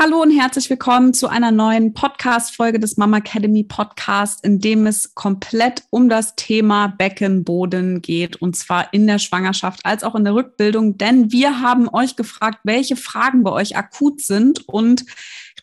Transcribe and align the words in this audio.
Hallo 0.00 0.22
und 0.22 0.30
herzlich 0.30 0.70
willkommen 0.70 1.12
zu 1.12 1.26
einer 1.26 1.50
neuen 1.50 1.92
Podcast-Folge 1.92 2.78
des 2.78 2.98
Mama 2.98 3.16
Academy 3.16 3.64
Podcast, 3.64 4.44
in 4.44 4.60
dem 4.60 4.86
es 4.86 5.16
komplett 5.16 5.82
um 5.90 6.08
das 6.08 6.36
Thema 6.36 6.86
Beckenboden 6.86 8.00
geht 8.00 8.36
und 8.40 8.54
zwar 8.54 8.94
in 8.94 9.08
der 9.08 9.18
Schwangerschaft 9.18 9.80
als 9.82 10.04
auch 10.04 10.14
in 10.14 10.22
der 10.22 10.36
Rückbildung, 10.36 10.98
denn 10.98 11.32
wir 11.32 11.60
haben 11.62 11.88
euch 11.92 12.14
gefragt, 12.14 12.60
welche 12.62 12.94
Fragen 12.94 13.42
bei 13.42 13.50
euch 13.50 13.76
akut 13.76 14.20
sind 14.20 14.68
und 14.68 15.04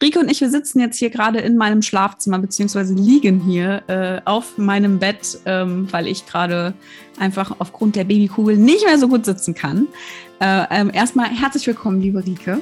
Rike 0.03 0.20
und 0.20 0.29
ich, 0.29 0.41
wir 0.41 0.49
sitzen 0.49 0.81
jetzt 0.81 0.99
hier 0.99 1.11
gerade 1.11 1.39
in 1.39 1.55
meinem 1.55 1.81
Schlafzimmer 1.81 2.39
beziehungsweise 2.39 2.93
liegen 2.93 3.39
hier 3.39 3.83
äh, 3.88 4.20
auf 4.25 4.57
meinem 4.57 4.99
Bett, 4.99 5.39
ähm, 5.45 5.88
weil 5.91 6.07
ich 6.07 6.25
gerade 6.25 6.73
einfach 7.17 7.55
aufgrund 7.59 7.95
der 7.95 8.04
Babykugel 8.04 8.57
nicht 8.57 8.83
mehr 8.83 8.99
so 8.99 9.07
gut 9.07 9.23
sitzen 9.23 9.55
kann. 9.55 9.88
Äh, 10.41 10.65
ähm, 10.71 10.91
erstmal 10.93 11.29
herzlich 11.29 11.65
willkommen, 11.67 12.02
liebe 12.02 12.25
Rike. 12.25 12.61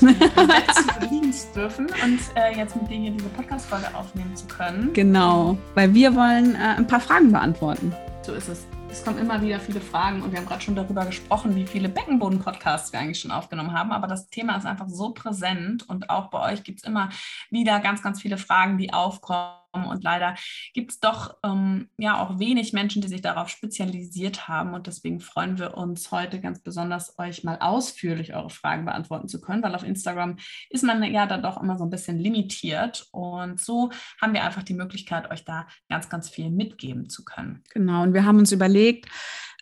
liegen 1.10 1.32
zu 1.32 1.46
dürfen 1.54 1.86
und 1.86 2.20
äh, 2.34 2.56
jetzt 2.56 2.74
mit 2.76 2.90
dir 2.90 2.98
hier 2.98 3.10
diese 3.10 3.28
Podcast-Folge 3.28 3.94
aufnehmen 3.94 4.34
zu 4.34 4.46
können. 4.46 4.92
Genau, 4.92 5.58
weil 5.74 5.92
wir 5.94 6.14
wollen 6.14 6.54
äh, 6.54 6.76
ein 6.76 6.86
paar 6.86 7.00
Fragen 7.00 7.32
beantworten. 7.32 7.94
So 8.22 8.32
ist 8.32 8.48
es. 8.48 8.66
Es 8.90 9.04
kommen 9.04 9.18
immer 9.18 9.40
wieder 9.40 9.60
viele 9.60 9.80
Fragen 9.80 10.22
und 10.22 10.32
wir 10.32 10.38
haben 10.38 10.46
gerade 10.46 10.62
schon 10.62 10.74
darüber 10.74 11.04
gesprochen, 11.06 11.54
wie 11.54 11.66
viele 11.66 11.88
Beckenboden-Podcasts 11.88 12.92
wir 12.92 12.98
eigentlich 12.98 13.20
schon 13.20 13.30
aufgenommen 13.30 13.72
haben. 13.72 13.92
Aber 13.92 14.08
das 14.08 14.28
Thema 14.28 14.56
ist 14.56 14.66
einfach 14.66 14.88
so 14.88 15.10
präsent 15.10 15.88
und 15.88 16.10
auch 16.10 16.28
bei 16.28 16.52
euch 16.52 16.64
gibt 16.64 16.80
es 16.80 16.84
immer 16.84 17.10
wieder 17.50 17.78
ganz, 17.78 18.02
ganz 18.02 18.20
viele 18.20 18.36
Fragen, 18.36 18.78
die 18.78 18.92
aufkommen 18.92 19.59
und 19.72 20.02
leider 20.02 20.34
gibt 20.74 20.92
es 20.92 21.00
doch 21.00 21.36
ähm, 21.44 21.88
ja 21.98 22.20
auch 22.20 22.38
wenig 22.38 22.72
Menschen, 22.72 23.02
die 23.02 23.08
sich 23.08 23.22
darauf 23.22 23.48
spezialisiert 23.48 24.48
haben. 24.48 24.74
Und 24.74 24.86
deswegen 24.86 25.20
freuen 25.20 25.58
wir 25.58 25.76
uns 25.76 26.10
heute 26.10 26.40
ganz 26.40 26.60
besonders, 26.60 27.18
euch 27.18 27.44
mal 27.44 27.58
ausführlich 27.60 28.34
eure 28.34 28.50
Fragen 28.50 28.84
beantworten 28.84 29.28
zu 29.28 29.40
können, 29.40 29.62
weil 29.62 29.74
auf 29.74 29.84
Instagram 29.84 30.36
ist 30.70 30.84
man 30.84 31.02
ja 31.04 31.26
dann 31.26 31.42
doch 31.42 31.62
immer 31.62 31.78
so 31.78 31.84
ein 31.84 31.90
bisschen 31.90 32.18
limitiert. 32.18 33.06
Und 33.12 33.60
so 33.60 33.90
haben 34.20 34.34
wir 34.34 34.44
einfach 34.44 34.62
die 34.62 34.74
Möglichkeit, 34.74 35.30
euch 35.30 35.44
da 35.44 35.66
ganz, 35.88 36.08
ganz 36.08 36.28
viel 36.28 36.50
mitgeben 36.50 37.08
zu 37.08 37.24
können. 37.24 37.62
Genau. 37.72 38.02
Und 38.02 38.14
wir 38.14 38.24
haben 38.24 38.38
uns 38.38 38.52
überlegt, 38.52 39.08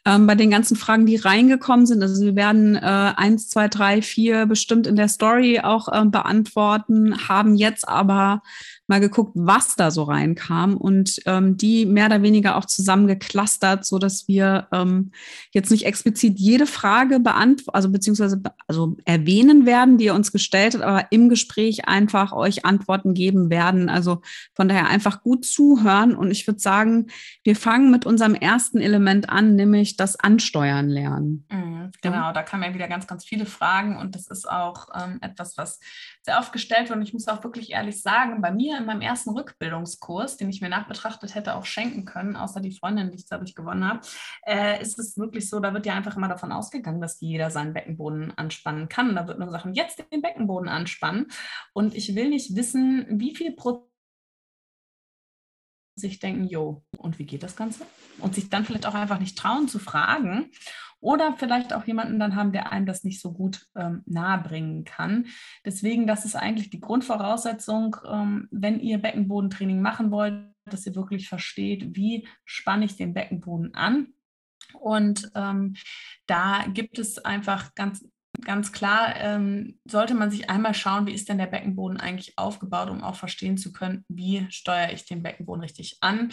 ähm, 0.04 0.26
bei 0.26 0.34
den 0.34 0.50
ganzen 0.50 0.76
Fragen, 0.76 1.06
die 1.06 1.16
reingekommen 1.16 1.86
sind. 1.86 2.02
Also 2.02 2.24
wir 2.24 2.36
werden 2.36 2.76
äh, 2.76 2.80
eins, 2.80 3.48
zwei, 3.48 3.68
drei, 3.68 4.00
vier 4.00 4.46
bestimmt 4.46 4.86
in 4.86 4.96
der 4.96 5.08
Story 5.08 5.60
auch 5.60 5.88
äh, 5.88 6.04
beantworten, 6.06 7.28
haben 7.28 7.54
jetzt 7.54 7.86
aber 7.86 8.42
mal 8.88 9.00
geguckt, 9.00 9.32
was 9.34 9.76
da 9.76 9.90
so 9.90 10.02
reinkam 10.04 10.76
und 10.76 11.20
ähm, 11.26 11.56
die 11.56 11.84
mehr 11.84 12.06
oder 12.06 12.22
weniger 12.22 12.56
auch 12.56 12.64
zusammengeklustert, 12.64 13.84
so 13.84 13.98
dass 13.98 14.28
wir 14.28 14.66
ähm, 14.72 15.12
jetzt 15.52 15.70
nicht 15.70 15.84
explizit 15.84 16.38
jede 16.38 16.66
Frage 16.66 17.20
beantworten, 17.20 17.74
also 17.74 17.90
beziehungsweise 17.90 18.40
also 18.66 18.96
erwähnen 19.04 19.66
werden, 19.66 19.98
die 19.98 20.06
ihr 20.06 20.14
uns 20.14 20.32
gestellt 20.32 20.74
habt, 20.74 20.84
aber 20.84 21.06
im 21.10 21.28
Gespräch 21.28 21.86
einfach 21.86 22.32
euch 22.32 22.64
Antworten 22.64 23.14
geben 23.14 23.50
werden. 23.50 23.88
Also 23.90 24.22
von 24.54 24.68
daher 24.68 24.88
einfach 24.88 25.22
gut 25.22 25.44
zuhören 25.44 26.14
und 26.14 26.30
ich 26.30 26.46
würde 26.46 26.60
sagen, 26.60 27.08
wir 27.44 27.56
fangen 27.56 27.90
mit 27.90 28.06
unserem 28.06 28.34
ersten 28.34 28.78
Element 28.78 29.28
an, 29.28 29.54
nämlich 29.54 29.96
das 29.96 30.16
Ansteuern 30.16 30.88
lernen. 30.88 31.44
Mhm, 31.50 31.67
genau, 32.02 32.32
da 32.32 32.42
kamen 32.42 32.62
ja 32.62 32.74
wieder 32.74 32.88
ganz, 32.88 33.06
ganz 33.06 33.24
viele 33.24 33.46
Fragen 33.46 33.96
und 33.96 34.14
das 34.14 34.26
ist 34.26 34.48
auch 34.48 34.88
ähm, 34.94 35.18
etwas, 35.20 35.56
was 35.56 35.80
sehr 36.22 36.38
oft 36.38 36.52
gestellt 36.52 36.88
wird 36.88 36.98
und 36.98 37.02
ich 37.02 37.12
muss 37.12 37.28
auch 37.28 37.42
wirklich 37.44 37.72
ehrlich 37.72 38.02
sagen, 38.02 38.40
bei 38.40 38.50
mir 38.50 38.78
in 38.78 38.86
meinem 38.86 39.00
ersten 39.00 39.30
Rückbildungskurs, 39.30 40.36
den 40.36 40.50
ich 40.50 40.60
mir 40.60 40.68
nachbetrachtet 40.68 41.34
hätte 41.34 41.54
auch 41.54 41.64
schenken 41.64 42.04
können, 42.04 42.36
außer 42.36 42.60
die 42.60 42.76
Freundin, 42.76 43.10
die 43.10 43.16
ich 43.16 43.26
dadurch 43.26 43.54
gewonnen 43.54 43.86
habe, 43.86 44.00
äh, 44.46 44.80
ist 44.80 44.98
es 44.98 45.16
wirklich 45.16 45.48
so, 45.48 45.60
da 45.60 45.72
wird 45.72 45.86
ja 45.86 45.94
einfach 45.94 46.16
immer 46.16 46.28
davon 46.28 46.52
ausgegangen, 46.52 47.00
dass 47.00 47.20
jeder 47.20 47.50
seinen 47.50 47.72
Beckenboden 47.72 48.36
anspannen 48.36 48.88
kann. 48.88 49.14
Da 49.14 49.26
wird 49.26 49.38
nur 49.38 49.46
gesagt, 49.46 49.66
jetzt 49.72 50.04
den 50.12 50.22
Beckenboden 50.22 50.68
anspannen. 50.68 51.28
Und 51.72 51.94
ich 51.94 52.14
will 52.14 52.28
nicht 52.28 52.56
wissen, 52.56 53.06
wie 53.10 53.34
viel 53.34 53.52
Prozent 53.52 53.88
sich 55.98 56.20
denken, 56.20 56.44
jo, 56.44 56.84
und 56.96 57.18
wie 57.18 57.26
geht 57.26 57.42
das 57.42 57.56
Ganze? 57.56 57.84
Und 58.20 58.34
sich 58.34 58.48
dann 58.50 58.64
vielleicht 58.64 58.86
auch 58.86 58.94
einfach 58.94 59.18
nicht 59.18 59.36
trauen 59.36 59.68
zu 59.68 59.78
fragen 59.78 60.50
oder 61.00 61.34
vielleicht 61.36 61.72
auch 61.72 61.84
jemanden 61.86 62.18
dann 62.18 62.34
haben, 62.34 62.52
der 62.52 62.72
einem 62.72 62.86
das 62.86 63.04
nicht 63.04 63.20
so 63.20 63.32
gut 63.32 63.66
ähm, 63.76 64.02
nahebringen 64.06 64.84
kann. 64.84 65.26
Deswegen, 65.64 66.06
das 66.06 66.24
ist 66.24 66.34
eigentlich 66.34 66.70
die 66.70 66.80
Grundvoraussetzung, 66.80 67.96
ähm, 68.06 68.48
wenn 68.50 68.80
ihr 68.80 68.98
Beckenbodentraining 68.98 69.80
machen 69.80 70.10
wollt, 70.10 70.52
dass 70.64 70.86
ihr 70.86 70.94
wirklich 70.94 71.28
versteht, 71.28 71.96
wie 71.96 72.26
spanne 72.44 72.84
ich 72.84 72.96
den 72.96 73.14
Beckenboden 73.14 73.74
an. 73.74 74.08
Und 74.74 75.30
ähm, 75.34 75.74
da 76.26 76.66
gibt 76.72 76.98
es 76.98 77.18
einfach 77.24 77.74
ganz 77.74 78.04
ganz 78.44 78.72
klar, 78.72 79.16
ähm, 79.16 79.80
sollte 79.84 80.14
man 80.14 80.30
sich 80.30 80.48
einmal 80.48 80.74
schauen, 80.74 81.06
wie 81.06 81.14
ist 81.14 81.28
denn 81.28 81.38
der 81.38 81.46
Beckenboden 81.46 81.98
eigentlich 81.98 82.38
aufgebaut, 82.38 82.90
um 82.90 83.02
auch 83.02 83.16
verstehen 83.16 83.58
zu 83.58 83.72
können, 83.72 84.04
wie 84.08 84.46
steuere 84.50 84.92
ich 84.92 85.04
den 85.06 85.22
Beckenboden 85.22 85.62
richtig 85.62 85.98
an. 86.00 86.30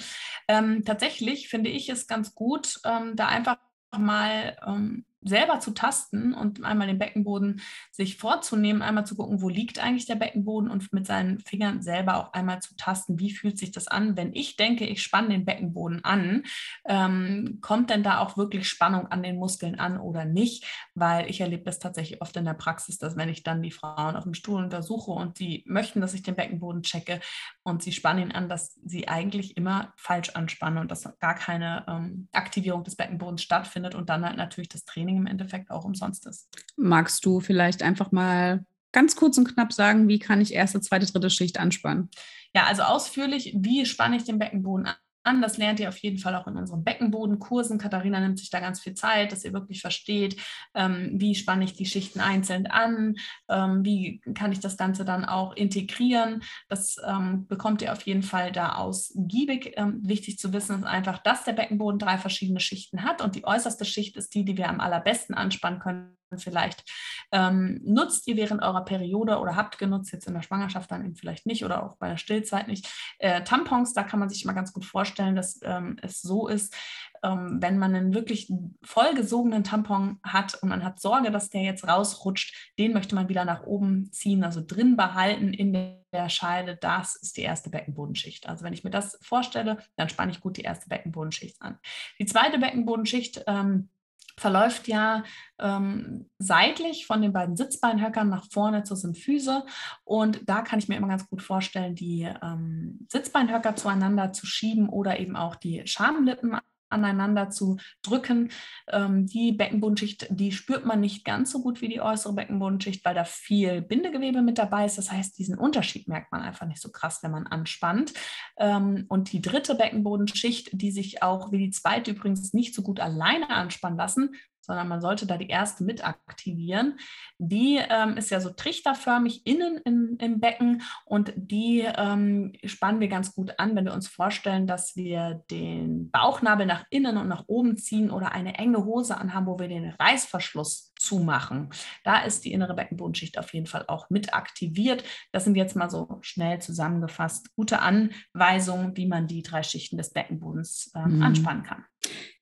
Ähm, 0.48 0.84
tatsächlich 0.86 1.50
finde 1.50 1.70
ich 1.70 1.90
es 1.90 2.08
ganz 2.08 2.36
gut, 2.36 2.80
ähm, 2.86 3.16
da 3.16 3.28
einfach 3.28 3.58
mal 3.98 4.58
ähm, 4.66 5.06
selber 5.26 5.60
zu 5.60 5.72
tasten 5.72 6.34
und 6.34 6.64
einmal 6.64 6.88
den 6.88 7.00
Beckenboden 7.00 7.62
sich 7.92 8.18
vorzunehmen, 8.18 8.82
einmal 8.82 9.06
zu 9.06 9.16
gucken, 9.16 9.42
wo 9.42 9.50
liegt 9.50 9.80
eigentlich 9.80 10.06
der 10.06 10.16
Beckenboden 10.16 10.70
und 10.70 10.94
mit 10.94 11.08
seinen 11.08 11.40
Fingern 11.40 11.82
selber 11.82 12.18
auch 12.18 12.34
einmal 12.34 12.62
zu 12.62 12.76
tasten, 12.76 13.20
wie 13.20 13.32
fühlt 13.32 13.58
sich 13.58 13.72
das 13.72 13.88
an, 13.88 14.16
wenn 14.16 14.34
ich 14.34 14.56
denke, 14.56 14.86
ich 14.86 15.02
spanne 15.02 15.30
den 15.30 15.46
Beckenboden 15.46 16.04
an, 16.06 16.44
ähm, 16.86 17.58
kommt 17.62 17.90
denn 17.90 18.04
da 18.04 18.20
auch 18.20 18.38
wirklich 18.38 18.68
Spannung 18.68 19.08
an 19.08 19.24
den 19.24 19.38
Muskeln 19.38 19.80
an 19.80 20.00
oder 20.00 20.26
nicht, 20.26 20.66
weil 20.94 21.30
ich 21.30 21.42
erlebe 21.42 21.64
das 21.64 21.80
tatsächlich 21.80 22.22
oft 22.22 22.38
in 22.38 22.46
der 22.46 22.54
Praxis, 22.54 23.00
dass 23.00 23.18
wenn 23.18 23.30
ich 23.30 23.44
dann 23.44 23.64
die 23.64 23.72
Frauen 23.72 24.16
auf 24.16 24.24
dem 24.24 24.36
Stuhl 24.36 24.64
untersuche 24.64 25.12
und 25.12 25.38
sie 25.38 25.64
möchten, 25.66 26.02
dass 26.02 26.14
ich 26.14 26.24
den 26.24 26.36
Beckenboden 26.36 26.84
checke 26.84 27.20
und 27.64 27.82
sie 27.82 27.92
spannen 27.92 28.30
ihn 28.30 28.32
an, 28.32 28.48
dass 28.48 28.80
sie 28.86 29.08
eigentlich 29.08 29.58
immer 29.58 29.94
falsch 29.98 30.30
anspannen 30.30 30.80
und 30.80 30.92
dass 30.92 31.10
gar 31.20 31.36
keine 31.36 31.84
ähm, 31.88 32.28
Aktivierung 32.32 32.84
des 32.84 32.96
Beckenbodens 32.96 33.42
stattfindet 33.42 33.96
und 33.96 34.10
dann 34.10 34.24
halt 34.24 34.38
natürlich 34.38 34.70
das 34.70 34.86
Training 34.86 35.15
Training 35.16 35.22
im 35.22 35.28
Endeffekt 35.28 35.72
auch 35.72 35.86
umsonst 35.86 36.26
ist. 36.28 36.48
Magst 36.76 37.26
du 37.26 37.40
vielleicht 37.40 37.82
einfach 37.82 38.12
mal 38.12 38.66
ganz 38.92 39.16
kurz 39.16 39.38
und 39.38 39.54
knapp 39.54 39.74
sagen, 39.74 40.08
wie 40.08 40.20
kann 40.20 40.42
ich 40.42 40.54
erste, 40.54 40.82
zweite, 40.82 41.06
dritte 41.06 41.30
Schicht 41.30 41.60
anspannen? 41.60 42.10
Ja, 42.54 42.66
also 42.66 42.84
ausführlich, 42.84 43.54
wie 43.58 43.86
spanne 43.86 44.16
ich 44.18 44.24
den 44.24 44.40
Beckenboden 44.40 44.88
an? 45.26 45.42
Das 45.42 45.58
lernt 45.58 45.80
ihr 45.80 45.90
auf 45.90 45.98
jeden 45.98 46.18
Fall 46.18 46.36
auch 46.36 46.48
in 46.48 46.58
unseren 46.58 46.84
Beckenbodenkursen. 46.84 47.78
Katharina 47.78 48.20
nimmt 48.20 48.40
sich 48.40 48.50
da 48.50 48.60
ganz 48.60 48.80
viel 48.80 48.94
Zeit, 48.94 49.32
dass 49.32 49.44
ihr 49.44 49.54
wirklich 49.54 49.82
versteht, 49.82 50.42
ähm, 50.74 51.12
wie 51.14 51.36
spanne 51.36 51.66
ich 51.66 51.74
die 51.74 51.86
Schichten 51.86 52.20
einzeln 52.20 52.68
an, 52.68 53.16
ähm, 53.50 53.84
wie 53.84 54.22
kann 54.34 54.52
ich 54.52 54.60
das 54.60 54.78
Ganze 54.78 55.06
dann 55.06 55.26
auch 55.26 55.54
integrieren. 55.56 56.44
Das 56.70 56.98
ähm, 57.06 57.48
bekommt 57.48 57.82
ihr 57.82 57.92
auf 57.92 58.02
jeden 58.02 58.24
Fall 58.24 58.52
da 58.52 58.76
ausgiebig. 58.76 59.74
Ähm, 59.76 60.00
wichtig 60.04 60.38
zu 60.38 60.54
wissen 60.54 60.78
ist 60.80 60.86
einfach, 60.86 61.20
dass 61.20 61.44
der 61.44 61.54
Beckenboden 61.54 62.00
drei 62.00 62.18
verschiedene 62.18 62.60
Schichten 62.60 63.04
hat 63.04 63.22
und 63.22 63.36
die 63.36 63.46
äußerste 63.46 63.86
Schicht 63.86 64.18
ist 64.18 64.34
die, 64.34 64.46
die 64.46 64.58
wir 64.58 64.70
am 64.70 64.80
allerbesten 64.80 65.36
anspannen 65.36 65.80
können 65.80 66.18
vielleicht 66.38 66.84
ähm, 67.32 67.82
nutzt 67.84 68.28
ihr 68.28 68.38
während 68.38 68.62
eurer 68.62 68.86
Periode 68.86 69.40
oder 69.40 69.56
habt 69.56 69.78
genutzt, 69.78 70.12
jetzt 70.12 70.28
in 70.28 70.34
der 70.34 70.42
Schwangerschaft 70.42 70.92
dann 70.92 71.06
eben 71.06 71.16
vielleicht 71.16 71.46
nicht 71.46 71.66
oder 71.66 71.84
auch 71.84 71.98
bei 71.98 72.10
der 72.10 72.18
Stillzeit 72.18 72.68
nicht. 72.68 72.88
Äh, 73.20 73.44
Tampons, 73.44 73.94
da 73.94 74.04
kann 74.04 74.20
man 74.20 74.30
sich 74.30 74.46
mal 74.46 74.54
ganz 74.54 74.74
gut 74.74 74.86
vorstellen, 74.86 75.36
dass 75.36 75.60
ähm, 75.64 75.98
es 76.02 76.22
so 76.22 76.48
ist, 76.48 76.76
ähm, 77.24 77.58
wenn 77.62 77.78
man 77.78 77.96
einen 77.96 78.14
wirklich 78.14 78.52
vollgesogenen 78.84 79.64
Tampon 79.64 80.20
hat 80.24 80.56
und 80.62 80.70
man 80.70 80.84
hat 80.84 81.00
Sorge, 81.00 81.32
dass 81.32 81.50
der 81.50 81.62
jetzt 81.62 81.88
rausrutscht, 81.88 82.74
den 82.78 82.94
möchte 82.94 83.16
man 83.16 83.30
wieder 83.30 83.46
nach 83.46 83.64
oben 83.64 84.12
ziehen, 84.12 84.44
also 84.44 84.62
drin 84.66 84.96
behalten 84.96 85.54
in 85.54 85.74
der 85.74 86.30
Scheide. 86.30 86.78
Das 86.78 87.16
ist 87.16 87.38
die 87.38 87.42
erste 87.42 87.70
Beckenbodenschicht. 87.70 88.48
Also 88.48 88.64
wenn 88.64 88.74
ich 88.74 88.84
mir 88.84 88.92
das 88.92 89.18
vorstelle, 89.22 89.78
dann 89.96 90.10
spanne 90.10 90.32
ich 90.32 90.42
gut 90.42 90.58
die 90.58 90.62
erste 90.62 90.88
Beckenbodenschicht 90.88 91.62
an. 91.62 91.80
Die 92.20 92.26
zweite 92.26 92.60
Beckenbodenschicht, 92.60 93.44
ähm, 93.48 93.90
verläuft 94.38 94.88
ja 94.88 95.24
ähm, 95.60 96.30
seitlich 96.40 97.06
von 97.06 97.22
den 97.22 97.34
beiden 97.34 97.56
Sitzbeinhöckern 97.56 98.30
nach 98.30 98.46
vorne 98.52 98.84
zur 98.84 98.98
Symphyse. 98.98 99.66
Und 100.04 100.42
da 100.48 100.62
kann 100.62 100.80
ich 100.80 100.88
mir 100.88 100.98
immer 100.98 101.08
ganz 101.08 101.28
gut 101.28 101.42
vorstellen, 101.42 101.96
die 101.96 102.30
ähm, 102.44 103.08
Sitzbeinhöcker 103.12 103.76
zueinander 103.76 104.34
zu 104.34 104.46
schieben 104.46 104.90
oder 104.90 105.20
eben 105.20 105.36
auch 105.36 105.56
die 105.56 105.86
Schamlippen 105.86 106.58
aneinander 106.96 107.50
zu 107.50 107.78
drücken. 108.02 108.50
Ähm, 108.92 109.28
die 109.28 109.52
Beckenbodenschicht, 109.52 110.28
die 110.30 110.52
spürt 110.52 110.86
man 110.86 111.00
nicht 111.00 111.26
ganz 111.26 111.52
so 111.52 111.62
gut 111.62 111.82
wie 111.82 111.90
die 111.90 112.02
äußere 112.02 112.34
Beckenbodenschicht, 112.34 113.06
weil 113.06 113.16
da 113.16 113.24
viel 113.24 113.82
Bindegewebe 113.82 114.42
mit 114.42 114.58
dabei 114.58 114.86
ist. 114.86 114.98
Das 114.98 115.12
heißt, 115.12 115.38
diesen 115.38 115.58
Unterschied 115.58 116.08
merkt 116.08 116.32
man 116.32 116.42
einfach 116.42 116.66
nicht 116.66 116.82
so 116.82 116.92
krass, 116.92 117.22
wenn 117.22 117.32
man 117.32 117.48
anspannt. 117.48 118.14
Ähm, 118.58 119.06
und 119.10 119.32
die 119.32 119.42
dritte 119.42 119.76
Beckenbodenschicht, 119.76 120.70
die 120.74 120.92
sich 120.92 121.22
auch 121.22 121.52
wie 121.52 121.60
die 121.60 121.72
zweite 121.72 122.12
übrigens 122.12 122.54
nicht 122.54 122.74
so 122.74 122.82
gut 122.82 123.00
alleine 123.00 123.50
anspannen 123.50 123.98
lassen, 123.98 124.36
sondern 124.66 124.88
man 124.88 125.02
sollte 125.02 125.26
da 125.26 125.38
die 125.38 125.48
erste 125.48 125.84
mit 125.84 126.06
aktivieren. 126.06 126.98
Die 127.38 127.80
ähm, 127.90 128.18
ist 128.18 128.32
ja 128.32 128.40
so 128.40 128.50
trichterförmig 128.50 129.46
innen 129.46 129.78
in, 129.86 130.18
im 130.20 130.40
Becken 130.40 130.82
und 131.06 131.34
die 131.36 131.86
ähm, 131.98 132.54
spannen 132.64 133.00
wir 133.00 133.08
ganz 133.08 133.34
gut 133.34 133.60
an, 133.60 133.76
wenn 133.76 133.86
wir 133.86 133.94
uns 133.94 134.08
vorstellen, 134.08 134.68
dass 134.68 134.96
wir 134.96 135.44
den 135.52 136.10
Bauchnabel 136.12 136.66
nach 136.66 136.86
innen 136.90 137.18
und 137.18 137.28
nach 137.28 137.46
oben 137.48 137.78
ziehen 137.78 138.12
oder 138.12 138.32
eine 138.32 138.56
enge 138.56 138.86
Hose 138.86 139.18
anhaben, 139.18 139.48
wo 139.48 139.60
wir 139.60 139.68
den 139.68 139.92
Reißverschluss 140.00 140.94
zumachen. 140.98 141.70
Da 142.04 142.20
ist 142.20 142.46
die 142.46 142.54
innere 142.54 142.74
Beckenbodenschicht 142.74 143.38
auf 143.38 143.54
jeden 143.54 143.68
Fall 143.68 143.86
auch 143.88 144.10
mit 144.10 144.34
aktiviert. 144.34 145.04
Das 145.32 145.44
sind 145.44 145.56
jetzt 145.56 145.76
mal 145.76 145.90
so 145.90 146.20
schnell 146.22 146.60
zusammengefasst 146.60 147.54
gute 147.56 147.80
Anweisungen, 147.80 148.96
wie 148.96 149.08
man 149.08 149.28
die 149.28 149.44
drei 149.44 149.64
Schichten 149.64 149.98
des 149.98 150.12
Beckenbodens 150.12 150.92
ähm, 150.96 151.18
mhm. 151.18 151.24
anspannen 151.24 151.64
kann. 151.64 151.86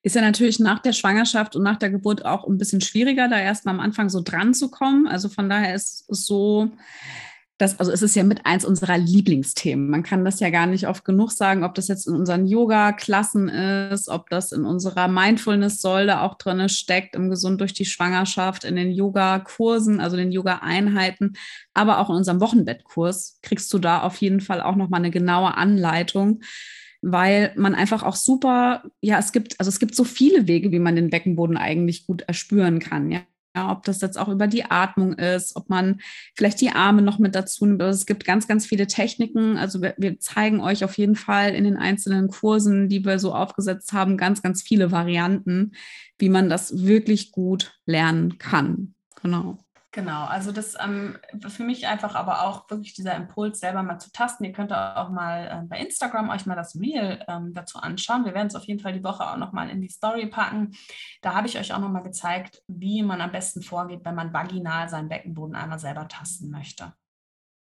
Ist 0.02 0.16
ja 0.16 0.22
natürlich 0.22 0.60
nach 0.60 0.80
der 0.80 0.94
Schwangerschaft 0.94 1.56
und 1.56 1.64
nach 1.64 1.78
der 1.78 1.90
Geburt 1.90 2.26
auch 2.26 2.48
ein 2.48 2.58
bisschen 2.58 2.82
schwieriger, 2.82 3.30
da 3.30 3.40
erst 3.40 3.66
mal 3.66 3.72
am 3.72 3.80
Anfang 3.80 4.10
so 4.10 4.22
dran 4.22 4.54
zu 4.54 4.70
kommen. 4.70 5.08
Also 5.08 5.30
von 5.30 5.50
daher 5.50 5.74
ist 5.76 6.10
es 6.10 6.26
so, 6.26 6.72
das, 7.58 7.80
also 7.80 7.92
es 7.92 8.02
ist 8.02 8.16
ja 8.16 8.24
mit 8.24 8.46
eins 8.46 8.66
unserer 8.66 8.98
Lieblingsthemen. 8.98 9.90
Man 9.90 10.04
kann 10.04 10.26
das 10.26 10.40
ja 10.40 10.50
gar 10.50 10.66
nicht 10.66 10.88
oft 10.88 11.06
genug 11.06 11.32
sagen, 11.32 11.64
ob 11.64 11.76
das 11.76 11.88
jetzt 11.88 12.08
in 12.08 12.16
unseren 12.16 12.48
Yoga-Klassen 12.48 13.48
ist, 13.48 14.10
ob 14.10 14.30
das 14.30 14.52
in 14.52 14.66
unserer 14.66 15.08
Mindfulness-Säule 15.08 16.22
auch 16.22 16.36
drin 16.36 16.68
steckt, 16.68 17.16
im 17.16 17.30
Gesund 17.30 17.62
durch 17.62 17.74
die 17.74 17.86
Schwangerschaft, 17.86 18.64
in 18.64 18.76
den 18.76 18.92
Yoga-Kursen, 18.92 20.02
also 20.02 20.18
den 20.18 20.32
Yoga-Einheiten, 20.32 21.34
aber 21.74 22.00
auch 22.00 22.10
in 22.10 22.16
unserem 22.16 22.42
Wochenbettkurs 22.42 23.40
kriegst 23.42 23.72
du 23.72 23.80
da 23.80 24.02
auf 24.02 24.18
jeden 24.18 24.42
Fall 24.42 24.62
auch 24.62 24.76
nochmal 24.76 25.00
eine 25.00 25.12
genaue 25.12 25.56
Anleitung 25.56 26.42
weil 27.04 27.54
man 27.56 27.76
einfach 27.76 28.02
auch 28.02 28.16
super, 28.16 28.84
ja, 29.02 29.20
es 29.20 29.34
gibt, 29.34 29.60
also 29.60 29.70
es 29.70 29.80
gibt 29.80 29.94
so 29.94 30.06
viele 30.06 30.48
Wege, 30.48 30.72
wie 30.72 30.80
man 30.80 30.96
den 30.96 31.10
Beckenboden 31.10 31.58
eigentlich 31.58 32.08
gut 32.08 32.22
erspüren 32.24 32.80
kann, 32.80 33.12
ja. 33.12 33.22
Ja, 33.56 33.72
ob 33.72 33.84
das 33.84 34.02
jetzt 34.02 34.18
auch 34.18 34.30
über 34.30 34.48
die 34.48 34.66
Atmung 34.66 35.14
ist, 35.14 35.56
ob 35.56 35.70
man 35.70 36.00
vielleicht 36.34 36.60
die 36.60 36.72
Arme 36.72 37.04
noch 37.04 37.20
mit 37.20 37.36
dazu 37.36 37.68
nimmt. 37.68 37.84
Also 37.84 38.00
es 38.00 38.08
gibt 38.08 38.26
ganz, 38.26 38.48
ganz 38.48 38.66
viele 38.66 38.88
Techniken. 38.88 39.58
Also 39.58 39.80
wir, 39.80 39.94
wir, 40.00 40.20
zeigen 40.20 40.60
euch 40.60 40.84
auf 40.84 40.98
jeden 40.98 41.16
Fall 41.16 41.54
in 41.54 41.64
den 41.64 41.78
einzelnen 41.78 42.30
Kursen, 42.30 42.90
die 42.90 43.06
wir 43.06 43.20
so 43.20 43.32
aufgesetzt 43.32 43.94
haben, 43.94 44.18
ganz, 44.18 44.42
ganz 44.42 44.64
viele 44.64 44.92
Varianten, 44.92 45.74
wie 46.18 46.30
man 46.30 46.50
das 46.50 46.84
wirklich 46.84 47.32
gut 47.32 47.80
lernen 47.86 48.40
kann. 48.40 48.96
Genau. 49.22 49.60
Genau, 49.94 50.26
also 50.26 50.52
das 50.52 50.76
ähm, 50.84 51.20
für 51.48 51.64
mich 51.64 51.86
einfach 51.86 52.16
aber 52.16 52.42
auch 52.42 52.68
wirklich 52.72 52.96
dieser 52.96 53.16
Impuls, 53.16 53.60
selber 53.60 53.84
mal 53.84 54.00
zu 54.00 54.12
tasten. 54.12 54.44
Ihr 54.44 54.52
könnt 54.52 54.74
auch 54.74 55.10
mal 55.10 55.46
äh, 55.48 55.68
bei 55.68 55.78
Instagram 55.78 56.32
euch 56.32 56.48
mal 56.48 56.56
das 56.56 56.76
Reel 56.76 57.24
ähm, 57.28 57.54
dazu 57.54 57.78
anschauen. 57.78 58.26
Wir 58.26 58.34
werden 58.34 58.48
es 58.48 58.56
auf 58.56 58.64
jeden 58.64 58.80
Fall 58.80 58.94
die 58.94 59.04
Woche 59.04 59.24
auch 59.24 59.38
nochmal 59.38 59.70
in 59.70 59.82
die 59.82 59.90
Story 59.90 60.26
packen. 60.26 60.76
Da 61.22 61.36
habe 61.36 61.46
ich 61.46 61.60
euch 61.60 61.76
auch 61.76 61.80
nochmal 61.80 62.02
gezeigt, 62.02 62.64
wie 62.68 63.04
man 63.04 63.22
am 63.22 63.32
besten 63.32 63.62
vorgeht, 63.62 64.04
wenn 64.04 64.16
man 64.16 64.34
vaginal 64.34 64.90
seinen 64.90 65.10
Beckenboden 65.10 65.56
einmal 65.56 65.78
selber 65.78 66.08
tasten 66.08 66.50
möchte. 66.50 66.94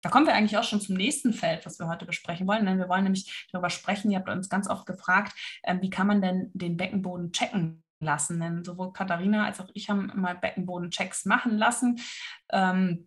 Da 0.01 0.09
kommen 0.09 0.27
wir 0.27 0.35
eigentlich 0.35 0.57
auch 0.57 0.65
schon 0.65 0.81
zum 0.81 0.97
nächsten 0.97 1.33
Feld, 1.33 1.67
was 1.67 1.81
wir 1.81 1.89
heute 1.89 2.07
besprechen 2.07 2.47
wollen. 2.47 2.65
Denn 2.65 2.79
wir 2.79 2.89
wollen 2.89 3.03
nämlich 3.03 3.49
darüber 3.51 3.71
sprechen, 3.71 4.09
ihr 4.13 4.19
habt 4.19 4.29
uns 4.29 4.49
ganz 4.49 4.71
oft 4.71 4.87
gefragt, 4.87 5.33
ähm, 5.65 5.83
wie 5.83 5.91
kann 5.91 6.07
man 6.07 6.23
denn 6.23 6.53
den 6.55 6.77
Beckenboden 6.77 7.33
checken? 7.33 7.83
Lassen. 8.01 8.41
Denn 8.41 8.65
sowohl 8.65 8.93
Katharina 8.93 9.47
als 9.47 9.61
auch 9.61 9.69
ich 9.75 9.91
haben 9.91 10.13
mal 10.15 10.35
Beckenbodenchecks 10.35 11.27
machen 11.27 11.59
lassen. 11.59 12.01
Ähm, 12.51 13.07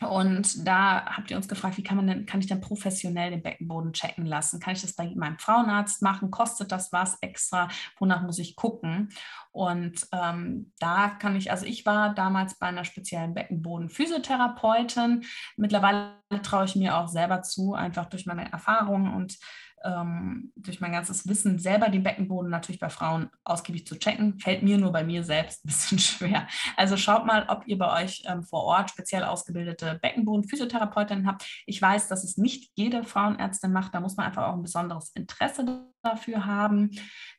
und 0.00 0.66
da 0.66 1.04
habt 1.04 1.30
ihr 1.30 1.36
uns 1.36 1.46
gefragt, 1.46 1.76
wie 1.76 1.82
kann 1.82 1.98
man 1.98 2.06
denn, 2.06 2.24
kann 2.24 2.40
ich 2.40 2.46
denn 2.46 2.62
professionell 2.62 3.30
den 3.30 3.42
Beckenboden 3.42 3.92
checken 3.92 4.24
lassen? 4.24 4.58
Kann 4.58 4.72
ich 4.72 4.80
das 4.80 4.94
bei 4.94 5.12
meinem 5.14 5.38
Frauenarzt 5.38 6.00
machen? 6.00 6.30
Kostet 6.30 6.72
das 6.72 6.90
was 6.90 7.18
extra? 7.20 7.68
Wonach 7.98 8.22
muss 8.22 8.38
ich 8.38 8.56
gucken? 8.56 9.10
Und 9.52 10.06
ähm, 10.12 10.72
da 10.78 11.10
kann 11.10 11.36
ich, 11.36 11.50
also 11.50 11.66
ich 11.66 11.84
war 11.84 12.14
damals 12.14 12.54
bei 12.58 12.68
einer 12.68 12.86
speziellen 12.86 13.34
Beckenboden-Physiotherapeutin. 13.34 15.24
Mittlerweile 15.58 16.14
traue 16.42 16.64
ich 16.64 16.76
mir 16.76 16.96
auch 16.96 17.08
selber 17.08 17.42
zu, 17.42 17.74
einfach 17.74 18.06
durch 18.06 18.24
meine 18.24 18.50
Erfahrungen 18.50 19.12
und 19.12 19.36
ähm, 19.84 20.52
durch 20.56 20.80
mein 20.80 20.92
ganzes 20.92 21.26
Wissen 21.28 21.58
selber 21.58 21.88
den 21.88 22.02
Beckenboden 22.02 22.50
natürlich 22.50 22.80
bei 22.80 22.90
Frauen 22.90 23.30
ausgiebig 23.44 23.86
zu 23.86 23.98
checken, 23.98 24.38
fällt 24.38 24.62
mir 24.62 24.78
nur 24.78 24.92
bei 24.92 25.04
mir 25.04 25.24
selbst 25.24 25.64
ein 25.64 25.68
bisschen 25.68 25.98
schwer. 25.98 26.46
Also 26.76 26.96
schaut 26.96 27.26
mal, 27.26 27.46
ob 27.48 27.66
ihr 27.66 27.78
bei 27.78 28.02
euch 28.02 28.22
ähm, 28.26 28.42
vor 28.42 28.64
Ort 28.64 28.90
speziell 28.90 29.24
ausgebildete 29.24 29.98
Beckenboden-Physiotherapeutinnen 30.02 31.26
habt. 31.26 31.46
Ich 31.66 31.80
weiß, 31.80 32.08
dass 32.08 32.24
es 32.24 32.36
nicht 32.36 32.70
jede 32.74 33.04
Frauenärztin 33.04 33.72
macht. 33.72 33.94
Da 33.94 34.00
muss 34.00 34.16
man 34.16 34.26
einfach 34.26 34.48
auch 34.48 34.54
ein 34.54 34.62
besonderes 34.62 35.10
Interesse 35.14 35.84
dafür 36.02 36.46
haben, 36.46 36.90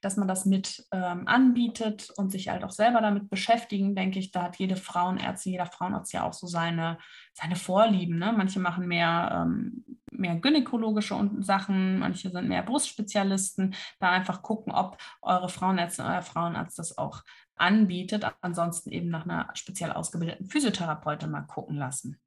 dass 0.02 0.18
man 0.18 0.28
das 0.28 0.46
mit 0.46 0.86
ähm, 0.92 1.28
anbietet 1.28 2.12
und 2.18 2.32
sich 2.32 2.50
halt 2.50 2.64
auch 2.64 2.72
selber 2.72 3.02
damit 3.02 3.30
beschäftigen, 3.30 3.96
denke 3.96 4.20
ich. 4.20 4.32
Da 4.32 4.44
hat 4.44 4.58
jede 4.58 4.76
Frauenärztin, 4.76 5.54
jeder 5.54 5.66
Frauenarzt 5.66 6.14
ja 6.14 6.24
auch 6.24 6.34
so 6.34 6.48
seine, 6.48 6.98
seine 7.34 7.56
Vorlieben. 7.56 8.18
Ne? 8.18 8.34
Manche 8.36 8.60
machen 8.60 8.88
mehr, 8.88 9.46
ähm, 9.46 9.86
mehr 10.12 10.36
gynäkologische 10.36 11.30
Sachen, 11.40 12.00
manche 12.00 12.30
sind 12.30 12.48
mehr 12.48 12.64
Brustspezialisten. 12.64 13.74
Da 14.00 14.12
einfach 14.12 14.42
gucken, 14.42 14.74
ob 14.74 14.98
eure 15.22 15.50
Frauenärztin, 15.50 16.06
euer 16.06 16.22
Frauenarzt 16.22 16.78
das 16.78 16.98
auch 16.98 17.24
anbietet. 17.56 18.26
Ansonsten 18.42 18.92
eben 18.92 19.10
nach 19.10 19.26
einer 19.26 19.50
speziell 19.54 19.92
ausgebildeten 19.92 20.48
Physiotherapeutin 20.48 21.32
mal 21.32 21.42
gucken 21.42 21.78
lassen. 21.78 22.20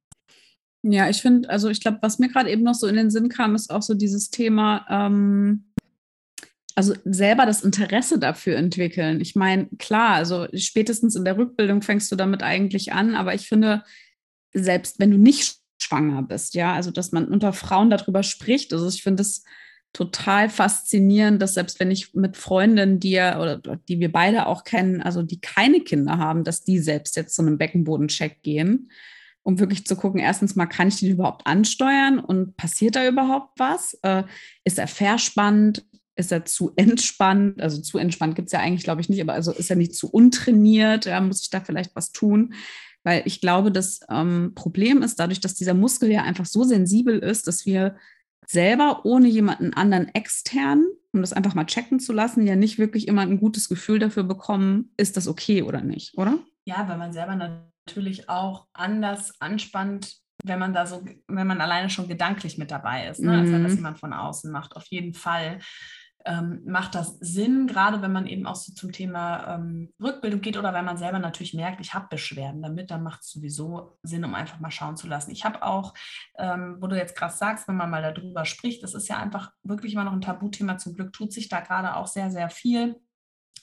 Ja, 0.83 1.09
ich 1.09 1.23
finde, 1.23 1.49
also 1.49 1.69
ich 1.71 1.81
glaube, 1.81 1.99
was 2.03 2.19
mir 2.19 2.29
gerade 2.29 2.51
eben 2.51 2.63
noch 2.63 2.75
so 2.75 2.87
in 2.87 2.97
den 2.97 3.11
Sinn 3.11 3.29
kam, 3.29 3.55
ist 3.55 3.71
auch 3.71 3.81
so 3.81 3.95
dieses 3.95 4.31
Thema, 4.31 4.85
ähm, 4.91 5.73
also 6.75 6.95
selber 7.05 7.47
das 7.47 7.63
Interesse 7.63 8.19
dafür 8.19 8.57
entwickeln. 8.57 9.21
Ich 9.21 9.35
meine, 9.35 9.69
klar, 9.79 10.17
also 10.17 10.47
spätestens 10.55 11.17
in 11.17 11.25
der 11.25 11.39
Rückbildung 11.39 11.81
fängst 11.81 12.13
du 12.13 12.17
damit 12.17 12.43
eigentlich 12.43 12.93
an, 12.93 13.15
aber 13.15 13.35
ich 13.35 13.49
finde, 13.49 13.83
selbst 14.53 14.99
wenn 14.99 15.11
du 15.11 15.17
nicht 15.17 15.63
schwanger 15.85 16.23
bist, 16.23 16.55
ja, 16.55 16.75
also 16.75 16.91
dass 16.91 17.13
man 17.13 17.29
unter 17.29 17.53
Frauen 17.53 17.91
darüber 17.91 18.23
spricht, 18.23 18.73
also 18.73 18.89
ich 18.89 19.03
finde 19.03 19.23
es 19.23 19.45
total 19.93 20.51
faszinierend, 20.51 21.41
dass 21.41 21.55
selbst 21.55 21.79
wenn 21.79 21.91
ich 21.91 22.15
mit 22.15 22.37
Freundinnen, 22.37 22.99
die 22.99 23.13
ja, 23.13 23.41
oder 23.41 23.59
die 23.89 24.01
wir 24.01 24.11
beide 24.11 24.47
auch 24.47 24.65
kennen, 24.65 25.01
also 25.01 25.23
die 25.23 25.41
keine 25.41 25.81
Kinder 25.81 26.19
haben, 26.19 26.43
dass 26.43 26.65
die 26.65 26.81
selbst 26.81 27.17
jetzt 27.17 27.35
zu 27.37 27.43
einem 27.43 27.59
Beckenbodencheck 27.59 28.43
gehen, 28.43 28.91
um 29.45 29.61
wirklich 29.61 29.87
zu 29.87 29.95
gucken, 29.95 30.21
erstens 30.21 30.57
mal, 30.57 30.67
kann 30.67 30.88
ich 30.88 30.99
den 30.99 31.11
überhaupt 31.11 31.47
ansteuern 31.47 32.19
und 32.19 32.57
passiert 32.57 32.97
da 32.97 33.07
überhaupt 33.07 33.59
was? 33.59 33.95
Äh, 34.03 34.25
ist 34.64 34.79
er 34.79 34.88
verspannt? 34.88 35.85
ist 36.17 36.33
er 36.33 36.45
zu 36.45 36.73
entspannt? 36.76 37.61
Also 37.61 37.81
zu 37.81 37.99
entspannt 37.99 38.37
gibt 38.37 38.47
es 38.47 38.53
ja 38.53 38.61
eigentlich, 38.61 38.85
glaube 38.85 39.00
ich, 39.00 39.09
nicht, 39.09 39.21
aber 39.21 39.33
also 39.33 39.53
ist 39.53 39.71
er 39.71 39.76
nicht 39.76 39.95
zu 39.95 40.09
untrainiert? 40.11 41.07
Ja, 41.07 41.21
muss 41.21 41.43
ich 41.43 41.50
da 41.50 41.61
vielleicht 41.61 41.95
was 41.97 42.12
tun? 42.12 42.55
Weil 43.04 43.23
ich 43.26 43.40
glaube, 43.40 43.70
das 43.70 44.00
ähm, 44.08 44.52
Problem 44.54 45.02
ist 45.02 45.20
dadurch, 45.20 45.40
dass 45.40 45.54
dieser 45.54 45.75
Muskel 45.75 46.11
ja 46.11 46.23
einfach 46.23 46.46
so 46.46 46.64
sensibel 46.64 47.18
ist, 47.18 47.46
dass 47.46 47.66
wir 47.66 47.96
selber 48.46 49.04
ohne 49.04 49.28
jemanden 49.28 49.75
anderen 49.75 50.08
extern, 50.14 50.84
um 51.12 51.20
das 51.20 51.32
einfach 51.32 51.54
mal 51.54 51.66
checken 51.66 52.00
zu 52.00 52.12
lassen, 52.12 52.46
ja 52.46 52.56
nicht 52.56 52.78
wirklich 52.78 53.08
immer 53.08 53.23
ein 53.23 53.38
gutes 53.38 53.68
Gefühl 53.68 53.99
dafür 53.99 54.25
bekommen, 54.25 54.92
ist 54.96 55.16
das 55.16 55.28
okay 55.28 55.62
oder 55.62 55.80
nicht, 55.80 56.16
oder? 56.18 56.38
Ja, 56.66 56.88
weil 56.88 56.99
man 56.99 57.12
selber 57.12 57.37
natürlich 57.37 58.28
auch 58.28 58.66
anders 58.73 59.40
anspannt, 59.40 60.16
wenn 60.42 60.58
man 60.58 60.75
da 60.75 60.87
so, 60.87 61.02
wenn 61.28 61.46
man 61.46 61.61
alleine 61.61 61.90
schon 61.90 62.08
gedanklich 62.08 62.58
mit 62.58 62.70
dabei 62.70 63.08
ist, 63.08 63.20
ne? 63.20 63.38
als 63.38 63.50
wenn 63.50 63.62
das 63.62 63.73
mhm. 63.73 63.78
jemand 63.78 63.99
von 63.99 64.12
außen 64.12 64.50
macht. 64.50 64.76
Auf 64.76 64.87
jeden 64.88 65.14
Fall 65.14 65.58
ähm, 66.25 66.62
macht 66.64 66.95
das 66.95 67.19
Sinn, 67.19 67.66
gerade 67.66 68.00
wenn 68.00 68.12
man 68.12 68.26
eben 68.26 68.47
auch 68.47 68.57
so 68.57 68.73
zum 68.73 68.93
Thema 68.93 69.54
ähm, 69.54 69.93
Rückbildung 70.02 70.40
geht 70.40 70.57
oder 70.57 70.73
wenn 70.73 70.85
man 70.85 70.97
selber 70.97 71.19
natürlich 71.19 71.54
merkt, 71.54 71.81
ich 71.81 71.93
habe 71.93 72.09
Beschwerden 72.09 72.62
damit, 72.62 72.90
dann 72.90 73.02
macht 73.02 73.23
es 73.23 73.31
sowieso 73.31 73.99
Sinn, 74.02 74.25
um 74.25 74.35
einfach 74.35 74.59
mal 74.59 74.71
schauen 74.71 74.97
zu 74.97 75.07
lassen. 75.07 75.31
Ich 75.31 75.45
habe 75.45 75.62
auch, 75.62 75.93
ähm, 76.38 76.78
wo 76.81 76.87
du 76.87 76.97
jetzt 76.97 77.16
krass 77.16 77.38
sagst, 77.38 77.69
wenn 77.69 77.76
man 77.76 77.90
mal 77.90 78.02
darüber 78.02 78.45
spricht, 78.45 78.83
das 78.83 78.95
ist 78.95 79.09
ja 79.09 79.19
einfach 79.19 79.52
wirklich 79.62 79.93
immer 79.93 80.04
noch 80.04 80.12
ein 80.12 80.23
Tabuthema. 80.23 80.78
Zum 80.78 80.95
Glück 80.95 81.12
tut 81.12 81.33
sich 81.33 81.49
da 81.49 81.61
gerade 81.61 81.95
auch 81.97 82.07
sehr, 82.07 82.31
sehr 82.31 82.49
viel. 82.49 82.97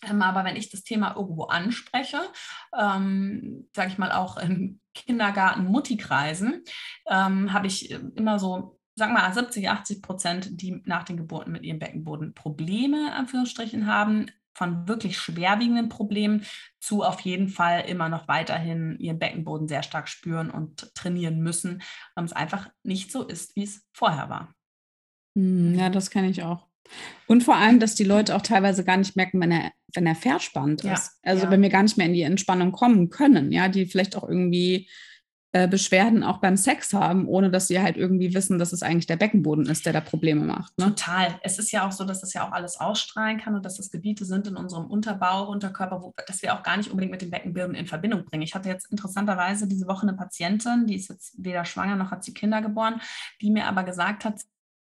Ähm, 0.03 0.21
aber 0.21 0.43
wenn 0.43 0.55
ich 0.55 0.69
das 0.69 0.83
Thema 0.83 1.15
irgendwo 1.15 1.45
anspreche, 1.45 2.19
ähm, 2.77 3.69
sage 3.75 3.89
ich 3.89 3.97
mal 3.97 4.11
auch 4.11 4.37
in 4.37 4.79
Kindergarten, 4.93 5.65
Mutti-Kreisen, 5.65 6.63
ähm, 7.07 7.53
habe 7.53 7.67
ich 7.67 7.91
äh, 7.91 8.01
immer 8.15 8.39
so 8.39 8.79
sagen 9.01 9.13
wir 9.13 9.21
mal 9.21 9.33
70, 9.33 9.67
80 9.67 10.01
Prozent, 10.03 10.61
die 10.61 10.79
nach 10.85 11.03
den 11.03 11.17
Geburten 11.17 11.51
mit 11.51 11.63
ihrem 11.63 11.79
Beckenboden 11.79 12.35
Probleme, 12.35 13.11
Anführungsstrichen, 13.15 13.87
haben, 13.87 14.27
von 14.53 14.87
wirklich 14.87 15.17
schwerwiegenden 15.17 15.89
Problemen 15.89 16.45
zu 16.79 17.01
auf 17.01 17.21
jeden 17.21 17.47
Fall 17.49 17.85
immer 17.87 18.09
noch 18.09 18.27
weiterhin 18.27 18.95
ihren 18.99 19.17
Beckenboden 19.17 19.67
sehr 19.67 19.81
stark 19.81 20.07
spüren 20.07 20.51
und 20.51 20.93
trainieren 20.93 21.39
müssen, 21.39 21.81
weil 22.13 22.25
es 22.25 22.33
einfach 22.33 22.69
nicht 22.83 23.11
so 23.11 23.23
ist, 23.23 23.55
wie 23.55 23.63
es 23.63 23.87
vorher 23.91 24.29
war. 24.29 24.53
Hm, 25.35 25.73
ja, 25.73 25.89
das 25.89 26.11
kenne 26.11 26.29
ich 26.29 26.43
auch. 26.43 26.67
Und 27.25 27.43
vor 27.43 27.55
allem, 27.55 27.79
dass 27.79 27.95
die 27.95 28.03
Leute 28.03 28.35
auch 28.35 28.43
teilweise 28.43 28.83
gar 28.83 28.97
nicht 28.97 29.15
merken, 29.15 29.41
wenn 29.41 29.51
er, 29.51 29.71
wenn 29.95 30.05
er 30.05 30.15
verspannt 30.15 30.83
ja, 30.83 30.93
ist. 30.93 31.17
Also 31.23 31.45
ja. 31.45 31.49
wenn 31.49 31.63
wir 31.63 31.69
gar 31.69 31.81
nicht 31.81 31.97
mehr 31.97 32.05
in 32.05 32.13
die 32.13 32.21
Entspannung 32.21 32.71
kommen 32.71 33.09
können, 33.09 33.51
ja, 33.51 33.67
die 33.67 33.87
vielleicht 33.87 34.15
auch 34.15 34.29
irgendwie 34.29 34.87
äh, 35.53 35.67
Beschwerden 35.67 36.23
auch 36.23 36.37
beim 36.37 36.55
Sex 36.55 36.93
haben, 36.93 37.27
ohne 37.27 37.51
dass 37.51 37.67
sie 37.67 37.81
halt 37.81 37.97
irgendwie 37.97 38.33
wissen, 38.33 38.57
dass 38.57 38.71
es 38.71 38.83
eigentlich 38.83 39.07
der 39.07 39.17
Beckenboden 39.17 39.65
ist, 39.65 39.85
der 39.85 39.91
da 39.91 39.99
Probleme 39.99 40.45
macht. 40.45 40.77
Ne? 40.77 40.85
Total. 40.85 41.39
Es 41.43 41.59
ist 41.59 41.71
ja 41.71 41.85
auch 41.85 41.91
so, 41.91 42.05
dass 42.05 42.21
das 42.21 42.33
ja 42.33 42.47
auch 42.47 42.53
alles 42.53 42.79
ausstrahlen 42.79 43.37
kann 43.37 43.55
und 43.55 43.65
dass 43.65 43.75
das 43.75 43.91
Gebiete 43.91 44.23
sind 44.23 44.47
in 44.47 44.55
unserem 44.55 44.85
Unterbauch, 44.85 45.49
Unterkörper, 45.49 46.01
wo, 46.01 46.13
dass 46.25 46.41
wir 46.41 46.53
auch 46.53 46.63
gar 46.63 46.77
nicht 46.77 46.89
unbedingt 46.89 47.11
mit 47.11 47.21
dem 47.21 47.31
Beckenboden 47.31 47.75
in 47.75 47.87
Verbindung 47.87 48.23
bringen. 48.25 48.43
Ich 48.43 48.55
hatte 48.55 48.69
jetzt 48.69 48.89
interessanterweise 48.91 49.67
diese 49.67 49.87
Woche 49.87 50.03
eine 50.03 50.13
Patientin, 50.13 50.87
die 50.87 50.95
ist 50.95 51.09
jetzt 51.09 51.33
weder 51.37 51.65
schwanger 51.65 51.95
noch 51.97 52.11
hat 52.11 52.23
sie 52.23 52.33
Kinder 52.33 52.61
geboren, 52.61 53.01
die 53.41 53.51
mir 53.51 53.65
aber 53.65 53.83
gesagt 53.83 54.25
hat, 54.25 54.41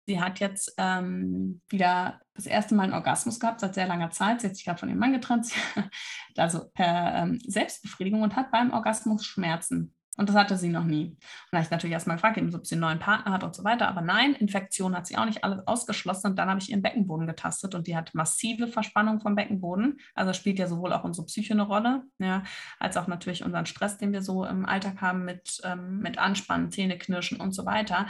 Sie 0.09 0.21
hat 0.21 0.39
jetzt 0.39 0.73
ähm, 0.77 1.59
wieder 1.67 2.21
das 2.33 2.45
erste 2.45 2.75
Mal 2.75 2.83
einen 2.83 2.93
Orgasmus 2.93 3.41
gehabt 3.41 3.59
seit 3.59 3.75
sehr 3.75 3.87
langer 3.87 4.09
Zeit. 4.09 4.39
Sie 4.39 4.47
hat 4.47 4.55
sich 4.55 4.63
gerade 4.63 4.79
von 4.79 4.87
ihrem 4.87 4.99
Mann 4.99 5.11
getrennt, 5.11 5.51
also 6.37 6.69
per 6.73 7.13
ähm, 7.15 7.41
Selbstbefriedigung 7.45 8.21
und 8.21 8.37
hat 8.37 8.49
beim 8.49 8.71
Orgasmus 8.71 9.25
Schmerzen. 9.25 9.93
Und 10.17 10.29
das 10.29 10.35
hatte 10.35 10.57
sie 10.57 10.69
noch 10.69 10.83
nie. 10.83 11.05
Und 11.05 11.19
da 11.51 11.57
habe 11.57 11.65
ich 11.65 11.71
natürlich 11.71 11.93
erstmal 11.93 12.17
gefragt, 12.17 12.39
ob 12.53 12.65
sie 12.65 12.75
einen 12.75 12.81
neuen 12.81 12.99
Partner 12.99 13.31
hat 13.31 13.43
und 13.43 13.55
so 13.55 13.63
weiter. 13.63 13.87
Aber 13.87 14.01
nein, 14.01 14.33
Infektion 14.33 14.95
hat 14.95 15.05
sie 15.05 15.15
auch 15.15 15.25
nicht 15.25 15.43
alles 15.43 15.65
ausgeschlossen. 15.67 16.31
Und 16.31 16.35
dann 16.37 16.49
habe 16.49 16.59
ich 16.59 16.71
ihren 16.71 16.81
Beckenboden 16.81 17.27
getastet 17.27 17.75
und 17.75 17.85
die 17.85 17.95
hat 17.95 18.15
massive 18.15 18.67
Verspannung 18.67 19.21
vom 19.21 19.35
Beckenboden. 19.35 19.99
Also 20.15 20.33
spielt 20.33 20.57
ja 20.57 20.67
sowohl 20.67 20.91
auch 20.91 21.03
unsere 21.03 21.27
Psyche 21.27 21.53
eine 21.53 21.61
Rolle, 21.61 22.03
ja, 22.17 22.43
als 22.79 22.97
auch 22.97 23.05
natürlich 23.07 23.43
unseren 23.43 23.67
Stress, 23.67 23.99
den 23.99 24.11
wir 24.11 24.23
so 24.23 24.43
im 24.43 24.65
Alltag 24.65 25.01
haben 25.01 25.23
mit, 25.23 25.61
ähm, 25.63 25.99
mit 25.99 26.17
Anspannen, 26.17 26.71
Zähneknirschen 26.71 27.39
und 27.39 27.51
so 27.51 27.65
weiter. 27.67 28.07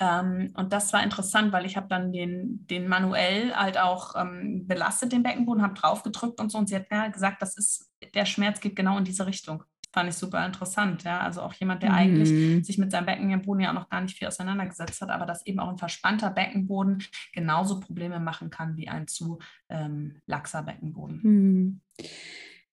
Ähm, 0.00 0.52
und 0.56 0.72
das 0.72 0.94
war 0.94 1.02
interessant, 1.02 1.52
weil 1.52 1.66
ich 1.66 1.76
habe 1.76 1.88
dann 1.88 2.10
den, 2.10 2.66
den 2.68 2.88
manuell 2.88 3.54
halt 3.54 3.78
auch 3.78 4.14
ähm, 4.16 4.66
belastet, 4.66 5.12
den 5.12 5.22
Beckenboden, 5.22 5.62
habe 5.62 5.74
drauf 5.74 6.02
gedrückt 6.02 6.40
und 6.40 6.50
so. 6.50 6.56
Und 6.56 6.70
sie 6.70 6.76
hat 6.76 6.86
ja 6.90 7.08
gesagt, 7.08 7.42
das 7.42 7.58
ist, 7.58 7.92
der 8.14 8.24
Schmerz 8.24 8.60
geht 8.60 8.76
genau 8.76 8.96
in 8.96 9.04
diese 9.04 9.26
Richtung 9.26 9.62
fand 9.92 10.08
ich 10.08 10.16
super 10.16 10.44
interessant. 10.44 11.04
Ja? 11.04 11.20
Also 11.20 11.42
auch 11.42 11.52
jemand, 11.54 11.82
der 11.82 11.90
mhm. 11.90 11.96
eigentlich 11.96 12.66
sich 12.66 12.78
mit 12.78 12.90
seinem 12.90 13.06
Beckenboden 13.06 13.62
ja 13.62 13.70
auch 13.70 13.74
noch 13.74 13.88
gar 13.88 14.00
nicht 14.00 14.16
viel 14.16 14.28
auseinandergesetzt 14.28 15.00
hat, 15.00 15.10
aber 15.10 15.26
dass 15.26 15.46
eben 15.46 15.60
auch 15.60 15.68
ein 15.68 15.78
verspannter 15.78 16.30
Beckenboden 16.30 17.02
genauso 17.32 17.80
Probleme 17.80 18.20
machen 18.20 18.50
kann 18.50 18.76
wie 18.76 18.88
ein 18.88 19.06
zu 19.06 19.38
ähm, 19.68 20.16
laxer 20.26 20.62
Beckenboden. 20.62 21.20
Mhm. 21.22 21.80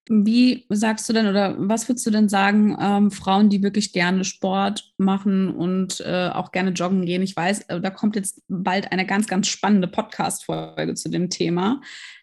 Wie 0.10 0.66
sagst 0.70 1.10
du 1.10 1.14
denn 1.14 1.28
oder 1.28 1.56
was 1.58 1.90
würdest 1.90 2.06
du 2.06 2.12
denn 2.12 2.30
sagen, 2.30 2.78
ähm, 2.80 3.12
Frauen, 3.12 3.50
die 3.50 3.62
wirklich 3.62 3.92
gerne 3.92 4.24
Sport 4.24 4.94
machen 4.98 5.50
und 5.54 6.00
äh, 6.00 6.30
auch 6.30 6.52
gerne 6.52 6.72
joggen 6.72 7.06
gehen? 7.06 7.22
Ich 7.22 7.36
weiß, 7.36 7.64
äh, 7.64 7.82
da 7.82 7.90
kommt 7.90 8.16
jetzt 8.16 8.42
bald 8.48 8.92
eine 8.92 9.06
ganz, 9.06 9.28
ganz 9.28 9.48
spannende 9.48 9.88
Podcast-Folge 9.88 10.94
zu 10.94 11.10
dem 11.10 11.30
Thema. 11.30 11.82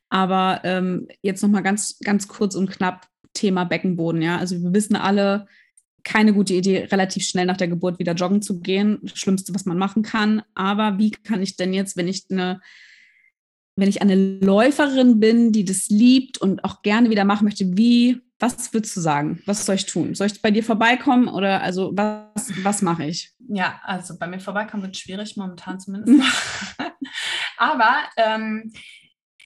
Aber 0.08 0.60
ähm, 0.64 1.08
jetzt 1.22 1.42
nochmal 1.42 1.62
ganz, 1.62 1.98
ganz 1.98 2.28
kurz 2.28 2.54
und 2.54 2.70
knapp. 2.70 3.06
Thema 3.34 3.64
Beckenboden, 3.64 4.22
ja. 4.22 4.38
Also 4.38 4.60
wir 4.62 4.72
wissen 4.72 4.96
alle, 4.96 5.46
keine 6.04 6.34
gute 6.34 6.54
Idee, 6.54 6.84
relativ 6.90 7.26
schnell 7.26 7.46
nach 7.46 7.56
der 7.56 7.68
Geburt 7.68 7.98
wieder 7.98 8.12
joggen 8.12 8.42
zu 8.42 8.60
gehen. 8.60 8.98
Das 9.02 9.18
Schlimmste, 9.18 9.54
was 9.54 9.64
man 9.64 9.78
machen 9.78 10.02
kann. 10.02 10.42
Aber 10.54 10.98
wie 10.98 11.10
kann 11.10 11.42
ich 11.42 11.56
denn 11.56 11.72
jetzt, 11.72 11.96
wenn 11.96 12.08
ich 12.08 12.26
eine, 12.30 12.60
wenn 13.76 13.88
ich 13.88 14.02
eine 14.02 14.14
Läuferin 14.14 15.18
bin, 15.18 15.50
die 15.50 15.64
das 15.64 15.88
liebt 15.88 16.38
und 16.38 16.64
auch 16.64 16.82
gerne 16.82 17.10
wieder 17.10 17.24
machen 17.24 17.44
möchte, 17.44 17.76
wie, 17.76 18.20
was 18.38 18.72
würdest 18.72 18.94
du 18.96 19.00
sagen? 19.00 19.42
Was 19.46 19.64
soll 19.64 19.76
ich 19.76 19.86
tun? 19.86 20.14
Soll 20.14 20.28
ich 20.28 20.42
bei 20.42 20.50
dir 20.50 20.62
vorbeikommen 20.62 21.28
oder 21.28 21.62
also 21.62 21.90
was, 21.94 22.52
was 22.62 22.82
mache 22.82 23.06
ich? 23.06 23.32
Ja, 23.48 23.80
also 23.82 24.18
bei 24.18 24.26
mir 24.26 24.40
vorbeikommen 24.40 24.82
wird 24.82 24.96
schwierig, 24.96 25.36
momentan 25.36 25.80
zumindest. 25.80 26.22
Aber 27.56 27.94
ähm, 28.16 28.72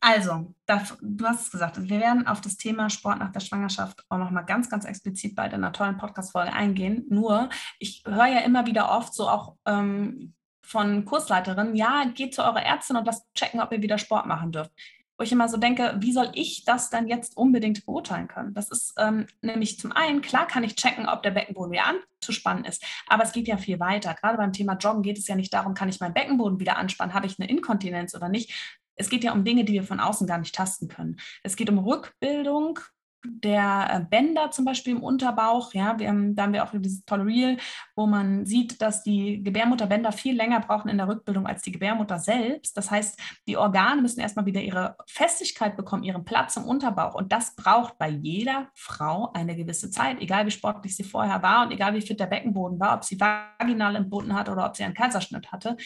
also, 0.00 0.54
du 0.66 1.26
hast 1.26 1.42
es 1.42 1.50
gesagt, 1.50 1.88
wir 1.88 2.00
werden 2.00 2.26
auf 2.26 2.40
das 2.40 2.56
Thema 2.56 2.88
Sport 2.88 3.18
nach 3.18 3.32
der 3.32 3.40
Schwangerschaft 3.40 4.04
auch 4.08 4.18
nochmal 4.18 4.44
ganz, 4.44 4.70
ganz 4.70 4.84
explizit 4.84 5.34
bei 5.34 5.42
einer 5.42 5.72
tollen 5.72 5.96
Podcast-Folge 5.96 6.52
eingehen. 6.52 7.04
Nur, 7.08 7.48
ich 7.78 8.02
höre 8.06 8.26
ja 8.26 8.40
immer 8.40 8.66
wieder 8.66 8.90
oft 8.90 9.12
so 9.12 9.28
auch 9.28 9.56
ähm, 9.66 10.34
von 10.62 11.04
Kursleiterinnen, 11.04 11.74
ja, 11.74 12.04
geht 12.14 12.34
zu 12.34 12.42
eurer 12.42 12.62
Ärztin 12.62 12.96
und 12.96 13.06
lasst 13.06 13.26
checken, 13.34 13.60
ob 13.60 13.72
ihr 13.72 13.82
wieder 13.82 13.98
Sport 13.98 14.26
machen 14.26 14.52
dürft. 14.52 14.70
Wo 15.16 15.24
ich 15.24 15.32
immer 15.32 15.48
so 15.48 15.56
denke, 15.56 15.96
wie 15.98 16.12
soll 16.12 16.30
ich 16.34 16.64
das 16.64 16.90
dann 16.90 17.08
jetzt 17.08 17.36
unbedingt 17.36 17.84
beurteilen 17.84 18.28
können? 18.28 18.54
Das 18.54 18.70
ist 18.70 18.94
ähm, 18.98 19.26
nämlich 19.40 19.80
zum 19.80 19.90
einen, 19.90 20.20
klar 20.20 20.46
kann 20.46 20.62
ich 20.62 20.76
checken, 20.76 21.08
ob 21.08 21.24
der 21.24 21.32
Beckenboden 21.32 21.72
wieder 21.72 21.86
anzuspannen 21.86 22.64
ist, 22.64 22.84
aber 23.08 23.24
es 23.24 23.32
geht 23.32 23.48
ja 23.48 23.56
viel 23.56 23.80
weiter. 23.80 24.14
Gerade 24.14 24.36
beim 24.36 24.52
Thema 24.52 24.74
Joggen 24.74 25.02
geht 25.02 25.18
es 25.18 25.26
ja 25.26 25.34
nicht 25.34 25.52
darum, 25.52 25.74
kann 25.74 25.88
ich 25.88 25.98
meinen 25.98 26.14
Beckenboden 26.14 26.60
wieder 26.60 26.76
anspannen, 26.76 27.14
habe 27.14 27.26
ich 27.26 27.40
eine 27.40 27.48
Inkontinenz 27.48 28.14
oder 28.14 28.28
nicht, 28.28 28.78
es 28.98 29.08
geht 29.08 29.24
ja 29.24 29.32
um 29.32 29.44
Dinge, 29.44 29.64
die 29.64 29.72
wir 29.72 29.84
von 29.84 30.00
außen 30.00 30.26
gar 30.26 30.38
nicht 30.38 30.54
tasten 30.54 30.88
können. 30.88 31.16
Es 31.42 31.56
geht 31.56 31.70
um 31.70 31.78
Rückbildung 31.78 32.80
der 33.24 33.88
äh, 33.90 34.00
Bänder 34.08 34.50
zum 34.50 34.64
Beispiel 34.64 34.96
im 34.96 35.02
Unterbauch, 35.02 35.74
ja, 35.74 35.98
wir 35.98 36.08
da 36.08 36.42
haben 36.42 36.52
wir 36.52 36.64
auch 36.64 36.70
dieses 36.72 37.04
tolle 37.04 37.26
Reel, 37.26 37.58
wo 37.96 38.06
man 38.06 38.46
sieht, 38.46 38.80
dass 38.80 39.02
die 39.02 39.42
Gebärmutterbänder 39.42 40.12
viel 40.12 40.36
länger 40.36 40.60
brauchen 40.60 40.88
in 40.88 40.98
der 40.98 41.08
Rückbildung 41.08 41.46
als 41.46 41.62
die 41.62 41.72
Gebärmutter 41.72 42.18
selbst. 42.18 42.76
Das 42.76 42.90
heißt, 42.90 43.20
die 43.46 43.56
Organe 43.56 44.02
müssen 44.02 44.20
erstmal 44.20 44.46
wieder 44.46 44.60
ihre 44.60 44.96
Festigkeit 45.06 45.76
bekommen, 45.76 46.04
ihren 46.04 46.24
Platz 46.24 46.56
im 46.56 46.64
Unterbauch. 46.64 47.14
Und 47.14 47.32
das 47.32 47.54
braucht 47.56 47.98
bei 47.98 48.08
jeder 48.08 48.68
Frau 48.74 49.30
eine 49.32 49.56
gewisse 49.56 49.90
Zeit, 49.90 50.20
egal 50.20 50.46
wie 50.46 50.50
sportlich 50.50 50.96
sie 50.96 51.04
vorher 51.04 51.42
war 51.42 51.64
und 51.64 51.72
egal 51.72 51.94
wie 51.94 52.00
fit 52.00 52.20
der 52.20 52.26
Beckenboden 52.26 52.78
war, 52.78 52.94
ob 52.94 53.04
sie 53.04 53.20
vaginal 53.20 53.96
entbunden 53.96 54.34
hat 54.34 54.48
oder 54.48 54.66
ob 54.66 54.76
sie 54.76 54.84
einen 54.84 54.94
Kaiserschnitt 54.94 55.52
hatte, 55.52 55.76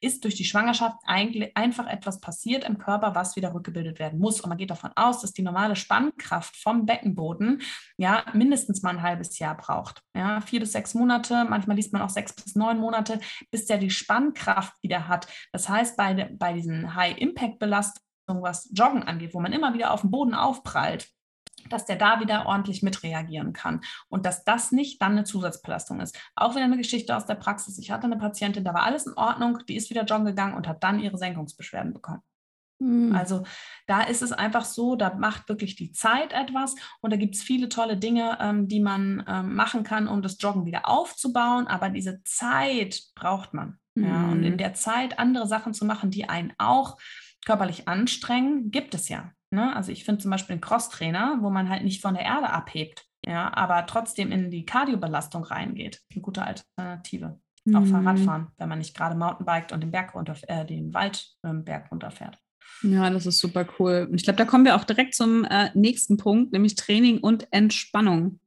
ist 0.00 0.24
durch 0.24 0.34
die 0.34 0.44
Schwangerschaft 0.44 0.96
eigentlich 1.06 1.56
einfach 1.56 1.86
etwas 1.86 2.20
passiert 2.20 2.64
im 2.64 2.78
Körper, 2.78 3.14
was 3.14 3.36
wieder 3.36 3.54
rückgebildet 3.54 3.98
werden 3.98 4.18
muss. 4.18 4.40
Und 4.40 4.48
man 4.48 4.58
geht 4.58 4.70
davon 4.70 4.90
aus, 4.96 5.20
dass 5.20 5.32
die 5.32 5.42
normale 5.42 5.76
Spannkraft 5.76 6.56
vom 6.56 6.77
Beckenboden 6.86 7.62
ja 7.96 8.24
mindestens 8.32 8.82
mal 8.82 8.90
ein 8.90 9.02
halbes 9.02 9.38
Jahr 9.38 9.56
braucht. 9.56 10.02
Ja, 10.14 10.40
vier 10.40 10.60
bis 10.60 10.72
sechs 10.72 10.94
Monate, 10.94 11.44
manchmal 11.48 11.76
liest 11.76 11.92
man 11.92 12.02
auch 12.02 12.10
sechs 12.10 12.34
bis 12.34 12.54
neun 12.54 12.78
Monate, 12.78 13.20
bis 13.50 13.66
der 13.66 13.78
die 13.78 13.90
Spannkraft 13.90 14.74
wieder 14.82 15.08
hat. 15.08 15.26
Das 15.52 15.68
heißt, 15.68 15.96
bei, 15.96 16.30
bei 16.38 16.52
diesen 16.52 16.94
High-Impact-Belastungen, 16.94 18.42
was 18.42 18.70
Joggen 18.72 19.02
angeht, 19.02 19.34
wo 19.34 19.40
man 19.40 19.52
immer 19.52 19.74
wieder 19.74 19.92
auf 19.92 20.02
den 20.02 20.10
Boden 20.10 20.34
aufprallt, 20.34 21.08
dass 21.70 21.84
der 21.84 21.96
da 21.96 22.20
wieder 22.20 22.46
ordentlich 22.46 22.82
mitreagieren 22.82 23.52
kann 23.52 23.80
und 24.08 24.26
dass 24.26 24.44
das 24.44 24.72
nicht 24.72 25.02
dann 25.02 25.12
eine 25.12 25.24
Zusatzbelastung 25.24 26.00
ist. 26.00 26.18
Auch 26.34 26.54
wieder 26.54 26.64
eine 26.64 26.76
Geschichte 26.76 27.16
aus 27.16 27.26
der 27.26 27.34
Praxis. 27.34 27.78
Ich 27.78 27.90
hatte 27.90 28.04
eine 28.04 28.16
Patientin, 28.16 28.64
da 28.64 28.74
war 28.74 28.84
alles 28.84 29.06
in 29.06 29.14
Ordnung, 29.14 29.58
die 29.68 29.76
ist 29.76 29.90
wieder 29.90 30.04
joggen 30.04 30.26
gegangen 30.26 30.54
und 30.54 30.68
hat 30.68 30.82
dann 30.82 31.00
ihre 31.00 31.18
Senkungsbeschwerden 31.18 31.92
bekommen. 31.92 32.22
Mhm. 32.78 33.14
Also 33.14 33.44
da 33.86 34.02
ist 34.02 34.22
es 34.22 34.32
einfach 34.32 34.64
so, 34.64 34.96
da 34.96 35.14
macht 35.14 35.48
wirklich 35.48 35.76
die 35.76 35.92
Zeit 35.92 36.32
etwas 36.32 36.74
und 37.00 37.12
da 37.12 37.16
gibt 37.16 37.34
es 37.34 37.42
viele 37.42 37.68
tolle 37.68 37.96
Dinge, 37.96 38.38
ähm, 38.40 38.68
die 38.68 38.80
man 38.80 39.24
ähm, 39.26 39.54
machen 39.54 39.82
kann, 39.82 40.08
um 40.08 40.22
das 40.22 40.36
Joggen 40.40 40.66
wieder 40.66 40.88
aufzubauen. 40.88 41.66
Aber 41.66 41.90
diese 41.90 42.22
Zeit 42.24 43.02
braucht 43.14 43.54
man. 43.54 43.78
Mhm. 43.94 44.04
Ja, 44.04 44.28
und 44.28 44.42
in 44.44 44.52
hm. 44.52 44.58
der 44.58 44.74
Zeit 44.74 45.18
andere 45.18 45.46
Sachen 45.46 45.74
zu 45.74 45.84
machen, 45.84 46.10
die 46.10 46.28
einen 46.28 46.52
auch 46.58 46.98
körperlich 47.44 47.88
anstrengen, 47.88 48.70
gibt 48.70 48.94
es 48.94 49.08
ja. 49.08 49.32
Ne? 49.50 49.74
Also 49.74 49.92
ich 49.92 50.04
finde 50.04 50.20
zum 50.20 50.30
Beispiel 50.30 50.54
einen 50.54 50.60
Crosstrainer, 50.60 51.38
wo 51.40 51.50
man 51.50 51.68
halt 51.68 51.82
nicht 51.82 52.02
von 52.02 52.14
der 52.14 52.24
Erde 52.24 52.50
abhebt, 52.50 53.06
ja, 53.26 53.52
aber 53.54 53.86
trotzdem 53.86 54.30
in 54.30 54.50
die 54.50 54.66
Kardiobelastung 54.66 55.44
reingeht. 55.44 56.00
Eine 56.12 56.22
gute 56.22 56.42
Alternative. 56.42 57.40
Auch 57.74 57.80
mhm. 57.80 57.86
Fahrradfahren, 57.86 58.46
wenn 58.56 58.68
man 58.68 58.78
nicht 58.78 58.96
gerade 58.96 59.14
Mountainbiked 59.14 59.72
und 59.72 59.82
den 59.82 59.90
Berg 59.90 60.14
runter, 60.14 60.36
äh, 60.46 60.64
den 60.64 60.94
Waldberg 60.94 61.82
ähm, 61.84 61.88
runterfährt. 61.90 62.38
Ja, 62.82 63.10
das 63.10 63.26
ist 63.26 63.38
super 63.38 63.66
cool. 63.78 64.08
Ich 64.14 64.22
glaube, 64.22 64.36
da 64.36 64.44
kommen 64.44 64.64
wir 64.64 64.76
auch 64.76 64.84
direkt 64.84 65.14
zum 65.14 65.44
äh, 65.44 65.70
nächsten 65.74 66.16
Punkt, 66.16 66.52
nämlich 66.52 66.76
Training 66.76 67.18
und 67.18 67.48
Entspannung. 67.50 68.38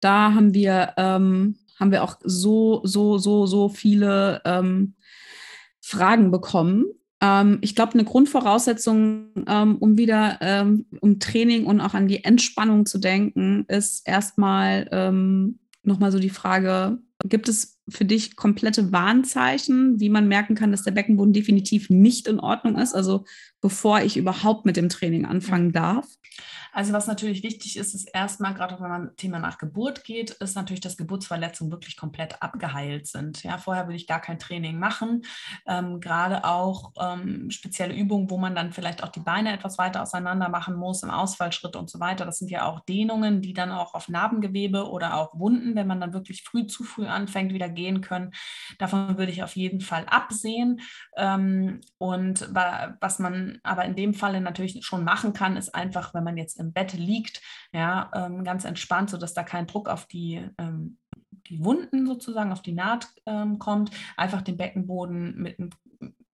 Da 0.00 0.34
haben 0.34 0.52
wir, 0.52 0.94
ähm, 0.96 1.56
haben 1.78 1.92
wir 1.92 2.02
auch 2.02 2.18
so, 2.22 2.80
so, 2.84 3.18
so, 3.18 3.46
so 3.46 3.68
viele 3.68 4.42
ähm, 4.44 4.94
Fragen 5.80 6.30
bekommen. 6.30 6.86
Ähm, 7.22 7.58
ich 7.62 7.74
glaube, 7.74 7.94
eine 7.94 8.04
Grundvoraussetzung, 8.04 9.28
ähm, 9.46 9.76
um 9.78 9.96
wieder 9.96 10.38
ähm, 10.40 10.86
um 11.00 11.18
Training 11.18 11.64
und 11.66 11.80
auch 11.80 11.94
an 11.94 12.08
die 12.08 12.24
Entspannung 12.24 12.84
zu 12.84 12.98
denken, 12.98 13.64
ist 13.68 14.06
erstmal 14.06 14.88
ähm, 14.92 15.60
nochmal 15.84 16.12
so 16.12 16.18
die 16.18 16.30
Frage, 16.30 16.98
gibt 17.24 17.48
es 17.48 17.80
für 17.88 18.04
dich 18.04 18.36
komplette 18.36 18.92
Warnzeichen, 18.92 20.00
wie 20.00 20.08
man 20.08 20.28
merken 20.28 20.54
kann, 20.54 20.70
dass 20.70 20.82
der 20.82 20.92
Beckenboden 20.92 21.32
definitiv 21.32 21.90
nicht 21.90 22.26
in 22.26 22.40
Ordnung 22.40 22.76
ist? 22.76 22.94
Also 22.94 23.24
bevor 23.60 24.00
ich 24.00 24.16
überhaupt 24.16 24.66
mit 24.66 24.76
dem 24.76 24.88
Training 24.88 25.24
anfangen 25.24 25.72
darf? 25.72 26.06
Also 26.74 26.94
was 26.94 27.06
natürlich 27.06 27.42
wichtig 27.42 27.76
ist, 27.76 27.94
ist 27.94 28.08
erstmal, 28.14 28.54
gerade 28.54 28.80
wenn 28.80 28.88
man 28.88 29.16
Thema 29.16 29.38
nach 29.38 29.58
Geburt 29.58 30.04
geht, 30.04 30.30
ist 30.30 30.56
natürlich, 30.56 30.80
dass 30.80 30.96
Geburtsverletzungen 30.96 31.70
wirklich 31.70 31.98
komplett 31.98 32.40
abgeheilt 32.40 33.06
sind. 33.06 33.42
Ja, 33.42 33.58
vorher 33.58 33.86
würde 33.86 33.96
ich 33.96 34.06
gar 34.06 34.20
kein 34.20 34.38
Training 34.38 34.78
machen. 34.78 35.22
Ähm, 35.66 36.00
gerade 36.00 36.44
auch 36.44 36.92
ähm, 36.98 37.50
spezielle 37.50 37.94
Übungen, 37.94 38.30
wo 38.30 38.38
man 38.38 38.54
dann 38.54 38.72
vielleicht 38.72 39.04
auch 39.04 39.10
die 39.10 39.20
Beine 39.20 39.52
etwas 39.52 39.76
weiter 39.76 40.00
auseinander 40.00 40.48
machen 40.48 40.74
muss, 40.74 41.02
im 41.02 41.10
Ausfallschritt 41.10 41.76
und 41.76 41.90
so 41.90 42.00
weiter. 42.00 42.24
Das 42.24 42.38
sind 42.38 42.50
ja 42.50 42.64
auch 42.64 42.80
Dehnungen, 42.80 43.42
die 43.42 43.52
dann 43.52 43.70
auch 43.70 43.92
auf 43.92 44.08
Narbengewebe 44.08 44.88
oder 44.88 45.18
auch 45.18 45.38
Wunden, 45.38 45.74
wenn 45.74 45.86
man 45.86 46.00
dann 46.00 46.14
wirklich 46.14 46.42
früh 46.42 46.66
zu 46.66 46.84
früh 46.84 47.06
anfängt, 47.12 47.52
wieder 47.52 47.68
gehen 47.68 48.00
können. 48.00 48.32
Davon 48.78 49.18
würde 49.18 49.32
ich 49.32 49.42
auf 49.42 49.56
jeden 49.56 49.80
Fall 49.80 50.04
absehen. 50.06 50.80
Ähm, 51.16 51.80
und 51.98 52.48
was 52.52 53.18
man 53.18 53.58
aber 53.62 53.84
in 53.84 53.96
dem 53.96 54.14
Falle 54.14 54.40
natürlich 54.40 54.84
schon 54.84 55.04
machen 55.04 55.32
kann, 55.32 55.56
ist 55.56 55.74
einfach, 55.74 56.14
wenn 56.14 56.24
man 56.24 56.36
jetzt 56.36 56.58
im 56.58 56.72
Bett 56.72 56.92
liegt, 56.94 57.40
ja, 57.72 58.10
ähm, 58.14 58.44
ganz 58.44 58.64
entspannt, 58.64 59.10
sodass 59.10 59.34
da 59.34 59.42
kein 59.42 59.66
Druck 59.66 59.88
auf 59.88 60.06
die, 60.06 60.44
ähm, 60.58 60.98
die 61.48 61.64
Wunden 61.64 62.06
sozusagen, 62.06 62.52
auf 62.52 62.62
die 62.62 62.72
Naht 62.72 63.08
ähm, 63.26 63.58
kommt, 63.58 63.90
einfach 64.16 64.42
den 64.42 64.56
Beckenboden 64.56 65.36
mit 65.36 65.58
dem 65.58 65.70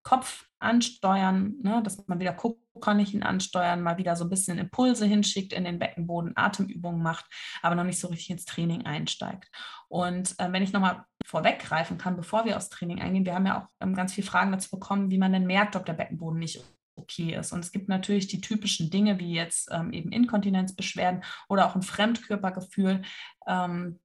Kopf 0.08 0.46
ansteuern, 0.58 1.56
ne, 1.62 1.82
dass 1.82 2.08
man 2.08 2.18
wieder 2.18 2.32
guckt, 2.32 2.62
kann 2.80 2.98
ich 2.98 3.12
ihn 3.12 3.22
ansteuern, 3.22 3.82
mal 3.82 3.98
wieder 3.98 4.16
so 4.16 4.24
ein 4.24 4.30
bisschen 4.30 4.56
Impulse 4.56 5.04
hinschickt 5.04 5.52
in 5.52 5.64
den 5.64 5.78
Beckenboden, 5.78 6.32
Atemübungen 6.34 7.02
macht, 7.02 7.26
aber 7.60 7.74
noch 7.74 7.84
nicht 7.84 8.00
so 8.00 8.08
richtig 8.08 8.30
ins 8.30 8.46
Training 8.46 8.86
einsteigt. 8.86 9.50
Und 9.88 10.34
äh, 10.38 10.50
wenn 10.50 10.62
ich 10.62 10.72
nochmal 10.72 11.04
vorweggreifen 11.26 11.98
kann, 11.98 12.16
bevor 12.16 12.46
wir 12.46 12.56
aufs 12.56 12.70
Training 12.70 13.02
eingehen, 13.02 13.26
wir 13.26 13.34
haben 13.34 13.44
ja 13.44 13.60
auch 13.60 13.66
ähm, 13.80 13.94
ganz 13.94 14.14
viele 14.14 14.26
Fragen 14.26 14.50
dazu 14.50 14.70
bekommen, 14.70 15.10
wie 15.10 15.18
man 15.18 15.34
denn 15.34 15.46
merkt, 15.46 15.76
ob 15.76 15.84
der 15.84 15.92
Beckenboden 15.92 16.38
nicht 16.38 16.64
okay 16.96 17.34
ist. 17.34 17.52
Und 17.52 17.60
es 17.60 17.70
gibt 17.70 17.90
natürlich 17.90 18.28
die 18.28 18.40
typischen 18.40 18.88
Dinge 18.88 19.18
wie 19.18 19.34
jetzt 19.34 19.68
ähm, 19.70 19.92
eben 19.92 20.10
Inkontinenzbeschwerden 20.10 21.22
oder 21.50 21.66
auch 21.66 21.74
ein 21.74 21.82
Fremdkörpergefühl 21.82 23.02
ähm, 23.46 24.00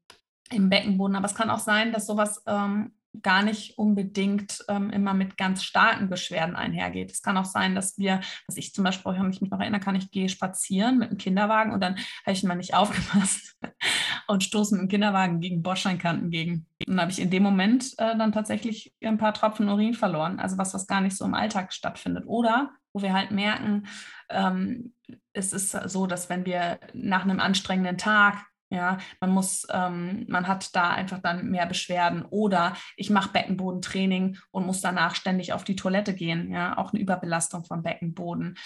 im 0.52 0.70
Beckenboden. 0.70 1.16
Aber 1.16 1.28
es 1.28 1.36
kann 1.36 1.50
auch 1.50 1.60
sein, 1.60 1.94
dass 1.94 2.06
sowas 2.06 2.44
ähm, 2.46 2.94
gar 3.22 3.44
nicht 3.44 3.78
unbedingt 3.78 4.64
ähm, 4.70 4.90
immer 4.90 5.14
mit 5.14 5.38
ganz 5.38 5.64
starken 5.64 6.10
Beschwerden 6.10 6.56
einhergeht. 6.56 7.12
Es 7.12 7.22
kann 7.22 7.38
auch 7.38 7.46
sein, 7.46 7.76
dass 7.76 7.98
wir, 7.98 8.22
was 8.48 8.58
ich 8.58 8.74
zum 8.74 8.84
Beispiel, 8.84 9.14
ich 9.14 9.42
mich 9.42 9.52
noch 9.52 9.60
erinnern 9.60 9.82
kann, 9.82 9.96
ich 9.96 10.12
gehe 10.12 10.30
spazieren 10.30 10.98
mit 10.98 11.10
einem 11.10 11.18
Kinderwagen 11.18 11.74
und 11.74 11.82
dann 11.82 11.96
habe 11.96 12.32
ich 12.32 12.44
mal 12.44 12.56
nicht 12.56 12.74
aufgepasst 12.74 13.58
und 14.28 14.44
stoße 14.44 14.76
mit 14.76 14.82
dem 14.84 14.90
Kinderwagen 14.90 15.40
gegen 15.40 15.62
Bordsteinkanten 15.62 16.32
gegen. 16.32 16.66
Und 16.88 16.96
dann 16.96 17.02
habe 17.02 17.12
ich 17.12 17.22
in 17.22 17.30
dem 17.30 17.44
Moment 17.44 17.94
äh, 17.98 18.18
dann 18.18 18.32
tatsächlich 18.32 18.94
ein 19.04 19.18
paar 19.18 19.34
Tropfen 19.34 19.70
Urin 19.70 19.94
verloren. 19.94 20.40
Also 20.40 20.58
was, 20.58 20.74
was 20.74 20.88
gar 20.88 21.02
nicht 21.02 21.16
so 21.16 21.26
im 21.26 21.34
Alltag 21.34 21.74
stattfindet. 21.74 22.24
Oder 22.28 22.72
wo 22.94 23.02
wir 23.02 23.14
halt 23.14 23.32
merken, 23.32 23.88
ähm, 24.30 24.94
es 25.34 25.54
ist 25.54 25.72
so, 25.72 26.08
dass 26.08 26.30
wenn 26.30 26.46
wir 26.46 26.80
nach 26.94 27.24
einem 27.24 27.40
anstrengenden 27.40 27.98
Tag 27.98 28.46
ja, 28.74 28.98
man 29.22 29.30
muss, 29.30 29.68
ähm, 29.72 30.26
man 30.28 30.48
hat 30.48 30.76
da 30.76 30.90
einfach 30.90 31.20
dann 31.20 31.50
mehr 31.52 31.68
Beschwerden. 31.68 32.26
Oder 32.26 32.76
ich 32.98 33.12
mache 33.12 33.32
Beckenbodentraining 33.32 34.38
und 34.50 34.66
muss 34.66 34.82
danach 34.82 35.16
ständig 35.16 35.54
auf 35.54 35.64
die 35.64 35.76
Toilette 35.76 36.16
gehen. 36.16 36.52
Ja, 36.52 36.78
auch 36.78 36.92
eine 36.92 37.02
Überbelastung 37.02 37.66
vom 37.66 37.84
Beckenboden. 37.84 38.58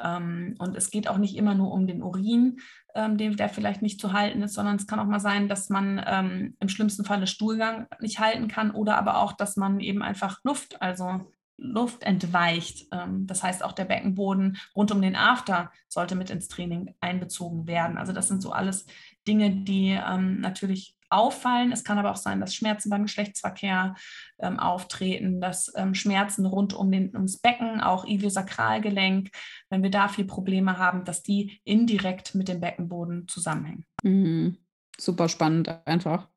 Ähm, 0.00 0.54
und 0.58 0.76
es 0.76 0.90
geht 0.90 1.08
auch 1.08 1.18
nicht 1.18 1.36
immer 1.36 1.54
nur 1.54 1.72
um 1.72 1.88
den 1.88 2.02
Urin, 2.02 2.60
ähm, 2.94 3.18
den, 3.18 3.36
der 3.36 3.48
vielleicht 3.48 3.82
nicht 3.82 4.00
zu 4.00 4.12
halten 4.12 4.40
ist, 4.42 4.54
sondern 4.54 4.76
es 4.76 4.86
kann 4.86 5.00
auch 5.00 5.06
mal 5.06 5.20
sein, 5.20 5.48
dass 5.48 5.68
man 5.68 6.00
ähm, 6.06 6.56
im 6.60 6.68
schlimmsten 6.68 7.04
Falle 7.04 7.26
Stuhlgang 7.26 7.88
nicht 8.00 8.20
halten 8.20 8.46
kann 8.46 8.70
oder 8.70 8.96
aber 8.96 9.18
auch, 9.18 9.32
dass 9.32 9.56
man 9.56 9.80
eben 9.80 10.02
einfach 10.02 10.38
Luft, 10.44 10.80
also 10.80 11.26
Luft 11.58 12.02
entweicht. 12.02 12.86
Ähm, 12.92 13.26
das 13.26 13.42
heißt, 13.42 13.64
auch 13.64 13.72
der 13.72 13.86
Beckenboden 13.86 14.58
rund 14.74 14.92
um 14.92 15.00
den 15.00 15.16
After 15.16 15.70
sollte 15.88 16.14
mit 16.14 16.30
ins 16.30 16.48
Training 16.48 16.94
einbezogen 17.00 17.66
werden. 17.66 17.98
Also 17.98 18.12
das 18.12 18.28
sind 18.28 18.42
so 18.42 18.52
alles 18.52 18.86
Dinge, 19.26 19.50
die 19.50 19.90
ähm, 19.90 20.40
natürlich 20.40 20.96
auffallen. 21.08 21.72
Es 21.72 21.84
kann 21.84 21.98
aber 21.98 22.10
auch 22.10 22.16
sein, 22.16 22.40
dass 22.40 22.54
Schmerzen 22.54 22.90
beim 22.90 23.02
Geschlechtsverkehr 23.02 23.94
ähm, 24.38 24.58
auftreten, 24.58 25.40
dass 25.40 25.72
ähm, 25.76 25.94
Schmerzen 25.94 26.46
rund 26.46 26.74
um 26.74 26.90
den, 26.90 27.14
ums 27.14 27.38
Becken, 27.38 27.80
auch 27.80 28.04
Iliosakralgelenk, 28.04 29.30
wenn 29.70 29.82
wir 29.82 29.90
da 29.90 30.08
viel 30.08 30.24
Probleme 30.24 30.78
haben, 30.78 31.04
dass 31.04 31.22
die 31.22 31.60
indirekt 31.64 32.34
mit 32.34 32.48
dem 32.48 32.60
Beckenboden 32.60 33.28
zusammenhängen. 33.28 33.84
Mhm. 34.02 34.56
Super 34.98 35.28
spannend 35.28 35.68
einfach. 35.86 36.28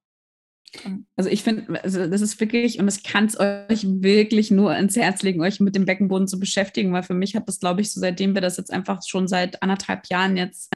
Also 1.15 1.29
ich 1.31 1.43
finde, 1.43 1.83
also 1.83 2.05
das 2.07 2.21
ist 2.21 2.39
wirklich, 2.39 2.77
und 2.77 2.87
ich 2.87 3.03
kann 3.03 3.25
es 3.25 3.39
euch 3.39 3.85
wirklich 3.85 4.51
nur 4.51 4.75
ins 4.75 4.95
Herz 4.95 5.23
legen, 5.23 5.41
euch 5.41 5.59
mit 5.59 5.75
dem 5.75 5.85
Beckenboden 5.85 6.27
zu 6.27 6.39
beschäftigen, 6.39 6.93
weil 6.93 7.01
für 7.01 7.15
mich 7.15 7.35
hat 7.35 7.47
das, 7.47 7.59
glaube 7.59 7.81
ich, 7.81 7.91
so 7.91 7.99
seitdem 7.99 8.35
wir 8.35 8.41
das 8.41 8.57
jetzt 8.57 8.71
einfach 8.71 9.01
schon 9.03 9.27
seit 9.27 9.63
anderthalb 9.63 10.07
Jahren 10.09 10.37
jetzt 10.37 10.71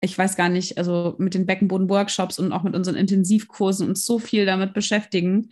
ich 0.00 0.16
weiß 0.16 0.36
gar 0.36 0.48
nicht, 0.48 0.78
also 0.78 1.14
mit 1.18 1.34
den 1.34 1.46
Beckenboden-Workshops 1.46 2.38
und 2.38 2.52
auch 2.52 2.62
mit 2.62 2.74
unseren 2.74 2.96
Intensivkursen 2.96 3.88
uns 3.88 4.06
so 4.06 4.18
viel 4.18 4.46
damit 4.46 4.72
beschäftigen. 4.72 5.50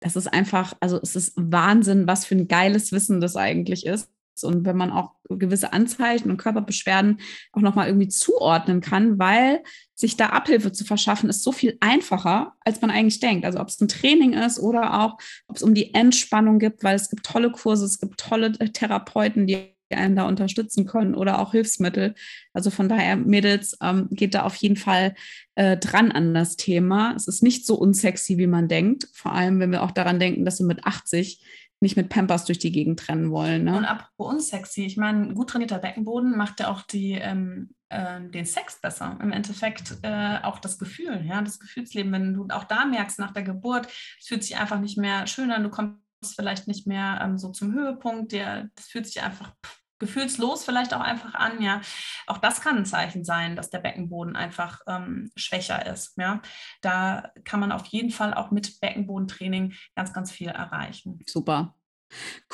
Das 0.00 0.16
ist 0.16 0.32
einfach, 0.32 0.74
also 0.80 0.98
es 1.02 1.14
ist 1.14 1.34
Wahnsinn, 1.36 2.06
was 2.06 2.24
für 2.24 2.34
ein 2.34 2.48
geiles 2.48 2.92
Wissen 2.92 3.20
das 3.20 3.36
eigentlich 3.36 3.86
ist. 3.86 4.08
Und 4.42 4.64
wenn 4.64 4.76
man 4.76 4.90
auch 4.90 5.12
gewisse 5.28 5.72
Anzeichen 5.72 6.30
und 6.30 6.38
Körperbeschwerden 6.38 7.20
auch 7.52 7.60
nochmal 7.60 7.86
irgendwie 7.86 8.08
zuordnen 8.08 8.80
kann, 8.80 9.18
weil 9.18 9.62
sich 9.94 10.16
da 10.16 10.26
Abhilfe 10.30 10.72
zu 10.72 10.84
verschaffen, 10.84 11.28
ist 11.28 11.42
so 11.44 11.52
viel 11.52 11.76
einfacher, 11.80 12.54
als 12.60 12.80
man 12.80 12.90
eigentlich 12.90 13.20
denkt. 13.20 13.44
Also 13.44 13.60
ob 13.60 13.68
es 13.68 13.80
ein 13.80 13.88
Training 13.88 14.32
ist 14.32 14.58
oder 14.58 15.02
auch, 15.02 15.18
ob 15.46 15.56
es 15.56 15.62
um 15.62 15.74
die 15.74 15.94
Entspannung 15.94 16.58
gibt, 16.58 16.82
weil 16.82 16.96
es 16.96 17.10
gibt 17.10 17.26
tolle 17.26 17.52
Kurse, 17.52 17.84
es 17.84 18.00
gibt 18.00 18.18
tolle 18.18 18.52
Therapeuten, 18.52 19.46
die 19.46 19.71
einen 19.94 20.16
da 20.16 20.26
unterstützen 20.26 20.86
können 20.86 21.14
oder 21.14 21.38
auch 21.38 21.52
Hilfsmittel. 21.52 22.14
Also 22.52 22.70
von 22.70 22.88
daher, 22.88 23.16
Mädels, 23.16 23.76
ähm, 23.82 24.08
geht 24.10 24.34
da 24.34 24.42
auf 24.42 24.54
jeden 24.56 24.76
Fall 24.76 25.14
äh, 25.54 25.76
dran 25.76 26.12
an 26.12 26.34
das 26.34 26.56
Thema. 26.56 27.14
Es 27.16 27.28
ist 27.28 27.42
nicht 27.42 27.66
so 27.66 27.74
unsexy, 27.76 28.38
wie 28.38 28.46
man 28.46 28.68
denkt. 28.68 29.08
Vor 29.12 29.32
allem, 29.32 29.60
wenn 29.60 29.72
wir 29.72 29.82
auch 29.82 29.90
daran 29.90 30.20
denken, 30.20 30.44
dass 30.44 30.58
wir 30.58 30.66
mit 30.66 30.84
80 30.84 31.42
nicht 31.82 31.96
mit 31.96 32.08
Pampers 32.08 32.44
durch 32.44 32.58
die 32.58 32.72
Gegend 32.72 33.00
trennen 33.00 33.30
wollen. 33.30 33.64
Ne? 33.64 33.76
Und 33.76 33.84
apropos 33.84 34.32
unsexy, 34.32 34.84
ich 34.86 34.96
meine, 34.96 35.34
gut 35.34 35.50
trainierter 35.50 35.78
Beckenboden 35.78 36.36
macht 36.36 36.60
ja 36.60 36.68
auch 36.68 36.82
die, 36.82 37.12
ähm, 37.12 37.74
äh, 37.88 38.20
den 38.20 38.46
Sex 38.46 38.80
besser. 38.80 39.18
Im 39.20 39.32
Endeffekt 39.32 39.98
äh, 40.02 40.38
auch 40.42 40.60
das 40.60 40.78
Gefühl, 40.78 41.22
ja, 41.26 41.42
das 41.42 41.58
Gefühlsleben. 41.58 42.12
Wenn 42.12 42.34
du 42.34 42.46
auch 42.50 42.64
da 42.64 42.86
merkst 42.86 43.18
nach 43.18 43.32
der 43.32 43.42
Geburt, 43.42 43.88
es 44.20 44.28
fühlt 44.28 44.44
sich 44.44 44.56
einfach 44.56 44.80
nicht 44.80 44.96
mehr 44.96 45.26
schön 45.26 45.50
an, 45.50 45.64
du 45.64 45.70
kommst 45.70 45.98
vielleicht 46.36 46.68
nicht 46.68 46.86
mehr 46.86 47.20
ähm, 47.22 47.36
so 47.36 47.50
zum 47.50 47.74
Höhepunkt, 47.74 48.32
der, 48.32 48.70
das 48.76 48.86
fühlt 48.86 49.06
sich 49.06 49.20
einfach 49.20 49.52
pff, 49.66 49.81
gefühlslos 50.02 50.64
vielleicht 50.64 50.92
auch 50.92 51.00
einfach 51.00 51.34
an, 51.34 51.62
ja. 51.62 51.80
Auch 52.26 52.38
das 52.38 52.60
kann 52.60 52.76
ein 52.76 52.84
Zeichen 52.84 53.24
sein, 53.24 53.56
dass 53.56 53.70
der 53.70 53.78
Beckenboden 53.78 54.36
einfach 54.36 54.80
ähm, 54.86 55.30
schwächer 55.34 55.86
ist, 55.86 56.18
ja. 56.18 56.42
Da 56.82 57.32
kann 57.44 57.60
man 57.60 57.72
auf 57.72 57.86
jeden 57.86 58.10
Fall 58.10 58.34
auch 58.34 58.50
mit 58.50 58.80
Beckenbodentraining 58.80 59.72
ganz, 59.96 60.12
ganz 60.12 60.30
viel 60.30 60.48
erreichen. 60.48 61.18
Super. 61.26 61.74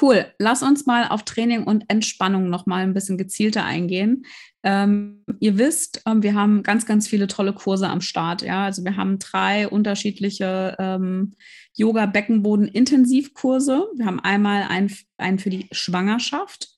Cool. 0.01 0.33
Lass 0.39 0.63
uns 0.63 0.87
mal 0.87 1.09
auf 1.09 1.25
Training 1.25 1.65
und 1.65 1.85
Entspannung 1.89 2.49
noch 2.49 2.67
mal 2.67 2.85
ein 2.85 2.95
bisschen 2.95 3.19
gezielter 3.19 3.65
eingehen. 3.65 4.25
Ähm, 4.63 5.25
ihr 5.41 5.59
wisst, 5.59 6.03
ähm, 6.07 6.23
wir 6.23 6.35
haben 6.35 6.63
ganz, 6.63 6.87
ganz 6.87 7.09
viele 7.09 7.27
tolle 7.27 7.53
Kurse 7.53 7.89
am 7.89 8.01
Start. 8.01 8.43
Ja, 8.43 8.65
also 8.65 8.85
wir 8.85 8.97
haben 8.97 9.19
drei 9.19 9.69
unterschiedliche 9.69 10.77
ähm, 10.79 11.35
Yoga-Beckenboden-Intensivkurse. 11.75 13.89
Wir 13.97 14.07
haben 14.07 14.21
einmal 14.21 14.63
einen, 14.65 14.95
einen 15.17 15.39
für 15.39 15.51
die 15.51 15.69
Schwangerschaft, 15.73 16.78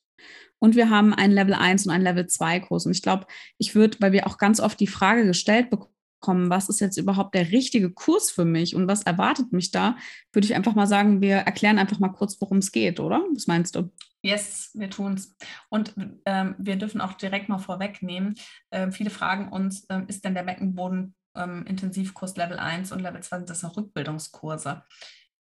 und 0.61 0.77
wir 0.77 0.90
haben 0.90 1.12
einen 1.12 1.33
Level 1.33 1.55
1 1.55 1.87
und 1.87 1.92
einen 1.92 2.05
Level 2.05 2.27
2 2.27 2.61
Kurs. 2.61 2.87
Und 2.87 2.92
ich 2.92 3.03
glaube, 3.03 3.27
ich 3.59 3.75
würde, 3.75 3.96
weil 4.01 4.12
wir 4.12 4.27
auch 4.27 4.38
ganz 4.38 4.61
oft 4.61 4.79
die 4.79 4.87
Frage 4.87 5.27
gestellt 5.27 5.70
bekommen, 5.70 6.51
was 6.51 6.68
ist 6.68 6.81
jetzt 6.81 6.99
überhaupt 6.99 7.35
der 7.35 7.51
richtige 7.51 7.90
Kurs 7.90 8.31
für 8.31 8.44
mich 8.44 8.77
und 8.77 8.87
was 8.87 9.03
erwartet 9.03 9.53
mich 9.53 9.70
da, 9.70 9.96
würde 10.33 10.44
ich 10.44 10.55
einfach 10.55 10.75
mal 10.75 10.87
sagen, 10.87 11.23
wir 11.23 11.37
erklären 11.37 11.79
einfach 11.79 11.99
mal 11.99 12.11
kurz, 12.11 12.40
worum 12.40 12.59
es 12.59 12.70
geht, 12.70 13.01
oder? 13.01 13.25
Was 13.35 13.46
meinst 13.46 13.75
du? 13.75 13.90
Yes, 14.23 14.70
wir 14.75 14.90
tun 14.90 15.14
es. 15.14 15.35
Und 15.70 15.94
ähm, 16.27 16.55
wir 16.59 16.77
dürfen 16.77 17.01
auch 17.01 17.14
direkt 17.14 17.49
mal 17.49 17.59
vorwegnehmen. 17.59 18.35
Äh, 18.68 18.90
viele 18.90 19.09
fragen 19.09 19.49
uns, 19.49 19.85
äh, 19.85 20.03
ist 20.09 20.25
denn 20.27 20.35
der 20.35 20.42
Beckenboden 20.42 21.14
ähm, 21.35 21.64
Intensivkurs 21.66 22.37
Level 22.37 22.59
1 22.59 22.92
und 22.92 23.01
Level 23.01 23.23
2 23.23 23.38
sind 23.38 23.51
das 23.51 23.77
Rückbildungskurse? 23.77 24.85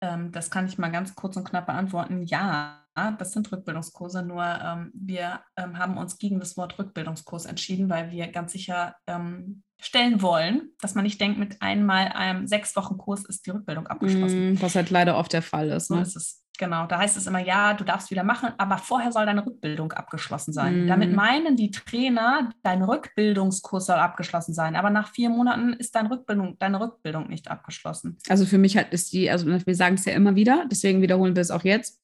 Ähm, 0.00 0.32
das 0.32 0.50
kann 0.50 0.66
ich 0.66 0.78
mal 0.78 0.90
ganz 0.90 1.14
kurz 1.14 1.36
und 1.36 1.44
knapp 1.44 1.66
beantworten. 1.66 2.22
Ja, 2.22 2.83
das 2.94 3.32
sind 3.32 3.50
Rückbildungskurse, 3.50 4.22
nur 4.22 4.44
ähm, 4.44 4.92
wir 4.94 5.40
ähm, 5.56 5.78
haben 5.78 5.96
uns 5.96 6.18
gegen 6.18 6.38
das 6.38 6.56
Wort 6.56 6.78
Rückbildungskurs 6.78 7.46
entschieden, 7.46 7.90
weil 7.90 8.10
wir 8.10 8.28
ganz 8.28 8.52
sicher 8.52 8.94
ähm, 9.06 9.62
stellen 9.80 10.22
wollen, 10.22 10.70
dass 10.80 10.94
man 10.94 11.04
nicht 11.04 11.20
denkt, 11.20 11.38
mit 11.38 11.60
einmal 11.60 12.08
einem 12.08 12.46
sechs 12.46 12.74
Wochen 12.76 12.96
Kurs 12.96 13.24
ist 13.24 13.46
die 13.46 13.50
Rückbildung 13.50 13.86
abgeschlossen. 13.86 14.52
Mm, 14.52 14.62
was 14.62 14.76
halt 14.76 14.90
leider 14.90 15.18
oft 15.18 15.32
der 15.32 15.42
Fall 15.42 15.70
ist. 15.70 15.90
Ne? 15.90 15.96
So 15.96 16.02
ist 16.02 16.16
es. 16.16 16.40
Genau, 16.56 16.86
da 16.86 16.98
heißt 16.98 17.16
es 17.16 17.26
immer, 17.26 17.40
ja, 17.40 17.74
du 17.74 17.82
darfst 17.82 18.12
wieder 18.12 18.22
machen, 18.22 18.50
aber 18.58 18.78
vorher 18.78 19.10
soll 19.10 19.26
deine 19.26 19.44
Rückbildung 19.44 19.90
abgeschlossen 19.90 20.52
sein. 20.52 20.84
Mm. 20.84 20.86
Damit 20.86 21.12
meinen 21.12 21.56
die 21.56 21.72
Trainer, 21.72 22.50
dein 22.62 22.84
Rückbildungskurs 22.84 23.86
soll 23.86 23.96
abgeschlossen 23.96 24.54
sein, 24.54 24.76
aber 24.76 24.90
nach 24.90 25.08
vier 25.08 25.30
Monaten 25.30 25.72
ist 25.72 25.96
deine 25.96 26.12
Rückbildung, 26.12 26.56
deine 26.60 26.78
Rückbildung 26.78 27.28
nicht 27.28 27.50
abgeschlossen. 27.50 28.18
Also 28.28 28.46
für 28.46 28.58
mich 28.58 28.76
halt 28.76 28.92
ist 28.92 29.12
die, 29.12 29.32
also 29.32 29.46
wir 29.46 29.74
sagen 29.74 29.96
es 29.96 30.04
ja 30.04 30.12
immer 30.12 30.36
wieder, 30.36 30.64
deswegen 30.70 31.02
wiederholen 31.02 31.34
wir 31.34 31.40
es 31.40 31.50
auch 31.50 31.64
jetzt 31.64 32.03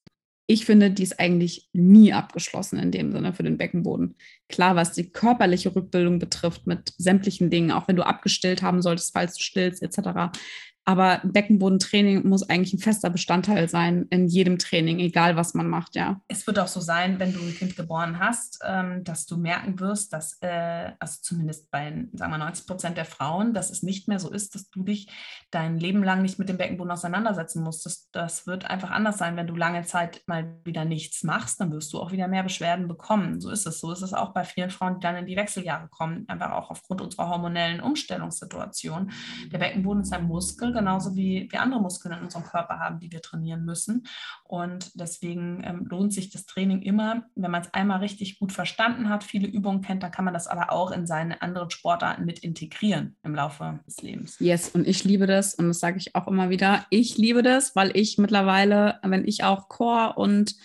ich 0.51 0.65
finde, 0.65 0.91
die 0.91 1.03
ist 1.03 1.17
eigentlich 1.17 1.69
nie 1.71 2.11
abgeschlossen 2.11 2.77
in 2.77 2.91
dem 2.91 3.13
Sinne 3.13 3.33
für 3.33 3.43
den 3.43 3.57
Beckenboden. 3.57 4.15
Klar, 4.49 4.75
was 4.75 4.91
die 4.91 5.09
körperliche 5.09 5.73
Rückbildung 5.73 6.19
betrifft, 6.19 6.67
mit 6.67 6.93
sämtlichen 6.97 7.49
Dingen, 7.49 7.71
auch 7.71 7.87
wenn 7.87 7.95
du 7.95 8.05
abgestillt 8.05 8.61
haben 8.61 8.81
solltest, 8.81 9.13
falls 9.13 9.35
du 9.35 9.43
stillst, 9.43 9.81
etc., 9.81 10.37
aber 10.83 11.21
Beckenbodentraining 11.23 12.27
muss 12.27 12.49
eigentlich 12.49 12.73
ein 12.73 12.79
fester 12.79 13.09
Bestandteil 13.11 13.69
sein 13.69 14.07
in 14.09 14.27
jedem 14.27 14.57
Training, 14.57 14.99
egal 14.99 15.35
was 15.35 15.53
man 15.53 15.67
macht, 15.67 15.95
ja. 15.95 16.19
Es 16.27 16.47
wird 16.47 16.57
auch 16.57 16.67
so 16.67 16.79
sein, 16.79 17.19
wenn 17.19 17.33
du 17.33 17.39
ein 17.39 17.53
Kind 17.53 17.75
geboren 17.75 18.19
hast, 18.19 18.59
ähm, 18.65 19.03
dass 19.03 19.27
du 19.27 19.37
merken 19.37 19.79
wirst, 19.79 20.11
dass, 20.11 20.37
äh, 20.41 20.91
also 20.99 21.19
zumindest 21.21 21.69
bei, 21.69 22.07
sagen 22.13 22.31
wir 22.31 22.37
90 22.39 22.65
Prozent 22.65 22.97
der 22.97 23.05
Frauen, 23.05 23.53
dass 23.53 23.69
es 23.69 23.83
nicht 23.83 24.07
mehr 24.07 24.19
so 24.19 24.31
ist, 24.31 24.55
dass 24.55 24.69
du 24.71 24.83
dich 24.83 25.07
dein 25.51 25.77
Leben 25.77 26.03
lang 26.03 26.23
nicht 26.23 26.39
mit 26.39 26.49
dem 26.49 26.57
Beckenboden 26.57 26.91
auseinandersetzen 26.91 27.61
musst. 27.61 27.85
Das, 27.85 28.09
das 28.11 28.47
wird 28.47 28.65
einfach 28.65 28.89
anders 28.89 29.19
sein, 29.19 29.35
wenn 29.35 29.47
du 29.47 29.55
lange 29.55 29.83
Zeit 29.83 30.23
mal 30.25 30.55
wieder 30.63 30.83
nichts 30.83 31.23
machst, 31.23 31.61
dann 31.61 31.71
wirst 31.71 31.93
du 31.93 31.99
auch 31.99 32.11
wieder 32.11 32.27
mehr 32.27 32.43
Beschwerden 32.43 32.87
bekommen. 32.87 33.39
So 33.39 33.51
ist 33.51 33.67
es. 33.67 33.79
So 33.79 33.91
ist 33.91 34.01
es 34.01 34.13
auch 34.13 34.33
bei 34.33 34.43
vielen 34.43 34.71
Frauen, 34.71 34.95
die 34.95 35.01
dann 35.01 35.15
in 35.15 35.27
die 35.27 35.35
Wechseljahre 35.35 35.87
kommen, 35.89 36.25
einfach 36.27 36.51
auch 36.51 36.71
aufgrund 36.71 37.01
unserer 37.01 37.29
hormonellen 37.29 37.81
Umstellungssituation. 37.81 39.11
Der 39.51 39.59
Beckenboden 39.59 40.01
ist 40.01 40.13
ein 40.13 40.25
Muskel 40.25 40.70
genauso 40.73 41.15
wie 41.15 41.47
wir 41.51 41.61
andere 41.61 41.81
Muskeln 41.81 42.17
in 42.17 42.23
unserem 42.23 42.45
Körper 42.45 42.79
haben, 42.79 42.99
die 42.99 43.11
wir 43.11 43.21
trainieren 43.21 43.65
müssen. 43.65 44.05
Und 44.43 44.99
deswegen 44.99 45.63
ähm, 45.63 45.85
lohnt 45.89 46.13
sich 46.13 46.29
das 46.29 46.45
Training 46.45 46.81
immer, 46.81 47.23
wenn 47.35 47.51
man 47.51 47.61
es 47.61 47.73
einmal 47.73 47.99
richtig 47.99 48.39
gut 48.39 48.51
verstanden 48.51 49.09
hat, 49.09 49.23
viele 49.23 49.47
Übungen 49.47 49.81
kennt, 49.81 50.03
dann 50.03 50.11
kann 50.11 50.25
man 50.25 50.33
das 50.33 50.47
aber 50.47 50.71
auch 50.71 50.91
in 50.91 51.07
seine 51.07 51.41
anderen 51.41 51.69
Sportarten 51.69 52.25
mit 52.25 52.39
integrieren 52.39 53.15
im 53.23 53.35
Laufe 53.35 53.79
des 53.85 54.01
Lebens. 54.01 54.37
Yes, 54.39 54.69
und 54.69 54.87
ich 54.87 55.03
liebe 55.03 55.27
das 55.27 55.55
und 55.55 55.67
das 55.67 55.79
sage 55.79 55.97
ich 55.97 56.15
auch 56.15 56.27
immer 56.27 56.49
wieder. 56.49 56.85
Ich 56.89 57.17
liebe 57.17 57.43
das, 57.43 57.75
weil 57.75 57.95
ich 57.95 58.17
mittlerweile, 58.17 58.99
wenn 59.03 59.27
ich 59.27 59.43
auch 59.43 59.69
Core 59.69 60.13
und 60.15 60.55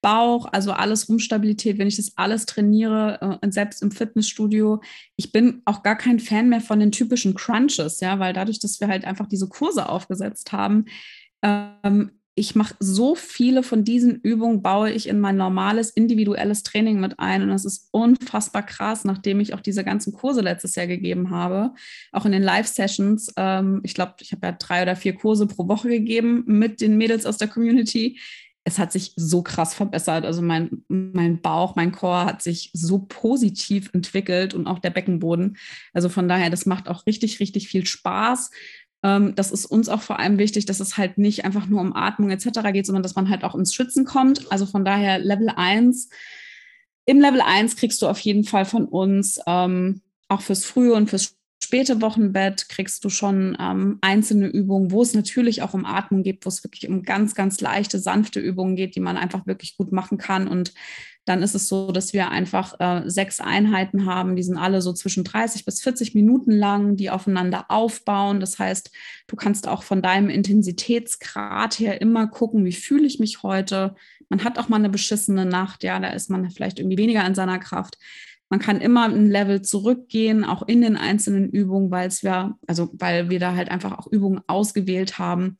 Bauch, 0.00 0.46
also 0.52 0.72
alles 0.72 1.08
Rumstabilität, 1.08 1.78
wenn 1.78 1.88
ich 1.88 1.96
das 1.96 2.12
alles 2.16 2.46
trainiere, 2.46 3.38
äh, 3.42 3.50
selbst 3.50 3.82
im 3.82 3.90
Fitnessstudio. 3.90 4.80
Ich 5.16 5.32
bin 5.32 5.62
auch 5.64 5.82
gar 5.82 5.96
kein 5.96 6.20
Fan 6.20 6.48
mehr 6.48 6.60
von 6.60 6.80
den 6.80 6.92
typischen 6.92 7.34
Crunches, 7.34 8.00
ja, 8.00 8.18
weil 8.18 8.32
dadurch, 8.32 8.60
dass 8.60 8.80
wir 8.80 8.88
halt 8.88 9.04
einfach 9.04 9.26
diese 9.26 9.48
Kurse 9.48 9.88
aufgesetzt 9.88 10.52
haben, 10.52 10.86
ähm, 11.42 12.12
ich 12.38 12.54
mache 12.54 12.74
so 12.78 13.16
viele 13.16 13.64
von 13.64 13.82
diesen 13.82 14.14
Übungen, 14.20 14.62
baue 14.62 14.92
ich 14.92 15.08
in 15.08 15.18
mein 15.18 15.36
normales 15.36 15.90
individuelles 15.90 16.62
Training 16.62 17.00
mit 17.00 17.18
ein. 17.18 17.42
Und 17.42 17.48
das 17.48 17.64
ist 17.64 17.88
unfassbar 17.90 18.64
krass, 18.64 19.04
nachdem 19.04 19.40
ich 19.40 19.54
auch 19.54 19.60
diese 19.60 19.82
ganzen 19.82 20.12
Kurse 20.12 20.40
letztes 20.40 20.76
Jahr 20.76 20.86
gegeben 20.86 21.30
habe. 21.30 21.74
Auch 22.12 22.26
in 22.26 22.32
den 22.32 22.44
Live-Sessions. 22.44 23.32
Ähm, 23.36 23.80
ich 23.82 23.94
glaube, 23.94 24.14
ich 24.20 24.30
habe 24.30 24.46
ja 24.46 24.52
drei 24.52 24.82
oder 24.82 24.94
vier 24.94 25.14
Kurse 25.14 25.48
pro 25.48 25.66
Woche 25.66 25.88
gegeben 25.88 26.44
mit 26.46 26.80
den 26.80 26.96
Mädels 26.96 27.26
aus 27.26 27.38
der 27.38 27.48
Community 27.48 28.20
es 28.64 28.78
hat 28.78 28.92
sich 28.92 29.12
so 29.16 29.42
krass 29.42 29.74
verbessert. 29.74 30.24
Also 30.24 30.42
mein, 30.42 30.84
mein 30.88 31.40
Bauch, 31.40 31.74
mein 31.74 31.92
Chor 31.92 32.26
hat 32.26 32.42
sich 32.42 32.70
so 32.74 32.98
positiv 33.08 33.90
entwickelt 33.94 34.54
und 34.54 34.66
auch 34.66 34.78
der 34.78 34.90
Beckenboden. 34.90 35.56
Also 35.94 36.08
von 36.08 36.28
daher, 36.28 36.50
das 36.50 36.66
macht 36.66 36.88
auch 36.88 37.06
richtig, 37.06 37.40
richtig 37.40 37.68
viel 37.68 37.86
Spaß. 37.86 38.50
Ähm, 39.02 39.34
das 39.34 39.50
ist 39.50 39.64
uns 39.64 39.88
auch 39.88 40.02
vor 40.02 40.18
allem 40.18 40.38
wichtig, 40.38 40.66
dass 40.66 40.80
es 40.80 40.96
halt 40.96 41.18
nicht 41.18 41.44
einfach 41.44 41.66
nur 41.66 41.80
um 41.80 41.94
Atmung 41.94 42.30
etc. 42.30 42.72
geht, 42.72 42.86
sondern 42.86 43.02
dass 43.02 43.14
man 43.14 43.30
halt 43.30 43.44
auch 43.44 43.54
ins 43.54 43.74
Schützen 43.74 44.04
kommt. 44.04 44.50
Also 44.52 44.66
von 44.66 44.84
daher 44.84 45.18
Level 45.18 45.48
1. 45.48 46.10
Im 47.06 47.20
Level 47.20 47.40
1 47.40 47.76
kriegst 47.76 48.02
du 48.02 48.06
auf 48.06 48.18
jeden 48.18 48.44
Fall 48.44 48.66
von 48.66 48.84
uns 48.84 49.40
ähm, 49.46 50.02
auch 50.28 50.42
fürs 50.42 50.66
frühe 50.66 50.92
und 50.92 51.08
fürs 51.08 51.37
späte 51.68 52.00
Wochenbett 52.00 52.70
kriegst 52.70 53.04
du 53.04 53.10
schon 53.10 53.54
ähm, 53.60 53.98
einzelne 54.00 54.46
Übungen, 54.46 54.90
wo 54.90 55.02
es 55.02 55.12
natürlich 55.12 55.60
auch 55.60 55.74
um 55.74 55.84
Atmung 55.84 56.22
geht, 56.22 56.46
wo 56.46 56.48
es 56.48 56.64
wirklich 56.64 56.88
um 56.88 57.02
ganz, 57.02 57.34
ganz 57.34 57.60
leichte, 57.60 57.98
sanfte 57.98 58.40
Übungen 58.40 58.74
geht, 58.74 58.96
die 58.96 59.00
man 59.00 59.18
einfach 59.18 59.46
wirklich 59.46 59.76
gut 59.76 59.92
machen 59.92 60.16
kann. 60.16 60.48
Und 60.48 60.72
dann 61.26 61.42
ist 61.42 61.54
es 61.54 61.68
so, 61.68 61.92
dass 61.92 62.14
wir 62.14 62.30
einfach 62.30 62.80
äh, 62.80 63.02
sechs 63.10 63.38
Einheiten 63.38 64.06
haben, 64.06 64.34
die 64.34 64.42
sind 64.42 64.56
alle 64.56 64.80
so 64.80 64.94
zwischen 64.94 65.24
30 65.24 65.66
bis 65.66 65.82
40 65.82 66.14
Minuten 66.14 66.52
lang, 66.52 66.96
die 66.96 67.10
aufeinander 67.10 67.66
aufbauen. 67.68 68.40
Das 68.40 68.58
heißt, 68.58 68.90
du 69.26 69.36
kannst 69.36 69.68
auch 69.68 69.82
von 69.82 70.00
deinem 70.00 70.30
Intensitätsgrad 70.30 71.78
her 71.78 72.00
immer 72.00 72.28
gucken, 72.28 72.64
wie 72.64 72.72
fühle 72.72 73.06
ich 73.06 73.18
mich 73.18 73.42
heute. 73.42 73.94
Man 74.30 74.42
hat 74.42 74.58
auch 74.58 74.70
mal 74.70 74.76
eine 74.76 74.88
beschissene 74.88 75.44
Nacht, 75.44 75.84
ja, 75.84 76.00
da 76.00 76.08
ist 76.08 76.30
man 76.30 76.48
vielleicht 76.50 76.78
irgendwie 76.78 76.96
weniger 76.96 77.26
in 77.26 77.34
seiner 77.34 77.58
Kraft. 77.58 77.98
Man 78.48 78.60
kann 78.60 78.80
immer 78.80 79.04
ein 79.04 79.28
Level 79.28 79.62
zurückgehen, 79.62 80.44
auch 80.44 80.66
in 80.66 80.80
den 80.80 80.96
einzelnen 80.96 81.50
Übungen, 81.50 81.90
weil 81.90 82.08
es 82.08 82.22
wir, 82.22 82.56
also 82.66 82.90
weil 82.94 83.28
wir 83.30 83.38
da 83.40 83.54
halt 83.54 83.70
einfach 83.70 83.98
auch 83.98 84.06
Übungen 84.06 84.40
ausgewählt 84.46 85.18
haben, 85.18 85.58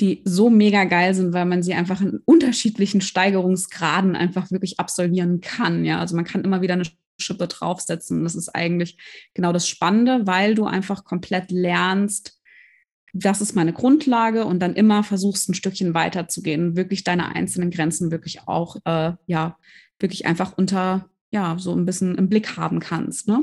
die 0.00 0.22
so 0.24 0.50
mega 0.50 0.84
geil 0.84 1.14
sind, 1.14 1.32
weil 1.32 1.44
man 1.44 1.62
sie 1.62 1.74
einfach 1.74 2.00
in 2.00 2.20
unterschiedlichen 2.24 3.00
Steigerungsgraden 3.00 4.16
einfach 4.16 4.50
wirklich 4.50 4.80
absolvieren 4.80 5.40
kann. 5.40 5.84
Ja, 5.84 6.00
also 6.00 6.16
man 6.16 6.24
kann 6.24 6.42
immer 6.42 6.62
wieder 6.62 6.74
eine 6.74 6.84
Schippe 7.18 7.46
draufsetzen. 7.46 8.24
Das 8.24 8.34
ist 8.34 8.48
eigentlich 8.48 8.96
genau 9.34 9.52
das 9.52 9.68
Spannende, 9.68 10.26
weil 10.26 10.54
du 10.54 10.64
einfach 10.64 11.04
komplett 11.04 11.50
lernst, 11.50 12.40
das 13.16 13.40
ist 13.40 13.54
meine 13.54 13.72
Grundlage 13.72 14.44
und 14.44 14.58
dann 14.58 14.74
immer 14.74 15.04
versuchst, 15.04 15.48
ein 15.48 15.54
Stückchen 15.54 15.94
weiter 15.94 16.26
zu 16.26 16.42
gehen, 16.42 16.76
wirklich 16.76 17.04
deine 17.04 17.34
einzelnen 17.34 17.70
Grenzen 17.70 18.10
wirklich 18.10 18.48
auch, 18.48 18.76
äh, 18.84 19.12
ja, 19.26 19.56
wirklich 20.00 20.26
einfach 20.26 20.58
unter 20.58 21.08
ja, 21.34 21.56
so 21.58 21.74
ein 21.74 21.84
bisschen 21.84 22.14
im 22.14 22.28
Blick 22.28 22.56
haben 22.56 22.78
kannst. 22.78 23.26
Ne? 23.26 23.42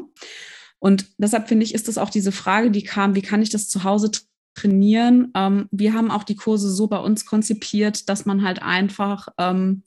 Und 0.80 1.08
deshalb 1.18 1.50
finde 1.50 1.66
ich, 1.66 1.76
ist 1.76 1.90
das 1.90 1.98
auch 1.98 2.10
diese 2.10 2.32
Frage, 2.32 2.72
die 2.72 2.84
kam, 2.84 3.16
wie 3.16 3.22
kann 3.22 3.42
ich 3.42 3.50
das 3.50 3.68
zu 3.68 3.84
Hause 3.84 4.12
trainieren? 4.56 5.30
Ähm, 5.36 5.68
wir 5.72 5.94
haben 5.94 6.10
auch 6.10 6.24
die 6.24 6.38
Kurse 6.38 6.72
so 6.72 6.88
bei 6.88 6.98
uns 6.98 7.26
konzipiert, 7.26 8.08
dass 8.08 8.26
man 8.26 8.44
halt 8.44 8.62
einfach, 8.64 9.28
ähm, 9.38 9.84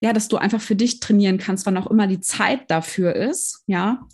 ja, 0.00 0.14
dass 0.14 0.28
du 0.28 0.38
einfach 0.38 0.62
für 0.62 0.74
dich 0.74 1.00
trainieren 1.00 1.36
kannst, 1.36 1.66
wann 1.66 1.76
auch 1.76 1.86
immer 1.88 2.06
die 2.06 2.20
Zeit 2.20 2.70
dafür 2.70 3.14
ist, 3.14 3.62
ja, 3.66 4.06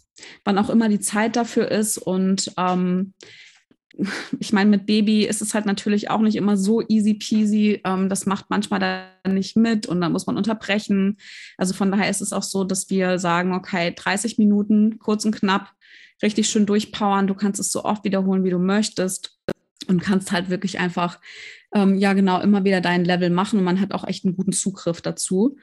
wann 0.44 0.59
auch 0.59 0.68
immer 0.68 0.88
die 0.88 1.00
Zeit 1.00 1.37
dafür 1.37 1.70
ist 1.70 1.98
und 1.98 2.53
ähm, 2.59 3.14
ich 4.40 4.52
meine, 4.52 4.70
mit 4.70 4.87
Baby 4.87 5.24
ist 5.24 5.42
es 5.42 5.54
halt 5.54 5.66
natürlich 5.66 6.11
auch 6.11 6.20
nicht 6.20 6.37
immer 6.37 6.57
so 6.57 6.83
easy 6.88 7.14
peasy. 7.14 7.80
Ähm, 7.85 8.09
das 8.09 8.26
macht 8.26 8.46
manchmal 8.50 8.80
dann 8.80 9.35
nicht 9.35 9.57
mit 9.57 9.87
und 9.87 10.00
dann 10.00 10.12
muss 10.12 10.26
man 10.26 10.37
unterbrechen. 10.37 11.18
Also 11.57 11.74
von 11.74 11.90
daher 11.90 12.11
ist 12.11 12.20
es 12.20 12.33
auch 12.33 12.42
so, 12.42 12.64
dass 12.64 12.90
wir 12.90 13.18
sagen, 13.18 13.54
okay, 13.54 13.92
30 13.94 14.38
Minuten, 14.38 14.98
kurz 14.98 15.24
und 15.24 15.35
knapp, 15.37 15.72
richtig 16.22 16.48
schön 16.48 16.66
durchpowern. 16.66 17.26
Du 17.26 17.35
kannst 17.35 17.61
es 17.61 17.70
so 17.70 17.85
oft 17.85 18.04
wiederholen, 18.04 18.44
wie 18.44 18.50
du 18.50 18.59
möchtest 18.59 19.38
und 19.88 20.00
kannst 20.02 20.33
halt 20.33 20.50
wirklich 20.50 20.78
einfach, 20.80 21.20
ähm, 21.74 21.96
ja 21.96 22.12
genau, 22.12 22.40
immer 22.40 22.64
wieder 22.64 22.80
dein 22.80 23.04
Level 23.04 23.30
machen 23.30 23.59
und 23.59 23.64
man 23.64 23.80
hat 23.80 23.92
auch 23.92 24.07
echt 24.07 24.24
einen 24.24 24.37
guten 24.37 24.52
Zugriff 24.52 25.02
dazu. 25.02 25.57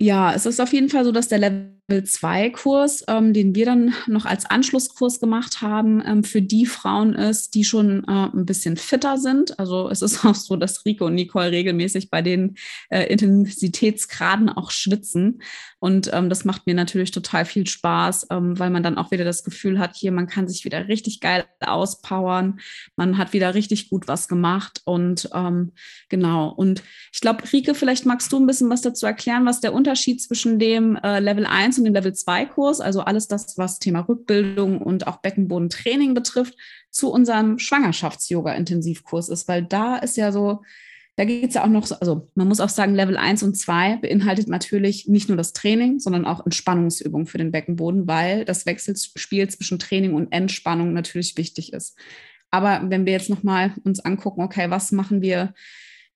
Ja, 0.00 0.34
es 0.34 0.44
ist 0.44 0.60
auf 0.60 0.72
jeden 0.72 0.88
Fall 0.88 1.04
so, 1.04 1.12
dass 1.12 1.28
der 1.28 1.38
Level 1.38 2.04
2 2.04 2.50
Kurs, 2.50 3.04
ähm, 3.06 3.32
den 3.32 3.54
wir 3.54 3.64
dann 3.64 3.94
noch 4.08 4.24
als 4.24 4.44
Anschlusskurs 4.44 5.20
gemacht 5.20 5.62
haben, 5.62 6.02
ähm, 6.04 6.24
für 6.24 6.42
die 6.42 6.66
Frauen 6.66 7.14
ist, 7.14 7.54
die 7.54 7.62
schon 7.64 8.02
äh, 8.08 8.28
ein 8.34 8.44
bisschen 8.44 8.76
fitter 8.76 9.18
sind. 9.18 9.58
Also 9.58 9.88
es 9.88 10.02
ist 10.02 10.24
auch 10.24 10.34
so, 10.34 10.56
dass 10.56 10.84
Rico 10.84 11.06
und 11.06 11.14
Nicole 11.14 11.52
regelmäßig 11.52 12.10
bei 12.10 12.22
den 12.22 12.56
äh, 12.90 13.04
Intensitätsgraden 13.04 14.48
auch 14.48 14.72
schwitzen. 14.72 15.40
Und 15.84 16.08
ähm, 16.14 16.30
das 16.30 16.46
macht 16.46 16.66
mir 16.66 16.74
natürlich 16.74 17.10
total 17.10 17.44
viel 17.44 17.66
Spaß, 17.66 18.28
ähm, 18.30 18.58
weil 18.58 18.70
man 18.70 18.82
dann 18.82 18.96
auch 18.96 19.10
wieder 19.10 19.26
das 19.26 19.44
Gefühl 19.44 19.78
hat, 19.78 19.94
hier, 19.94 20.12
man 20.12 20.26
kann 20.26 20.48
sich 20.48 20.64
wieder 20.64 20.88
richtig 20.88 21.20
geil 21.20 21.44
auspowern. 21.60 22.58
Man 22.96 23.18
hat 23.18 23.34
wieder 23.34 23.52
richtig 23.52 23.90
gut 23.90 24.08
was 24.08 24.26
gemacht. 24.26 24.80
Und 24.86 25.28
ähm, 25.34 25.72
genau. 26.08 26.48
Und 26.48 26.82
ich 27.12 27.20
glaube, 27.20 27.44
Rike, 27.52 27.74
vielleicht 27.74 28.06
magst 28.06 28.32
du 28.32 28.38
ein 28.38 28.46
bisschen 28.46 28.70
was 28.70 28.80
dazu 28.80 29.04
erklären, 29.04 29.44
was 29.44 29.60
der 29.60 29.74
Unterschied 29.74 30.22
zwischen 30.22 30.58
dem 30.58 30.96
äh, 30.96 31.20
Level 31.20 31.44
1 31.44 31.76
und 31.76 31.84
dem 31.84 31.92
Level 31.92 32.14
2 32.14 32.46
Kurs, 32.46 32.80
also 32.80 33.02
alles 33.02 33.28
das, 33.28 33.58
was 33.58 33.78
Thema 33.78 34.08
Rückbildung 34.08 34.80
und 34.80 35.06
auch 35.06 35.18
Beckenbodentraining 35.18 36.14
betrifft, 36.14 36.54
zu 36.90 37.12
unserem 37.12 37.58
Schwangerschafts-Yoga-Intensivkurs 37.58 39.28
ist, 39.28 39.48
weil 39.48 39.62
da 39.62 39.96
ist 39.96 40.16
ja 40.16 40.32
so, 40.32 40.62
da 41.16 41.24
geht 41.24 41.48
es 41.48 41.54
ja 41.54 41.64
auch 41.64 41.68
noch, 41.68 41.86
so, 41.86 41.94
also 41.96 42.28
man 42.34 42.48
muss 42.48 42.60
auch 42.60 42.68
sagen, 42.68 42.94
Level 42.94 43.16
1 43.16 43.42
und 43.44 43.56
2 43.56 43.98
beinhaltet 43.98 44.48
natürlich 44.48 45.06
nicht 45.06 45.28
nur 45.28 45.36
das 45.36 45.52
Training, 45.52 46.00
sondern 46.00 46.24
auch 46.24 46.44
Entspannungsübungen 46.44 47.26
für 47.26 47.38
den 47.38 47.52
Beckenboden, 47.52 48.08
weil 48.08 48.44
das 48.44 48.66
Wechselspiel 48.66 49.48
zwischen 49.48 49.78
Training 49.78 50.14
und 50.14 50.32
Entspannung 50.32 50.92
natürlich 50.92 51.36
wichtig 51.36 51.72
ist. 51.72 51.96
Aber 52.50 52.82
wenn 52.88 53.06
wir 53.06 53.12
jetzt 53.12 53.30
nochmal 53.30 53.74
uns 53.84 54.00
angucken, 54.00 54.42
okay, 54.42 54.70
was 54.70 54.90
machen 54.92 55.22
wir 55.22 55.54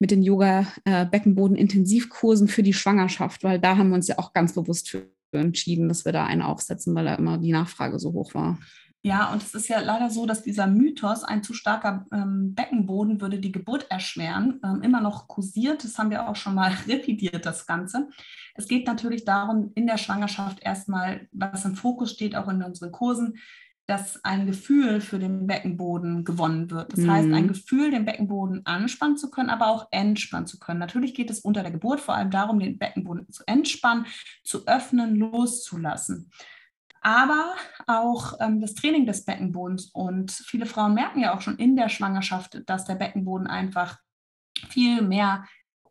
mit 0.01 0.11
den 0.11 0.23
Yoga-Beckenboden-Intensivkursen 0.23 2.49
für 2.49 2.63
die 2.63 2.75
Schwangerschaft, 2.75 3.45
weil 3.45 3.59
da 3.59 3.77
haben 3.77 3.91
wir 3.91 3.97
uns 3.97 4.09
ja 4.09 4.19
auch 4.19 4.33
ganz 4.33 4.55
bewusst 4.55 4.89
für 4.91 5.07
entschieden, 5.33 5.89
dass 5.89 6.05
wir 6.05 6.13
da 6.13 6.25
einen 6.25 6.43
aufsetzen, 6.43 6.95
weil 6.95 7.05
da 7.05 7.15
immer 7.15 7.39
die 7.39 7.53
Nachfrage 7.53 7.99
so 7.99 8.13
hoch 8.13 8.35
war. 8.35 8.59
Ja, 9.09 9.33
und 9.33 9.43
es 9.43 9.55
ist 9.55 9.69
ja 9.69 9.81
leider 9.81 10.11
so, 10.11 10.27
dass 10.27 10.43
dieser 10.43 10.67
Mythos, 10.67 11.25
ein 11.25 11.43
zu 11.43 11.55
starker 11.55 12.05
ähm, 12.13 12.55
Beckenboden 12.55 13.23
würde 13.23 13.39
die 13.39 13.53
Geburt 13.53 13.91
erschweren, 13.91 14.61
ähm, 14.63 14.83
immer 14.83 15.01
noch 15.01 15.29
kursiert. 15.29 15.83
Das 15.83 15.97
haben 15.97 16.11
wir 16.11 16.29
auch 16.29 16.37
schon 16.37 16.55
mal 16.55 16.73
revidiert, 16.87 17.47
das 17.47 17.67
Ganze. 17.67 18.11
Es 18.55 18.69
geht 18.69 18.87
natürlich 18.87 19.25
darum, 19.25 19.73
in 19.75 19.87
der 19.87 19.97
Schwangerschaft 19.97 20.61
erstmal, 20.61 21.27
was 21.33 21.65
im 21.65 21.75
Fokus 21.75 22.13
steht, 22.13 22.37
auch 22.37 22.49
in 22.49 22.63
unseren 22.63 22.93
Kursen, 22.93 23.39
dass 23.87 24.23
ein 24.27 24.45
Gefühl 24.45 25.01
für 25.01 25.19
den 25.19 25.47
Beckenboden 25.47 26.23
gewonnen 26.23 26.71
wird. 26.71 26.93
Das 26.93 27.01
mhm. 27.01 27.11
heißt, 27.11 27.33
ein 27.33 27.45
mhm. 27.45 27.49
Gefühl, 27.49 27.91
den 27.91 28.05
Beckenboden 28.05 28.67
anspannen 28.67 29.17
zu 29.17 29.31
können, 29.31 29.49
aber 29.49 29.69
auch 29.69 29.89
entspannen 29.91 30.47
zu 30.47 30.59
können. 30.59 30.81
Natürlich 30.81 31.15
geht 31.15 31.31
es 31.31 31.41
unter 31.41 31.63
der 31.63 31.73
Geburt 31.73 32.01
vor 32.01 32.15
allem 32.15 32.31
darum, 32.31 32.59
den 32.61 32.77
Beckenboden 32.77 33.31
zu 33.31 33.43
entspannen, 33.47 34.05
zu 34.45 34.67
öffnen, 34.67 35.17
loszulassen. 35.17 36.31
Aber 37.09 37.55
auch 37.87 38.35
ähm, 38.39 38.61
das 38.61 38.75
Training 38.75 39.07
des 39.07 39.25
Beckenbodens 39.25 39.87
und 39.95 40.31
viele 40.31 40.67
Frauen 40.67 40.93
merken 40.93 41.21
ja 41.21 41.35
auch 41.35 41.41
schon 41.41 41.57
in 41.57 41.75
der 41.75 41.89
Schwangerschaft, 41.89 42.61
dass 42.67 42.85
der 42.85 42.97
Beckenboden 42.97 43.47
einfach 43.47 43.97
viel 44.69 45.01
mehr 45.01 45.47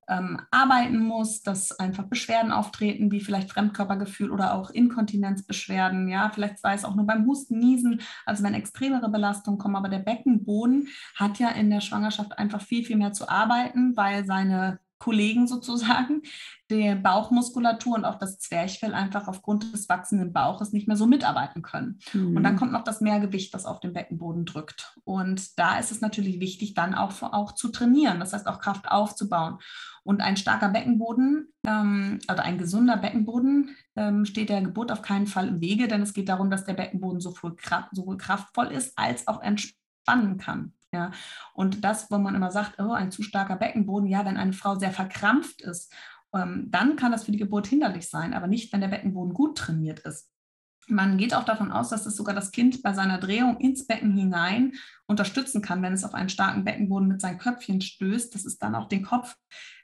ähm, 0.08 0.39
arbeiten 0.51 0.99
muss, 0.99 1.41
dass 1.41 1.71
einfach 1.80 2.03
Beschwerden 2.03 2.51
auftreten, 2.51 3.10
wie 3.10 3.19
vielleicht 3.19 3.49
Fremdkörpergefühl 3.49 4.30
oder 4.30 4.53
auch 4.53 4.69
Inkontinenzbeschwerden. 4.69 6.08
Ja, 6.08 6.30
vielleicht 6.30 6.60
sei 6.60 6.75
es 6.75 6.86
auch 6.86 6.93
nur 6.93 7.08
beim 7.08 7.25
Husten, 7.25 7.58
Niesen, 7.58 8.01
also 8.27 8.43
wenn 8.43 8.53
extremere 8.53 9.10
Belastungen 9.10 9.58
kommen. 9.58 9.75
Aber 9.75 9.89
der 9.89 9.97
Beckenboden 9.97 10.88
hat 11.15 11.39
ja 11.39 11.49
in 11.49 11.71
der 11.71 11.82
Schwangerschaft 11.82 12.38
einfach 12.38 12.62
viel, 12.62 12.86
viel 12.86 12.95
mehr 12.95 13.13
zu 13.13 13.27
arbeiten, 13.27 13.97
weil 13.97 14.23
seine 14.27 14.77
Kollegen 14.99 15.47
sozusagen, 15.47 16.21
die 16.69 16.95
Bauchmuskulatur 16.95 17.95
und 17.95 18.05
auch 18.05 18.17
das 18.17 18.39
Zwerchfell 18.39 18.93
einfach 18.93 19.27
aufgrund 19.27 19.73
des 19.73 19.88
wachsenden 19.89 20.33
Bauches 20.33 20.73
nicht 20.73 20.88
mehr 20.88 20.97
so 20.97 21.05
mitarbeiten 21.05 21.62
können. 21.62 21.99
Mhm. 22.13 22.36
Und 22.36 22.43
dann 22.43 22.53
mhm. 22.53 22.57
kommt 22.57 22.71
noch 22.71 22.83
das 22.83 23.01
Mehrgewicht, 23.01 23.53
das 23.53 23.65
auf 23.65 23.79
den 23.79 23.93
Beckenboden 23.93 24.45
drückt. 24.45 24.97
Und 25.03 25.57
da 25.60 25.77
ist 25.77 25.91
es 25.91 26.01
natürlich 26.01 26.39
wichtig, 26.39 26.73
dann 26.73 26.95
auch, 26.95 27.21
auch 27.21 27.53
zu 27.53 27.69
trainieren, 27.69 28.19
das 28.19 28.33
heißt 28.33 28.47
auch 28.47 28.60
Kraft 28.60 28.89
aufzubauen. 28.89 29.60
Und 30.03 30.21
ein 30.21 30.38
starker 30.38 30.69
Beckenboden, 30.69 31.53
ähm, 31.65 32.19
also 32.27 32.41
ein 32.41 32.57
gesunder 32.57 32.97
Beckenboden, 32.97 33.75
ähm, 33.95 34.25
steht 34.25 34.49
der 34.49 34.62
Geburt 34.62 34.91
auf 34.91 35.01
keinen 35.01 35.27
Fall 35.27 35.49
im 35.49 35.62
Wege, 35.62 35.88
denn 35.88 36.01
es 36.01 36.13
geht 36.13 36.29
darum, 36.29 36.49
dass 36.49 36.63
der 36.63 36.75
Beckenboden 36.75 37.19
sowohl, 37.19 37.55
sowohl 37.91 38.17
kraftvoll 38.17 38.67
ist 38.67 38.97
als 38.97 39.27
auch 39.27 39.41
entspannen 39.41 40.38
kann. 40.38 40.73
Ja, 40.93 41.12
und 41.54 41.84
das, 41.84 42.10
wo 42.10 42.17
man 42.17 42.36
immer 42.36 42.52
sagt, 42.52 42.80
oh, 42.80 42.91
ein 42.91 43.12
zu 43.12 43.21
starker 43.21 43.58
Beckenboden, 43.58 44.08
ja, 44.08 44.26
wenn 44.26 44.38
eine 44.38 44.54
Frau 44.54 44.76
sehr 44.76 44.91
verkrampft 44.91 45.62
ist, 45.62 45.93
ähm, 46.34 46.67
dann 46.69 46.95
kann 46.95 47.12
das 47.12 47.26
für 47.26 47.32
die 47.32 47.38
Geburt 47.38 47.67
hinderlich 47.67 48.10
sein, 48.10 48.34
aber 48.34 48.47
nicht, 48.47 48.71
wenn 48.71 48.82
der 48.82 48.88
Beckenboden 48.88 49.34
gut 49.34 49.58
trainiert 49.58 50.00
ist. 50.00 50.32
Man 50.89 51.17
geht 51.17 51.34
auch 51.34 51.43
davon 51.43 51.73
aus, 51.73 51.89
dass 51.89 52.06
es 52.06 52.15
sogar 52.15 52.34
das 52.34 52.52
Kind 52.52 52.82
bei 52.82 52.93
seiner 52.93 53.17
Drehung 53.17 53.58
ins 53.58 53.86
Becken 53.86 54.13
hinein 54.13 54.73
unterstützen 55.06 55.62
kann, 55.62 55.82
wenn 55.82 55.91
es 55.91 56.06
auf 56.06 56.13
einen 56.13 56.30
starken 56.30 56.63
Beckenboden 56.63 57.10
mit 57.10 57.19
seinem 57.19 57.39
Köpfchen 57.39 57.82
stößt, 57.82 58.34
dass 58.34 58.45
es 58.45 58.58
dann 58.58 58.73
auch 58.73 58.88
den 58.88 59.04
Kopf 59.04 59.36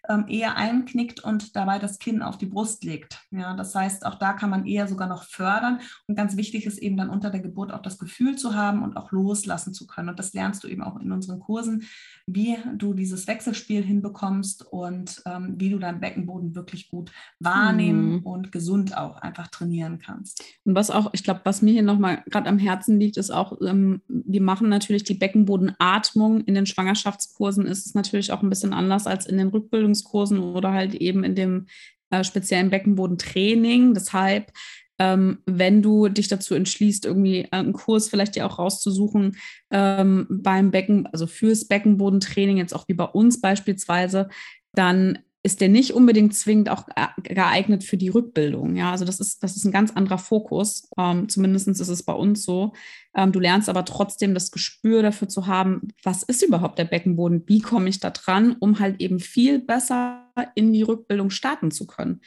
ähm, 0.10 0.26
eher 0.28 0.58
einknickt 0.58 1.24
und 1.24 1.56
dabei 1.56 1.80
das 1.80 2.00
Kinn 2.00 2.22
auf 2.22 2.38
die 2.38 2.46
Brust 2.46 2.84
legt. 2.84 3.22
Ja, 3.32 3.56
das 3.56 3.74
heißt, 3.74 4.06
auch 4.06 4.16
da 4.16 4.34
kann 4.34 4.50
man 4.50 4.66
eher 4.66 4.88
sogar 4.88 5.08
noch 5.08 5.24
fördern. 5.24 5.80
Und 6.08 6.16
ganz 6.16 6.36
wichtig 6.36 6.66
ist 6.66 6.78
eben 6.80 6.98
dann 6.98 7.10
unter 7.10 7.30
der 7.30 7.40
Geburt 7.40 7.72
auch 7.72 7.82
das 7.82 7.98
Gefühl 7.98 8.36
zu 8.36 8.56
haben 8.56 8.84
und 8.84 8.98
auch 8.98 9.12
loslassen 9.12 9.74
zu 9.74 9.88
können. 9.88 10.10
Und 10.10 10.20
das 10.20 10.34
lernst 10.34 10.64
du 10.64 10.68
eben 10.68 10.84
auch 10.84 11.00
in 11.00 11.12
unseren 11.12 11.40
Kursen, 11.40 11.84
wie 12.26 12.58
du 12.76 12.94
dieses 12.94 13.28
Wechselspiel 13.28 13.82
hinbekommst 13.82 14.66
und 14.72 15.22
ähm, 15.26 15.56
wie 15.58 15.70
du 15.70 15.80
deinen 15.80 16.00
Beckenboden 16.00 16.56
wirklich 16.56 16.90
gut 16.90 17.12
wahrnehmen 17.40 18.16
mhm. 18.16 18.20
und 18.24 18.52
gesund 18.52 18.98
auch 18.98 19.18
einfach 19.18 19.48
trainieren 19.48 20.00
kannst. 20.00 20.44
Und 20.66 20.76
was 20.76 20.92
auch, 20.92 21.10
ich 21.14 21.24
glaube, 21.24 21.42
was 21.44 21.62
mir 21.62 21.72
hier 21.72 21.84
nochmal 21.84 22.24
gerade 22.30 22.50
am 22.50 22.60
Herzen 22.60 23.00
liegt, 23.00 23.18
ist 23.18 23.32
auch, 23.32 23.60
ähm, 23.62 24.02
wir 24.08 24.42
machen 24.42 24.70
natürlich 24.70 25.04
die 25.04 25.14
Beckenbodenatmung 25.14 26.42
in 26.42 26.56
den 26.56 26.66
Schwangerschaftskursen, 26.66 27.66
ist 27.66 27.86
es 27.86 27.94
natürlich 27.94 28.32
auch 28.32 28.42
ein 28.42 28.50
bisschen 28.50 28.74
anders 28.74 29.08
als 29.08 29.26
in 29.26 29.38
den 29.38 29.48
Rückbildungen 29.48 29.93
Übungskursen 29.94 30.40
oder 30.40 30.74
halt 30.74 30.96
eben 30.96 31.24
in 31.24 31.36
dem 31.36 31.68
äh, 32.10 32.24
speziellen 32.24 32.70
Beckenbodentraining. 32.70 33.94
Deshalb, 33.94 34.52
ähm, 35.00 35.40
wenn 35.46 35.82
du 35.82 36.10
dich 36.10 36.28
dazu 36.28 36.56
entschließt, 36.56 37.06
irgendwie 37.06 37.48
einen 37.52 37.74
Kurs 37.74 38.10
vielleicht 38.10 38.36
dir 38.36 38.46
auch 38.46 38.60
rauszusuchen 38.60 39.38
ähm, 39.72 40.28
beim 40.30 40.72
Becken, 40.72 41.08
also 41.08 41.28
fürs 41.28 41.68
Beckenbodentraining, 41.68 42.58
jetzt 42.58 42.76
auch 42.76 42.88
wie 42.88 42.94
bei 42.94 43.06
uns 43.06 43.40
beispielsweise, 43.40 44.30
dann 44.74 45.20
ist 45.46 45.60
der 45.60 45.68
nicht 45.68 45.92
unbedingt 45.92 46.34
zwingend 46.34 46.70
auch 46.70 46.86
geeignet 47.22 47.84
für 47.84 47.98
die 47.98 48.08
Rückbildung. 48.08 48.78
Ja, 48.78 48.92
also 48.92 49.04
das 49.04 49.20
ist, 49.20 49.44
das 49.44 49.58
ist 49.58 49.66
ein 49.66 49.74
ganz 49.74 49.92
anderer 49.92 50.18
Fokus. 50.18 50.90
Ähm, 50.98 51.28
Zumindest 51.28 51.68
ist 51.68 51.82
es 51.82 52.04
bei 52.04 52.14
uns 52.14 52.44
so. 52.44 52.72
Ähm, 53.14 53.34
du 53.34 53.42
lernst 53.42 53.68
aber 53.68 53.84
trotzdem 53.84 54.34
das 54.34 54.52
Gespür 54.52 55.02
dafür 55.02 55.28
zu 55.28 55.46
haben, 55.46 55.90
was 56.02 56.24
ist 56.24 56.44
überhaupt 56.44 56.80
der 56.80 56.86
Beckenboden? 56.86 57.44
Wie 57.46 57.60
komme 57.60 57.90
ich 57.90 58.00
da 58.00 58.12
dran, 58.12 58.56
um 58.60 58.80
halt 58.80 59.02
eben 59.02 59.20
viel 59.20 59.60
besser 59.60 60.32
in 60.56 60.72
die 60.72 60.84
Rückbildung 60.84 61.30
starten 61.30 61.72
zu 61.72 61.88
können? 61.88 62.22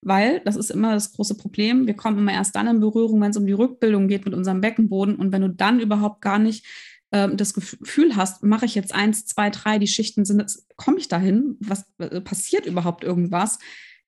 Weil 0.00 0.40
das 0.44 0.56
ist 0.56 0.70
immer 0.70 0.92
das 0.92 1.12
große 1.12 1.36
Problem. 1.36 1.86
Wir 1.86 1.94
kommen 1.94 2.18
immer 2.18 2.32
erst 2.32 2.56
dann 2.56 2.66
in 2.66 2.80
Berührung, 2.80 3.20
wenn 3.20 3.30
es 3.30 3.36
um 3.36 3.46
die 3.46 3.52
Rückbildung 3.52 4.08
geht 4.08 4.24
mit 4.24 4.34
unserem 4.34 4.60
Beckenboden. 4.60 5.14
Und 5.14 5.30
wenn 5.30 5.42
du 5.42 5.50
dann 5.50 5.78
überhaupt 5.78 6.20
gar 6.20 6.40
nicht 6.40 6.66
ähm, 7.12 7.36
das 7.36 7.54
Gefühl 7.54 8.16
hast, 8.16 8.42
mache 8.42 8.66
ich 8.66 8.74
jetzt 8.74 8.94
eins, 8.94 9.26
zwei, 9.26 9.50
drei, 9.50 9.78
die 9.78 9.86
Schichten 9.86 10.24
sind, 10.24 10.44
komme 10.76 10.98
ich 10.98 11.08
dahin, 11.08 11.56
was 11.60 11.84
äh, 11.98 12.20
passiert 12.20 12.66
überhaupt 12.66 13.04
irgendwas, 13.04 13.58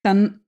dann 0.02 0.40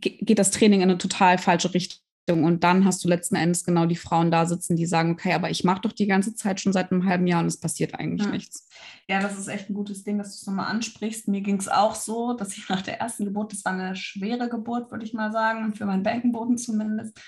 geht 0.00 0.38
das 0.38 0.50
Training 0.50 0.82
in 0.82 0.90
eine 0.90 0.98
total 0.98 1.38
falsche 1.38 1.72
Richtung. 1.72 2.05
Und 2.28 2.64
dann 2.64 2.84
hast 2.84 3.04
du 3.04 3.08
letzten 3.08 3.36
Endes 3.36 3.64
genau 3.64 3.86
die 3.86 3.96
Frauen 3.96 4.30
da 4.30 4.46
sitzen, 4.46 4.76
die 4.76 4.86
sagen, 4.86 5.12
okay, 5.12 5.32
aber 5.32 5.50
ich 5.50 5.62
mache 5.62 5.82
doch 5.82 5.92
die 5.92 6.06
ganze 6.06 6.34
Zeit 6.34 6.60
schon 6.60 6.72
seit 6.72 6.90
einem 6.90 7.06
halben 7.06 7.26
Jahr 7.26 7.40
und 7.40 7.46
es 7.46 7.60
passiert 7.60 7.94
eigentlich 7.94 8.26
ja. 8.26 8.32
nichts. 8.32 8.68
Ja, 9.08 9.20
das 9.20 9.38
ist 9.38 9.46
echt 9.46 9.70
ein 9.70 9.74
gutes 9.74 10.02
Ding, 10.02 10.18
dass 10.18 10.30
du 10.30 10.34
es 10.34 10.46
nochmal 10.46 10.66
ansprichst. 10.66 11.28
Mir 11.28 11.40
ging 11.40 11.58
es 11.58 11.68
auch 11.68 11.94
so, 11.94 12.32
dass 12.32 12.56
ich 12.56 12.68
nach 12.68 12.82
der 12.82 13.00
ersten 13.00 13.24
Geburt, 13.24 13.52
das 13.52 13.64
war 13.64 13.72
eine 13.72 13.94
schwere 13.94 14.48
Geburt, 14.48 14.90
würde 14.90 15.04
ich 15.04 15.14
mal 15.14 15.30
sagen, 15.30 15.74
für 15.74 15.86
meinen 15.86 16.02
Beckenboden 16.02 16.58
zumindest, 16.58 17.20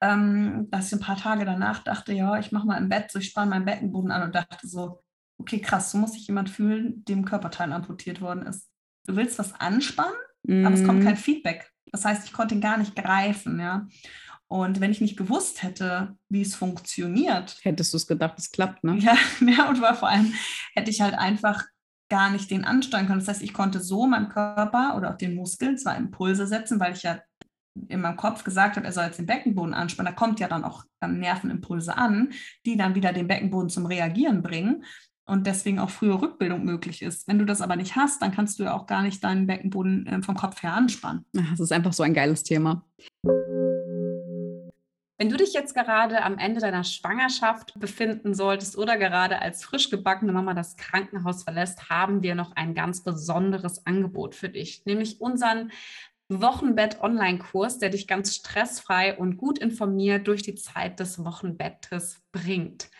ähm, 0.00 0.68
dass 0.70 0.86
ich 0.86 0.92
ein 0.92 1.00
paar 1.00 1.16
Tage 1.16 1.44
danach 1.44 1.82
dachte, 1.82 2.12
ja, 2.12 2.38
ich 2.38 2.52
mache 2.52 2.66
mal 2.66 2.78
im 2.78 2.88
Bett 2.88 3.10
so, 3.10 3.18
ich 3.18 3.30
spanne 3.30 3.50
meinen 3.50 3.64
Beckenboden 3.64 4.12
an 4.12 4.22
und 4.22 4.34
dachte 4.34 4.68
so, 4.68 5.02
okay, 5.38 5.60
krass, 5.60 5.90
so 5.90 5.98
muss 5.98 6.12
sich 6.12 6.26
jemand 6.26 6.48
fühlen, 6.48 7.04
dem 7.04 7.24
Körperteil 7.24 7.72
amputiert 7.72 8.20
worden 8.20 8.46
ist. 8.46 8.68
Du 9.06 9.16
willst 9.16 9.38
was 9.38 9.52
anspannen, 9.60 10.14
mm. 10.44 10.64
aber 10.64 10.74
es 10.74 10.84
kommt 10.84 11.00
mhm. 11.00 11.04
kein 11.04 11.16
Feedback. 11.16 11.70
Das 11.92 12.04
heißt, 12.04 12.26
ich 12.26 12.32
konnte 12.32 12.54
ihn 12.54 12.60
gar 12.60 12.78
nicht 12.78 12.96
greifen, 12.96 13.60
ja. 13.60 13.86
Und 14.48 14.80
wenn 14.80 14.90
ich 14.90 15.00
nicht 15.00 15.16
gewusst 15.16 15.62
hätte, 15.62 16.16
wie 16.28 16.42
es 16.42 16.54
funktioniert. 16.54 17.58
Hättest 17.62 17.92
du 17.92 17.96
es 17.96 18.06
gedacht, 18.06 18.38
es 18.38 18.50
klappt, 18.50 18.84
ne? 18.84 18.96
Ja, 18.98 19.16
ja, 19.40 19.68
und 19.68 19.78
vor 19.78 20.08
allem 20.08 20.32
hätte 20.74 20.90
ich 20.90 21.00
halt 21.00 21.14
einfach 21.14 21.64
gar 22.10 22.30
nicht 22.30 22.50
den 22.50 22.64
ansteuern 22.64 23.06
können. 23.06 23.20
Das 23.20 23.28
heißt, 23.28 23.42
ich 23.42 23.54
konnte 23.54 23.80
so 23.80 24.06
meinem 24.06 24.28
Körper 24.28 24.94
oder 24.96 25.10
auch 25.10 25.16
den 25.16 25.34
Muskeln 25.34 25.78
zwar 25.78 25.96
Impulse 25.96 26.46
setzen, 26.46 26.78
weil 26.78 26.92
ich 26.92 27.02
ja 27.02 27.20
in 27.88 28.00
meinem 28.00 28.16
Kopf 28.16 28.44
gesagt 28.44 28.76
habe, 28.76 28.86
er 28.86 28.92
soll 28.92 29.04
jetzt 29.04 29.18
den 29.18 29.26
Beckenboden 29.26 29.74
anspannen. 29.74 30.12
Da 30.12 30.16
kommt 30.16 30.38
ja 30.38 30.46
dann 30.46 30.64
auch 30.64 30.84
ähm, 31.00 31.18
Nervenimpulse 31.18 31.96
an, 31.96 32.32
die 32.66 32.76
dann 32.76 32.94
wieder 32.94 33.12
den 33.12 33.26
Beckenboden 33.26 33.68
zum 33.68 33.86
Reagieren 33.86 34.42
bringen 34.42 34.84
und 35.26 35.46
deswegen 35.46 35.78
auch 35.78 35.90
frühe 35.90 36.20
Rückbildung 36.20 36.64
möglich 36.64 37.02
ist. 37.02 37.26
Wenn 37.26 37.38
du 37.38 37.46
das 37.46 37.60
aber 37.60 37.76
nicht 37.76 37.96
hast, 37.96 38.22
dann 38.22 38.32
kannst 38.32 38.58
du 38.58 38.64
ja 38.64 38.74
auch 38.74 38.86
gar 38.86 39.02
nicht 39.02 39.24
deinen 39.24 39.46
Beckenboden 39.46 40.06
äh, 40.06 40.22
vom 40.22 40.36
Kopf 40.36 40.62
her 40.62 40.74
anspannen. 40.74 41.24
Das 41.32 41.60
ist 41.60 41.72
einfach 41.72 41.92
so 41.92 42.02
ein 42.02 42.14
geiles 42.14 42.42
Thema. 42.42 42.84
Wenn 45.24 45.30
du 45.30 45.38
dich 45.38 45.54
jetzt 45.54 45.72
gerade 45.72 46.22
am 46.22 46.36
Ende 46.36 46.60
deiner 46.60 46.84
Schwangerschaft 46.84 47.80
befinden 47.80 48.34
solltest 48.34 48.76
oder 48.76 48.98
gerade 48.98 49.40
als 49.40 49.64
frisch 49.64 49.88
gebackene 49.88 50.32
Mama 50.32 50.52
das 50.52 50.76
Krankenhaus 50.76 51.44
verlässt, 51.44 51.88
haben 51.88 52.22
wir 52.22 52.34
noch 52.34 52.54
ein 52.56 52.74
ganz 52.74 53.02
besonderes 53.02 53.86
Angebot 53.86 54.34
für 54.34 54.50
dich, 54.50 54.84
nämlich 54.84 55.22
unseren 55.22 55.72
Wochenbett-Online-Kurs, 56.28 57.78
der 57.78 57.88
dich 57.88 58.06
ganz 58.06 58.34
stressfrei 58.34 59.16
und 59.16 59.38
gut 59.38 59.58
informiert 59.58 60.28
durch 60.28 60.42
die 60.42 60.56
Zeit 60.56 61.00
des 61.00 61.24
Wochenbettes 61.24 62.20
bringt. 62.30 62.90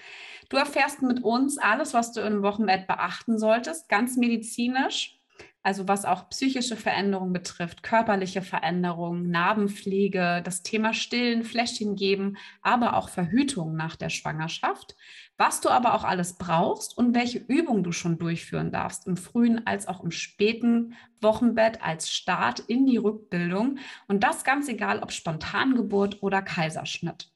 Du 0.48 0.56
erfährst 0.56 1.02
mit 1.02 1.22
uns 1.22 1.58
alles, 1.58 1.92
was 1.92 2.12
du 2.12 2.22
im 2.22 2.42
Wochenbett 2.42 2.86
beachten 2.86 3.38
solltest, 3.38 3.90
ganz 3.90 4.16
medizinisch 4.16 5.20
also 5.64 5.88
was 5.88 6.04
auch 6.04 6.28
psychische 6.28 6.76
Veränderungen 6.76 7.32
betrifft, 7.32 7.82
körperliche 7.82 8.42
Veränderungen, 8.42 9.30
Narbenpflege, 9.30 10.42
das 10.44 10.62
Thema 10.62 10.92
Stillen, 10.92 11.42
Fläschchen 11.42 11.96
geben, 11.96 12.36
aber 12.60 12.96
auch 12.96 13.08
Verhütung 13.08 13.74
nach 13.74 13.96
der 13.96 14.10
Schwangerschaft, 14.10 14.94
was 15.38 15.62
du 15.62 15.70
aber 15.70 15.94
auch 15.94 16.04
alles 16.04 16.36
brauchst 16.36 16.96
und 16.96 17.14
welche 17.14 17.38
Übungen 17.38 17.82
du 17.82 17.92
schon 17.92 18.18
durchführen 18.18 18.70
darfst, 18.70 19.06
im 19.06 19.16
frühen 19.16 19.66
als 19.66 19.88
auch 19.88 20.04
im 20.04 20.10
späten 20.10 20.94
Wochenbett 21.22 21.82
als 21.82 22.10
Start 22.10 22.60
in 22.60 22.84
die 22.84 22.98
Rückbildung 22.98 23.78
und 24.06 24.22
das 24.22 24.44
ganz 24.44 24.68
egal, 24.68 25.00
ob 25.00 25.12
Spontangeburt 25.12 26.22
oder 26.22 26.42
Kaiserschnitt. 26.42 27.33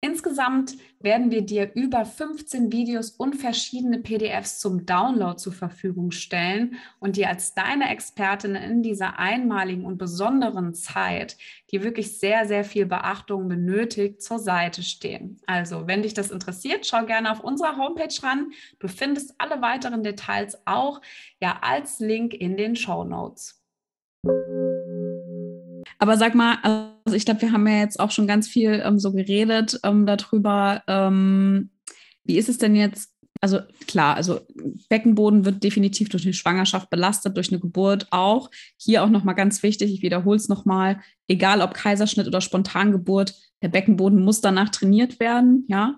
Insgesamt 0.00 0.76
werden 1.00 1.32
wir 1.32 1.42
dir 1.42 1.72
über 1.74 2.04
15 2.04 2.70
Videos 2.70 3.10
und 3.10 3.34
verschiedene 3.34 3.98
PDFs 3.98 4.60
zum 4.60 4.86
Download 4.86 5.36
zur 5.36 5.52
Verfügung 5.52 6.12
stellen 6.12 6.76
und 7.00 7.16
dir 7.16 7.28
als 7.28 7.54
deine 7.54 7.90
Expertin 7.90 8.54
in 8.54 8.84
dieser 8.84 9.18
einmaligen 9.18 9.84
und 9.84 9.98
besonderen 9.98 10.72
Zeit, 10.72 11.36
die 11.72 11.82
wirklich 11.82 12.16
sehr, 12.20 12.46
sehr 12.46 12.62
viel 12.62 12.86
Beachtung 12.86 13.48
benötigt, 13.48 14.22
zur 14.22 14.38
Seite 14.38 14.84
stehen. 14.84 15.40
Also, 15.46 15.88
wenn 15.88 16.02
dich 16.02 16.14
das 16.14 16.30
interessiert, 16.30 16.86
schau 16.86 17.04
gerne 17.04 17.32
auf 17.32 17.40
unserer 17.40 17.76
Homepage 17.76 18.22
ran. 18.22 18.52
Du 18.78 18.86
findest 18.86 19.34
alle 19.38 19.60
weiteren 19.62 20.04
Details 20.04 20.62
auch 20.64 21.00
ja 21.40 21.58
als 21.60 21.98
Link 21.98 22.34
in 22.34 22.56
den 22.56 22.76
Show 22.76 23.02
Notes. 23.02 23.60
Aber 25.98 26.16
sag 26.16 26.34
mal, 26.34 26.58
also 26.62 27.16
ich 27.16 27.24
glaube, 27.24 27.42
wir 27.42 27.52
haben 27.52 27.66
ja 27.66 27.78
jetzt 27.78 27.98
auch 27.98 28.10
schon 28.10 28.26
ganz 28.26 28.48
viel 28.48 28.82
ähm, 28.84 28.98
so 28.98 29.12
geredet 29.12 29.80
ähm, 29.82 30.06
darüber. 30.06 30.82
Ähm, 30.86 31.70
wie 32.24 32.38
ist 32.38 32.48
es 32.48 32.58
denn 32.58 32.76
jetzt? 32.76 33.12
Also 33.40 33.60
klar, 33.86 34.16
also 34.16 34.40
Beckenboden 34.88 35.44
wird 35.44 35.62
definitiv 35.62 36.08
durch 36.08 36.24
eine 36.24 36.32
Schwangerschaft 36.32 36.90
belastet, 36.90 37.36
durch 37.36 37.50
eine 37.50 37.60
Geburt 37.60 38.08
auch. 38.10 38.50
Hier 38.76 39.04
auch 39.04 39.10
nochmal 39.10 39.36
ganz 39.36 39.62
wichtig, 39.62 39.92
ich 39.92 40.02
wiederhole 40.02 40.36
es 40.36 40.48
nochmal, 40.48 41.00
egal 41.28 41.60
ob 41.60 41.74
Kaiserschnitt 41.74 42.26
oder 42.26 42.40
Spontangeburt, 42.40 43.34
der 43.62 43.68
Beckenboden 43.68 44.24
muss 44.24 44.40
danach 44.40 44.70
trainiert 44.70 45.20
werden, 45.20 45.64
ja. 45.68 45.96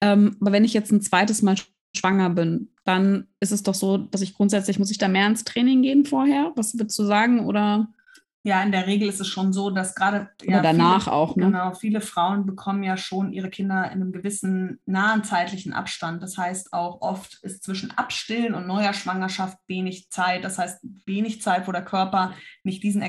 Ähm, 0.00 0.36
aber 0.40 0.52
wenn 0.52 0.64
ich 0.64 0.74
jetzt 0.74 0.90
ein 0.90 1.00
zweites 1.00 1.42
Mal 1.42 1.56
schwanger 1.96 2.30
bin, 2.30 2.70
dann 2.84 3.28
ist 3.38 3.52
es 3.52 3.62
doch 3.62 3.74
so, 3.74 3.98
dass 3.98 4.22
ich 4.22 4.34
grundsätzlich, 4.34 4.78
muss 4.78 4.90
ich 4.90 4.98
da 4.98 5.08
mehr 5.08 5.26
ins 5.26 5.44
Training 5.44 5.82
gehen 5.82 6.04
vorher? 6.04 6.52
Was 6.56 6.76
würdest 6.76 6.98
du 6.98 7.04
sagen? 7.04 7.46
Oder? 7.46 7.92
Ja, 8.42 8.62
in 8.62 8.72
der 8.72 8.86
Regel 8.86 9.08
ist 9.08 9.20
es 9.20 9.28
schon 9.28 9.52
so, 9.52 9.68
dass 9.68 9.94
gerade 9.94 10.30
ja, 10.42 10.62
danach 10.62 11.04
viele, 11.04 11.14
auch. 11.14 11.36
Ne? 11.36 11.46
Genau, 11.46 11.74
viele 11.74 12.00
Frauen 12.00 12.46
bekommen 12.46 12.82
ja 12.82 12.96
schon 12.96 13.32
ihre 13.32 13.50
Kinder 13.50 13.84
in 13.86 14.00
einem 14.00 14.12
gewissen 14.12 14.80
nahen 14.86 15.24
zeitlichen 15.24 15.74
Abstand. 15.74 16.22
Das 16.22 16.38
heißt 16.38 16.72
auch 16.72 17.02
oft 17.02 17.38
ist 17.42 17.62
zwischen 17.62 17.90
Abstillen 17.90 18.54
und 18.54 18.66
neuer 18.66 18.94
Schwangerschaft 18.94 19.58
wenig 19.66 20.08
Zeit. 20.10 20.42
Das 20.42 20.58
heißt 20.58 20.80
wenig 21.04 21.42
Zeit, 21.42 21.68
wo 21.68 21.72
der 21.72 21.84
Körper 21.84 22.32
nicht 22.64 22.82
diesen 22.82 23.02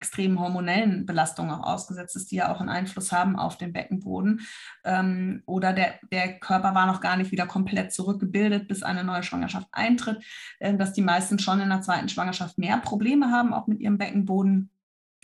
extremen 0.00 0.38
hormonellen 0.38 1.06
Belastungen 1.06 1.50
auch 1.50 1.66
ausgesetzt 1.66 2.16
ist, 2.16 2.30
die 2.30 2.36
ja 2.36 2.54
auch 2.54 2.60
einen 2.60 2.68
Einfluss 2.68 3.12
haben 3.12 3.36
auf 3.36 3.58
den 3.58 3.72
Beckenboden. 3.72 4.40
Ähm, 4.84 5.42
oder 5.44 5.72
der, 5.72 5.94
der 6.10 6.38
Körper 6.38 6.74
war 6.74 6.86
noch 6.86 7.00
gar 7.00 7.16
nicht 7.16 7.32
wieder 7.32 7.46
komplett 7.46 7.92
zurückgebildet, 7.92 8.68
bis 8.68 8.82
eine 8.82 9.04
neue 9.04 9.22
Schwangerschaft 9.22 9.68
eintritt, 9.72 10.24
äh, 10.60 10.74
dass 10.76 10.92
die 10.92 11.02
meisten 11.02 11.38
schon 11.38 11.60
in 11.60 11.68
der 11.68 11.82
zweiten 11.82 12.08
Schwangerschaft 12.08 12.58
mehr 12.58 12.78
Probleme 12.78 13.30
haben, 13.30 13.52
auch 13.52 13.66
mit 13.66 13.80
ihrem 13.80 13.98
Beckenboden. 13.98 14.70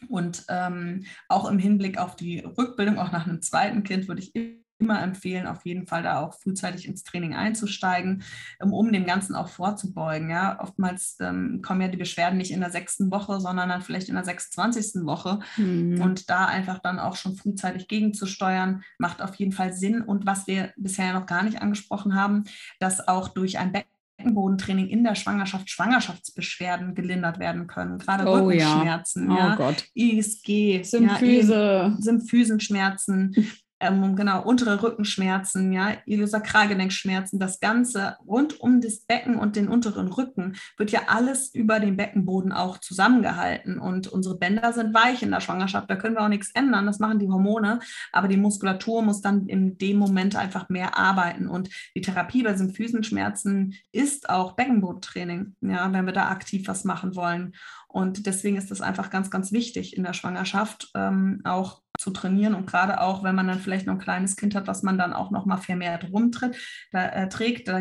Und 0.08 0.44
ähm, 0.48 1.04
auch 1.28 1.48
im 1.50 1.58
Hinblick 1.58 1.98
auf 1.98 2.16
die 2.16 2.40
Rückbildung, 2.40 2.98
auch 2.98 3.12
nach 3.12 3.26
einem 3.26 3.42
zweiten 3.42 3.82
Kind, 3.82 4.08
würde 4.08 4.22
ich 4.22 4.32
immer 4.78 5.02
empfehlen, 5.02 5.46
auf 5.46 5.64
jeden 5.64 5.86
Fall 5.86 6.02
da 6.02 6.20
auch 6.20 6.34
frühzeitig 6.34 6.86
ins 6.86 7.04
Training 7.04 7.34
einzusteigen, 7.34 8.22
um, 8.60 8.72
um 8.72 8.92
dem 8.92 9.06
Ganzen 9.06 9.34
auch 9.34 9.48
vorzubeugen. 9.48 10.30
Ja? 10.30 10.60
Oftmals 10.60 11.16
ähm, 11.20 11.62
kommen 11.62 11.80
ja 11.80 11.88
die 11.88 11.96
Beschwerden 11.96 12.38
nicht 12.38 12.50
in 12.50 12.60
der 12.60 12.70
sechsten 12.70 13.10
Woche, 13.10 13.40
sondern 13.40 13.68
dann 13.68 13.82
vielleicht 13.82 14.08
in 14.08 14.14
der 14.14 14.24
26. 14.24 15.04
Woche. 15.06 15.40
Mhm. 15.56 16.00
Und 16.00 16.28
da 16.28 16.46
einfach 16.46 16.80
dann 16.80 16.98
auch 16.98 17.16
schon 17.16 17.36
frühzeitig 17.36 17.88
gegenzusteuern, 17.88 18.82
macht 18.98 19.22
auf 19.22 19.34
jeden 19.36 19.52
Fall 19.52 19.72
Sinn. 19.72 20.02
Und 20.02 20.26
was 20.26 20.46
wir 20.46 20.72
bisher 20.76 21.12
noch 21.12 21.26
gar 21.26 21.44
nicht 21.44 21.62
angesprochen 21.62 22.14
haben, 22.14 22.44
dass 22.80 23.06
auch 23.06 23.28
durch 23.28 23.58
ein 23.58 23.72
Becken 23.72 23.93
Beckenbodentraining 24.24 24.88
in 24.88 25.04
der 25.04 25.14
Schwangerschaft 25.14 25.70
Schwangerschaftsbeschwerden 25.70 26.94
gelindert 26.94 27.38
werden 27.38 27.66
können, 27.66 27.98
gerade 27.98 28.24
oh, 28.26 28.46
Rückenschmerzen, 28.46 29.30
ja. 29.30 29.34
Oh 29.34 29.38
ja, 29.38 29.54
Gott. 29.56 29.84
ISG, 29.94 30.82
Symphyse, 30.82 31.54
ja, 31.54 31.96
Symphysenschmerzen, 32.00 33.34
ähm, 33.84 34.16
genau, 34.16 34.42
untere 34.42 34.82
Rückenschmerzen, 34.82 35.72
ja, 35.72 35.96
Iliosakralgelenkschmerzen, 36.06 37.38
das 37.38 37.60
Ganze 37.60 38.16
rund 38.26 38.60
um 38.60 38.80
das 38.80 39.00
Becken 39.00 39.36
und 39.36 39.56
den 39.56 39.68
unteren 39.68 40.08
Rücken 40.08 40.56
wird 40.76 40.90
ja 40.90 41.02
alles 41.08 41.54
über 41.54 41.80
den 41.80 41.96
Beckenboden 41.96 42.52
auch 42.52 42.78
zusammengehalten. 42.78 43.78
Und 43.78 44.08
unsere 44.08 44.38
Bänder 44.38 44.72
sind 44.72 44.94
weich 44.94 45.22
in 45.22 45.30
der 45.30 45.40
Schwangerschaft, 45.40 45.90
da 45.90 45.96
können 45.96 46.16
wir 46.16 46.22
auch 46.22 46.28
nichts 46.28 46.50
ändern, 46.54 46.86
das 46.86 46.98
machen 46.98 47.18
die 47.18 47.28
Hormone, 47.28 47.80
aber 48.12 48.28
die 48.28 48.36
Muskulatur 48.36 49.02
muss 49.02 49.20
dann 49.20 49.46
in 49.46 49.76
dem 49.78 49.98
Moment 49.98 50.36
einfach 50.36 50.68
mehr 50.68 50.96
arbeiten. 50.96 51.46
Und 51.48 51.68
die 51.94 52.00
Therapie 52.00 52.42
bei 52.42 52.56
Symphysenschmerzen 52.56 53.74
ist 53.92 54.30
auch 54.30 54.52
Beckenbodentraining, 54.52 55.56
ja, 55.60 55.92
wenn 55.92 56.06
wir 56.06 56.12
da 56.12 56.28
aktiv 56.28 56.66
was 56.68 56.84
machen 56.84 57.14
wollen. 57.16 57.52
Und 57.88 58.26
deswegen 58.26 58.56
ist 58.56 58.72
das 58.72 58.80
einfach 58.80 59.10
ganz, 59.10 59.30
ganz 59.30 59.52
wichtig 59.52 59.96
in 59.96 60.02
der 60.02 60.14
Schwangerschaft, 60.14 60.90
ähm, 60.96 61.40
auch 61.44 61.83
zu 62.04 62.10
trainieren 62.10 62.54
und 62.54 62.66
gerade 62.66 63.00
auch, 63.00 63.24
wenn 63.24 63.34
man 63.34 63.48
dann 63.48 63.58
vielleicht 63.58 63.86
noch 63.86 63.94
ein 63.94 64.00
kleines 64.00 64.36
Kind 64.36 64.54
hat, 64.54 64.66
was 64.66 64.82
man 64.82 64.98
dann 64.98 65.14
auch 65.14 65.30
noch 65.30 65.46
mal 65.46 65.56
vermehrt 65.56 66.12
rumtritt, 66.12 66.56
da, 66.92 67.06
äh, 67.06 67.28
trägt, 67.30 67.66
da 67.66 67.80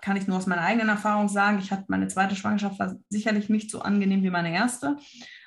kann 0.00 0.16
ich 0.16 0.28
nur 0.28 0.36
aus 0.36 0.46
meiner 0.46 0.62
eigenen 0.62 0.88
Erfahrung 0.88 1.28
sagen, 1.28 1.58
ich 1.58 1.72
hatte 1.72 1.86
meine 1.88 2.06
zweite 2.06 2.36
Schwangerschaft 2.36 2.78
war 2.78 2.94
sicherlich 3.08 3.48
nicht 3.48 3.70
so 3.70 3.80
angenehm 3.82 4.22
wie 4.22 4.30
meine 4.30 4.54
erste 4.54 4.96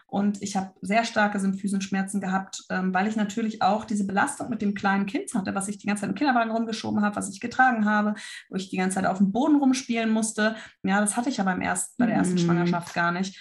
und 0.08 0.44
ich 0.44 0.58
habe 0.58 0.74
sehr 0.82 1.06
starke 1.06 1.39
Symphysenschmerzen 1.39 2.20
gehabt, 2.20 2.66
ähm, 2.70 2.94
weil 2.94 3.08
ich 3.08 3.16
natürlich 3.16 3.62
auch 3.62 3.86
diese 3.86 4.06
Belastung 4.06 4.50
mit 4.50 4.62
dem 4.62 4.74
kleinen 4.74 5.06
Kind 5.06 5.34
hatte, 5.34 5.56
was 5.56 5.70
ich 5.70 5.78
die 5.78 5.88
ganze 5.88 6.02
Zeit 6.02 6.10
im 6.10 6.16
Kinderwagen 6.16 6.52
rumgeschoben 6.52 7.02
habe, 7.02 7.16
was 7.16 7.30
ich 7.30 7.39
getragen 7.39 7.86
habe, 7.86 8.16
wo 8.50 8.58
ich 8.58 8.70
die 8.70 8.78
ganze 8.78 8.96
Zeit 8.96 9.06
auf 9.06 9.20
dem 9.20 9.32
Boden 9.32 9.56
rumspielen 9.56 10.12
musste. 10.12 10.56
Ja, 10.84 11.00
das 11.00 11.16
hatte 11.16 11.30
ich 11.30 11.38
ja 11.38 11.46
beim 11.46 11.62
ersten, 11.62 11.96
bei 11.98 12.08
der 12.08 12.16
ersten 12.16 12.36
mhm. 12.36 12.39
Schwangerschaft 12.39 12.94
gar 12.94 13.13
nicht. 13.13 13.39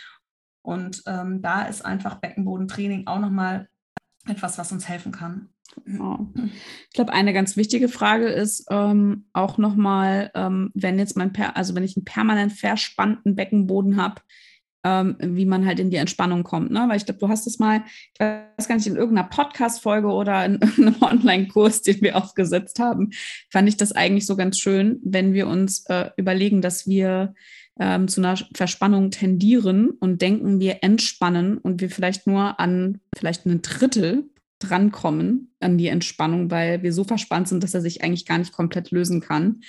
Und 0.63 1.03
ähm, 1.07 1.43
da 1.43 1.63
ist 1.63 1.85
einfach 1.85 2.21
Beckenbodentraining 2.21 3.07
auch 3.09 3.19
nochmal 3.19 3.69
etwas, 4.27 4.59
was 4.59 4.73
uns 4.73 4.89
helfen 4.89 5.13
kann. 5.13 5.49
Genau. 5.85 6.29
Ich 6.89 6.95
glaube, 6.95 7.13
eine 7.13 7.33
ganz 7.33 7.57
wichtige 7.57 7.89
Frage 7.89 8.27
ist 8.27 8.67
ähm, 8.71 9.27
auch 9.33 9.59
nochmal, 9.59 10.31
ähm, 10.35 10.71
wenn 10.75 10.99
jetzt 10.99 11.17
mein, 11.17 11.33
per 11.33 11.57
also 11.57 11.75
wenn 11.75 11.85
ich 11.85 11.97
einen 11.97 12.05
permanent 12.05 12.53
verspannten 12.53 13.35
Beckenboden 13.35 13.97
habe, 13.97 14.21
ähm, 14.85 15.17
wie 15.21 15.47
man 15.47 15.67
halt 15.67 15.79
in 15.79 15.91
die 15.91 15.97
Entspannung 15.97 16.43
kommt. 16.43 16.71
Ne? 16.71 16.85
Weil 16.89 16.97
ich 16.97 17.05
glaube, 17.05 17.21
du 17.21 17.29
hast 17.29 17.47
es 17.47 17.59
mal, 17.59 17.83
ich 18.15 18.21
weiß 18.21 18.69
gar 18.69 18.77
nicht, 18.77 18.87
in 18.87 18.97
irgendeiner 18.97 19.29
Podcast-Folge 19.29 20.09
oder 20.09 20.45
in 20.45 20.55
irgendeinem 20.61 21.03
Online-Kurs, 21.03 21.83
den 21.83 22.01
wir 22.01 22.17
aufgesetzt 22.17 22.79
haben, 22.79 23.11
fand 23.51 23.69
ich 23.69 23.77
das 23.77 23.93
eigentlich 23.93 24.27
so 24.27 24.37
ganz 24.37 24.59
schön, 24.59 25.01
wenn 25.05 25.33
wir 25.33 25.47
uns 25.47 25.85
äh, 25.87 26.11
überlegen, 26.17 26.63
dass 26.63 26.87
wir 26.87 27.35
ähm, 27.79 28.09
zu 28.09 28.21
einer 28.21 28.37
Verspannung 28.55 29.11
tendieren 29.11 29.91
und 29.91 30.21
denken, 30.21 30.61
wir 30.61 30.79
entspannen 30.83 31.59
und 31.59 31.81
wir 31.81 31.91
vielleicht 31.91 32.27
nur 32.27 32.61
an 32.61 33.01
vielleicht 33.17 33.47
ein 33.47 33.63
Drittel 33.63 34.29
drankommen 34.59 35.53
an 35.61 35.79
die 35.79 35.89
Entspannung, 35.89 36.51
weil 36.51 36.83
wir 36.83 36.93
so 36.93 37.05
verspannt 37.05 37.49
sind, 37.49 37.65
dass 37.65 37.75
er 37.75 37.81
sich 37.81 38.03
eigentlich 38.03 38.27
gar 38.27 38.39
nicht 38.39 38.53
komplett 38.53 38.91
lösen 38.91 39.21
kann, 39.21 39.63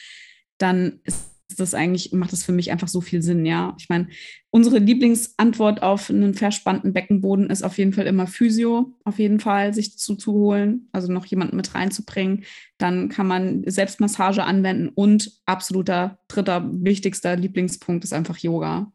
dann 0.57 0.99
ist 1.03 1.32
das 1.55 1.73
eigentlich, 1.73 2.11
macht 2.11 2.31
das 2.31 2.43
für 2.43 2.51
mich 2.51 2.71
einfach 2.71 2.87
so 2.87 3.01
viel 3.01 3.21
Sinn, 3.21 3.45
ja. 3.45 3.75
Ich 3.79 3.89
meine, 3.89 4.07
unsere 4.49 4.79
Lieblingsantwort 4.79 5.81
auf 5.81 6.09
einen 6.09 6.33
verspannten 6.33 6.93
Beckenboden 6.93 7.49
ist 7.49 7.63
auf 7.63 7.77
jeden 7.77 7.93
Fall 7.93 8.05
immer 8.05 8.27
Physio, 8.27 8.93
auf 9.03 9.19
jeden 9.19 9.39
Fall 9.39 9.73
sich 9.73 9.97
zuzuholen, 9.97 10.89
also 10.91 11.11
noch 11.11 11.25
jemanden 11.25 11.55
mit 11.55 11.73
reinzubringen. 11.75 12.43
Dann 12.77 13.09
kann 13.09 13.27
man 13.27 13.63
Selbstmassage 13.65 14.43
anwenden 14.43 14.89
und 14.89 15.39
absoluter 15.45 16.19
dritter 16.27 16.69
wichtigster 16.71 17.35
Lieblingspunkt 17.35 18.03
ist 18.03 18.13
einfach 18.13 18.37
Yoga. 18.37 18.91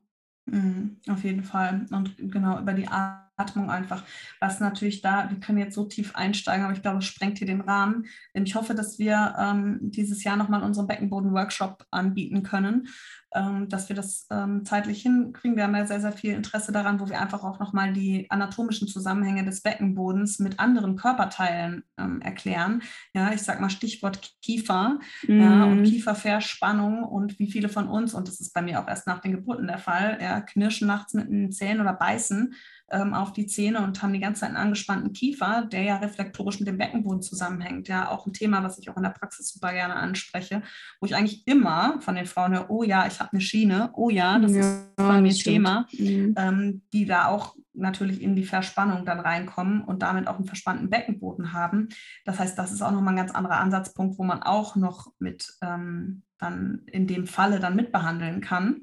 Mhm, 0.51 0.97
auf 1.09 1.25
jeden 1.25 1.45
Fall. 1.45 1.87
Und 1.91 2.17
genau 2.17 2.59
über 2.59 2.73
die 2.73 2.89
Atmung 2.89 3.71
einfach, 3.71 4.03
was 4.41 4.61
natürlich 4.61 5.03
da, 5.03 5.31
wir 5.31 5.39
können 5.41 5.59
jetzt 5.59 5.75
so 5.75 5.85
tief 5.85 6.15
einsteigen, 6.15 6.65
aber 6.65 6.73
ich 6.73 6.83
glaube, 6.83 6.99
es 6.99 7.05
sprengt 7.05 7.39
hier 7.39 7.47
den 7.47 7.61
Rahmen. 7.61 8.07
Denn 8.35 8.45
ich 8.45 8.55
hoffe, 8.55 8.75
dass 8.75 8.99
wir 8.99 9.35
ähm, 9.39 9.79
dieses 9.83 10.25
Jahr 10.25 10.37
nochmal 10.37 10.63
unseren 10.63 10.87
Beckenboden-Workshop 10.87 11.87
anbieten 11.91 12.43
können, 12.43 12.89
dass 13.31 13.89
wir 13.89 13.97
das 13.97 14.27
ähm, 14.31 14.65
zeitlich 14.65 15.03
hinkriegen. 15.03 15.57
Wir 15.57 15.65
haben 15.65 15.77
ja 15.77 15.87
sehr, 15.87 16.01
sehr 16.01 16.13
viel 16.13 16.35
Interesse 16.35 16.73
daran, 16.73 16.99
wo 16.99 17.09
wir 17.09 17.21
einfach 17.21 17.45
auch 17.45 17.59
nochmal 17.59 17.93
die 17.93 18.27
anatomischen 18.31 18.89
Zusammenhänge 18.89 19.45
des 19.45 19.61
Beckenbodens 19.61 20.39
mit 20.39 20.59
anderen 20.59 20.97
Körperteilen 20.97 21.85
ähm, 21.99 22.23
erklären. 22.23 22.83
Ja, 23.13 23.33
ich 23.33 23.43
sage 23.43 23.61
mal 23.61 23.69
Stichwort 23.69 24.33
Kiefer 24.41 24.99
mhm. 25.27 25.41
ja, 25.41 25.65
und 25.65 25.85
Kieferverspannung 25.85 27.03
und 27.03 27.39
wie 27.39 27.51
viele 27.51 27.69
von 27.69 27.89
uns, 27.89 28.15
und 28.15 28.29
das 28.29 28.41
ist 28.41 28.55
bei 28.55 28.63
mir 28.63 28.81
auch 28.81 28.89
erst 28.89 29.07
nach 29.07 29.21
den 29.21 29.33
Geburten 29.33 29.67
der 29.67 29.79
Fall, 29.79 30.19
ja, 30.23 30.41
knirschen 30.41 30.89
nachts 30.89 31.13
mit 31.13 31.29
den 31.29 31.53
Zähnen 31.53 31.83
oder 31.83 31.93
beißen 31.93 32.55
ähm, 32.91 33.15
auf 33.15 33.33
die 33.33 33.47
Zähne 33.47 33.83
und 33.83 34.03
haben 34.03 34.13
die 34.13 34.21
ganze 34.21 34.41
Zeit 34.41 34.51
einen 34.51 34.57
angespannten 34.57 35.13
Kiefer, 35.13 35.67
der 35.71 35.83
ja 35.83 35.97
reflektorisch 35.97 36.59
mit 36.59 36.69
dem 36.69 36.79
Beckenboden 36.79 37.23
zusammenhängt. 37.23 37.89
Ja, 37.89 38.09
auch 38.09 38.27
ein 38.27 38.33
Thema, 38.33 38.63
was 38.63 38.79
ich 38.79 38.89
auch 38.91 38.97
in 38.97 39.03
der 39.03 39.11
Praxis 39.11 39.49
super 39.49 39.73
gerne 39.73 39.97
anspreche, 39.97 40.63
wo 41.01 41.07
ich 41.07 41.15
eigentlich 41.15 41.47
immer 41.47 42.01
von 42.01 42.15
den 42.15 42.27
Frauen 42.27 42.53
höre, 42.53 42.71
oh 42.71 42.83
ja, 42.83 43.07
ich 43.07 43.21
habe 43.21 43.33
eine 43.33 43.41
Schiene, 43.41 43.91
oh 43.95 44.11
ja, 44.11 44.39
das 44.39 44.53
ja, 44.53 44.61
ist 44.61 44.97
bei 44.97 45.21
mir 45.21 45.33
Thema, 45.33 45.87
mhm. 45.93 46.35
ähm, 46.37 46.83
die 46.93 47.05
da 47.05 47.27
auch 47.27 47.55
natürlich 47.75 48.23
in 48.23 48.35
die 48.35 48.45
Verspannung 48.45 49.05
dann 49.05 49.21
reinkommen 49.21 49.83
und 49.83 50.03
damit 50.03 50.27
auch 50.27 50.37
einen 50.37 50.47
verspannten 50.47 50.91
Beckenboden 50.91 51.53
haben. 51.53 51.89
Das 52.25 52.39
heißt, 52.39 52.59
das 52.59 52.73
ist 52.73 52.83
auch 52.83 52.91
nochmal 52.91 53.15
ein 53.15 53.19
ganz 53.19 53.33
anderer 53.33 53.61
Ansatzpunkt, 53.61 54.19
wo 54.19 54.25
man 54.25 54.43
auch 54.43 54.77
noch 54.77 55.13
mit 55.19 55.55
ähm, 55.63 56.23
dann 56.39 56.83
in 56.87 57.07
dem 57.07 57.27
Falle 57.27 57.61
dann 57.61 57.77
mitbehandeln 57.77 58.41
kann. 58.41 58.83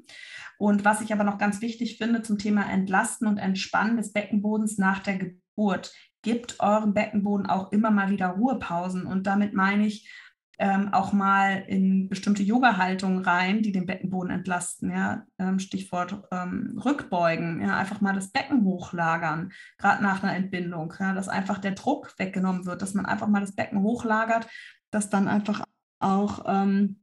Und 0.58 0.84
was 0.84 1.00
ich 1.00 1.12
aber 1.12 1.24
noch 1.24 1.38
ganz 1.38 1.60
wichtig 1.60 1.98
finde 1.98 2.22
zum 2.22 2.38
Thema 2.38 2.70
Entlasten 2.70 3.26
und 3.26 3.38
Entspannen 3.38 3.96
des 3.96 4.12
Beckenbodens 4.12 4.78
nach 4.78 5.00
der 5.00 5.18
Geburt, 5.18 5.92
gibt 6.22 6.60
eurem 6.60 6.94
Beckenboden 6.94 7.46
auch 7.46 7.72
immer 7.72 7.90
mal 7.90 8.10
wieder 8.10 8.28
Ruhepausen. 8.28 9.06
Und 9.06 9.26
damit 9.26 9.54
meine 9.54 9.86
ich 9.86 10.10
ähm, 10.58 10.92
auch 10.92 11.12
mal 11.12 11.64
in 11.68 12.08
bestimmte 12.08 12.42
Yoga-Haltungen 12.42 13.22
rein, 13.22 13.62
die 13.62 13.72
den 13.72 13.86
Beckenboden 13.86 14.30
entlasten. 14.30 14.90
Ja? 14.90 15.24
Ähm, 15.38 15.58
Stichwort 15.58 16.22
ähm, 16.32 16.80
Rückbeugen, 16.82 17.60
ja? 17.60 17.76
einfach 17.76 18.00
mal 18.00 18.14
das 18.14 18.30
Becken 18.30 18.64
hochlagern, 18.64 19.52
gerade 19.78 20.02
nach 20.02 20.22
einer 20.22 20.34
Entbindung, 20.34 20.92
ja? 20.98 21.12
dass 21.12 21.28
einfach 21.28 21.58
der 21.58 21.72
Druck 21.72 22.14
weggenommen 22.18 22.64
wird, 22.64 22.80
dass 22.82 22.94
man 22.94 23.06
einfach 23.06 23.28
mal 23.28 23.40
das 23.40 23.54
Becken 23.54 23.82
hochlagert, 23.82 24.48
dass 24.90 25.10
dann 25.10 25.28
einfach 25.28 25.64
auch 25.98 26.44
ähm, 26.46 27.02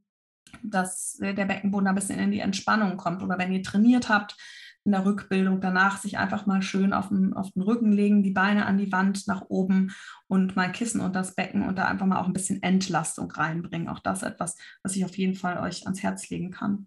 dass 0.70 1.18
der 1.20 1.44
Beckenboden 1.44 1.86
ein 1.86 1.94
bisschen 1.94 2.18
in 2.18 2.30
die 2.30 2.40
Entspannung 2.40 2.96
kommt. 2.96 3.22
Oder 3.22 3.38
wenn 3.38 3.52
ihr 3.52 3.62
trainiert 3.62 4.08
habt, 4.08 4.36
in 4.84 4.92
der 4.92 5.04
Rückbildung. 5.04 5.60
Danach 5.60 5.98
sich 5.98 6.18
einfach 6.18 6.46
mal 6.46 6.62
schön 6.62 6.92
auf 6.92 7.08
den, 7.08 7.32
auf 7.32 7.50
den 7.52 7.62
Rücken 7.62 7.92
legen, 7.92 8.22
die 8.22 8.30
Beine 8.30 8.66
an 8.66 8.78
die 8.78 8.92
Wand 8.92 9.26
nach 9.26 9.46
oben 9.48 9.94
und 10.28 10.56
mal 10.56 10.70
Kissen 10.70 11.00
unter 11.00 11.20
das 11.20 11.34
Becken 11.34 11.66
und 11.66 11.78
da 11.78 11.86
einfach 11.86 12.06
mal 12.06 12.20
auch 12.20 12.26
ein 12.26 12.34
bisschen 12.34 12.62
Entlastung 12.62 13.30
reinbringen. 13.30 13.88
Auch 13.88 13.98
das 13.98 14.22
etwas, 14.22 14.56
was 14.82 14.94
ich 14.94 15.04
auf 15.04 15.16
jeden 15.16 15.34
Fall 15.34 15.58
euch 15.58 15.84
ans 15.84 16.02
Herz 16.02 16.28
legen 16.28 16.50
kann. 16.50 16.86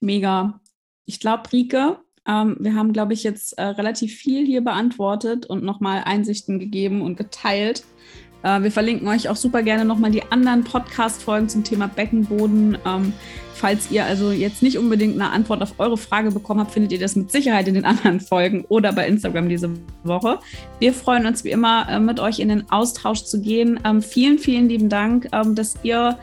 Mega. 0.00 0.60
Ich 1.06 1.20
glaube, 1.20 1.52
Rike, 1.52 1.98
ähm, 2.26 2.56
wir 2.60 2.74
haben, 2.74 2.92
glaube 2.92 3.12
ich, 3.12 3.24
jetzt 3.24 3.58
äh, 3.58 3.64
relativ 3.64 4.14
viel 4.14 4.46
hier 4.46 4.62
beantwortet 4.62 5.44
und 5.46 5.64
nochmal 5.64 6.02
Einsichten 6.04 6.58
gegeben 6.58 7.02
und 7.02 7.16
geteilt. 7.16 7.84
Äh, 8.44 8.62
wir 8.62 8.70
verlinken 8.70 9.08
euch 9.08 9.28
auch 9.28 9.36
super 9.36 9.62
gerne 9.62 9.84
nochmal 9.84 10.10
die 10.10 10.22
anderen 10.30 10.62
Podcast-Folgen 10.62 11.48
zum 11.48 11.64
Thema 11.64 11.88
Beckenboden. 11.88 12.78
Ähm, 12.86 13.12
falls 13.54 13.90
ihr 13.90 14.04
also 14.04 14.30
jetzt 14.30 14.62
nicht 14.62 14.78
unbedingt 14.78 15.14
eine 15.14 15.30
Antwort 15.30 15.62
auf 15.62 15.74
eure 15.78 15.96
Frage 15.96 16.30
bekommen 16.30 16.60
habt, 16.60 16.72
findet 16.72 16.92
ihr 16.92 16.98
das 16.98 17.16
mit 17.16 17.32
Sicherheit 17.32 17.66
in 17.66 17.74
den 17.74 17.84
anderen 17.86 18.20
Folgen 18.20 18.64
oder 18.68 18.92
bei 18.92 19.08
Instagram 19.08 19.48
diese 19.48 19.70
Woche. 20.04 20.38
Wir 20.78 20.92
freuen 20.92 21.26
uns 21.26 21.42
wie 21.42 21.50
immer, 21.50 21.88
äh, 21.88 21.98
mit 21.98 22.20
euch 22.20 22.38
in 22.38 22.50
den 22.50 22.70
Austausch 22.70 23.24
zu 23.24 23.40
gehen. 23.40 23.80
Ähm, 23.84 24.02
vielen, 24.02 24.38
vielen 24.38 24.68
lieben 24.68 24.88
Dank, 24.88 25.28
ähm, 25.32 25.54
dass 25.54 25.76
ihr 25.82 26.18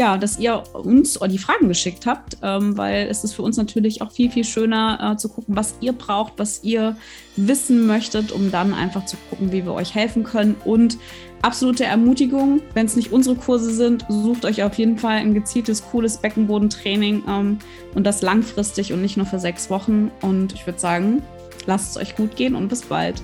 ja, 0.00 0.16
dass 0.16 0.38
ihr 0.38 0.62
uns 0.72 1.18
die 1.28 1.36
Fragen 1.36 1.68
geschickt 1.68 2.06
habt, 2.06 2.38
ähm, 2.42 2.78
weil 2.78 3.06
es 3.08 3.22
ist 3.22 3.34
für 3.34 3.42
uns 3.42 3.58
natürlich 3.58 4.00
auch 4.00 4.10
viel, 4.10 4.30
viel 4.30 4.44
schöner 4.44 5.12
äh, 5.12 5.16
zu 5.18 5.28
gucken, 5.28 5.54
was 5.54 5.74
ihr 5.82 5.92
braucht, 5.92 6.32
was 6.38 6.64
ihr 6.64 6.96
wissen 7.36 7.86
möchtet, 7.86 8.32
um 8.32 8.50
dann 8.50 8.72
einfach 8.72 9.04
zu 9.04 9.18
gucken, 9.28 9.52
wie 9.52 9.62
wir 9.66 9.74
euch 9.74 9.94
helfen 9.94 10.24
können. 10.24 10.56
Und 10.64 10.96
absolute 11.42 11.84
Ermutigung, 11.84 12.62
wenn 12.72 12.86
es 12.86 12.96
nicht 12.96 13.12
unsere 13.12 13.36
Kurse 13.36 13.74
sind, 13.74 14.06
sucht 14.08 14.46
euch 14.46 14.62
auf 14.62 14.78
jeden 14.78 14.96
Fall 14.96 15.18
ein 15.18 15.34
gezieltes, 15.34 15.84
cooles 15.90 16.16
Beckenbodentraining 16.16 17.22
ähm, 17.28 17.58
und 17.94 18.04
das 18.04 18.22
langfristig 18.22 18.94
und 18.94 19.02
nicht 19.02 19.18
nur 19.18 19.26
für 19.26 19.38
sechs 19.38 19.68
Wochen. 19.68 20.10
Und 20.22 20.54
ich 20.54 20.64
würde 20.66 20.78
sagen, 20.78 21.22
lasst 21.66 21.90
es 21.90 21.96
euch 21.98 22.16
gut 22.16 22.36
gehen 22.36 22.54
und 22.54 22.68
bis 22.68 22.86
bald. 22.86 23.22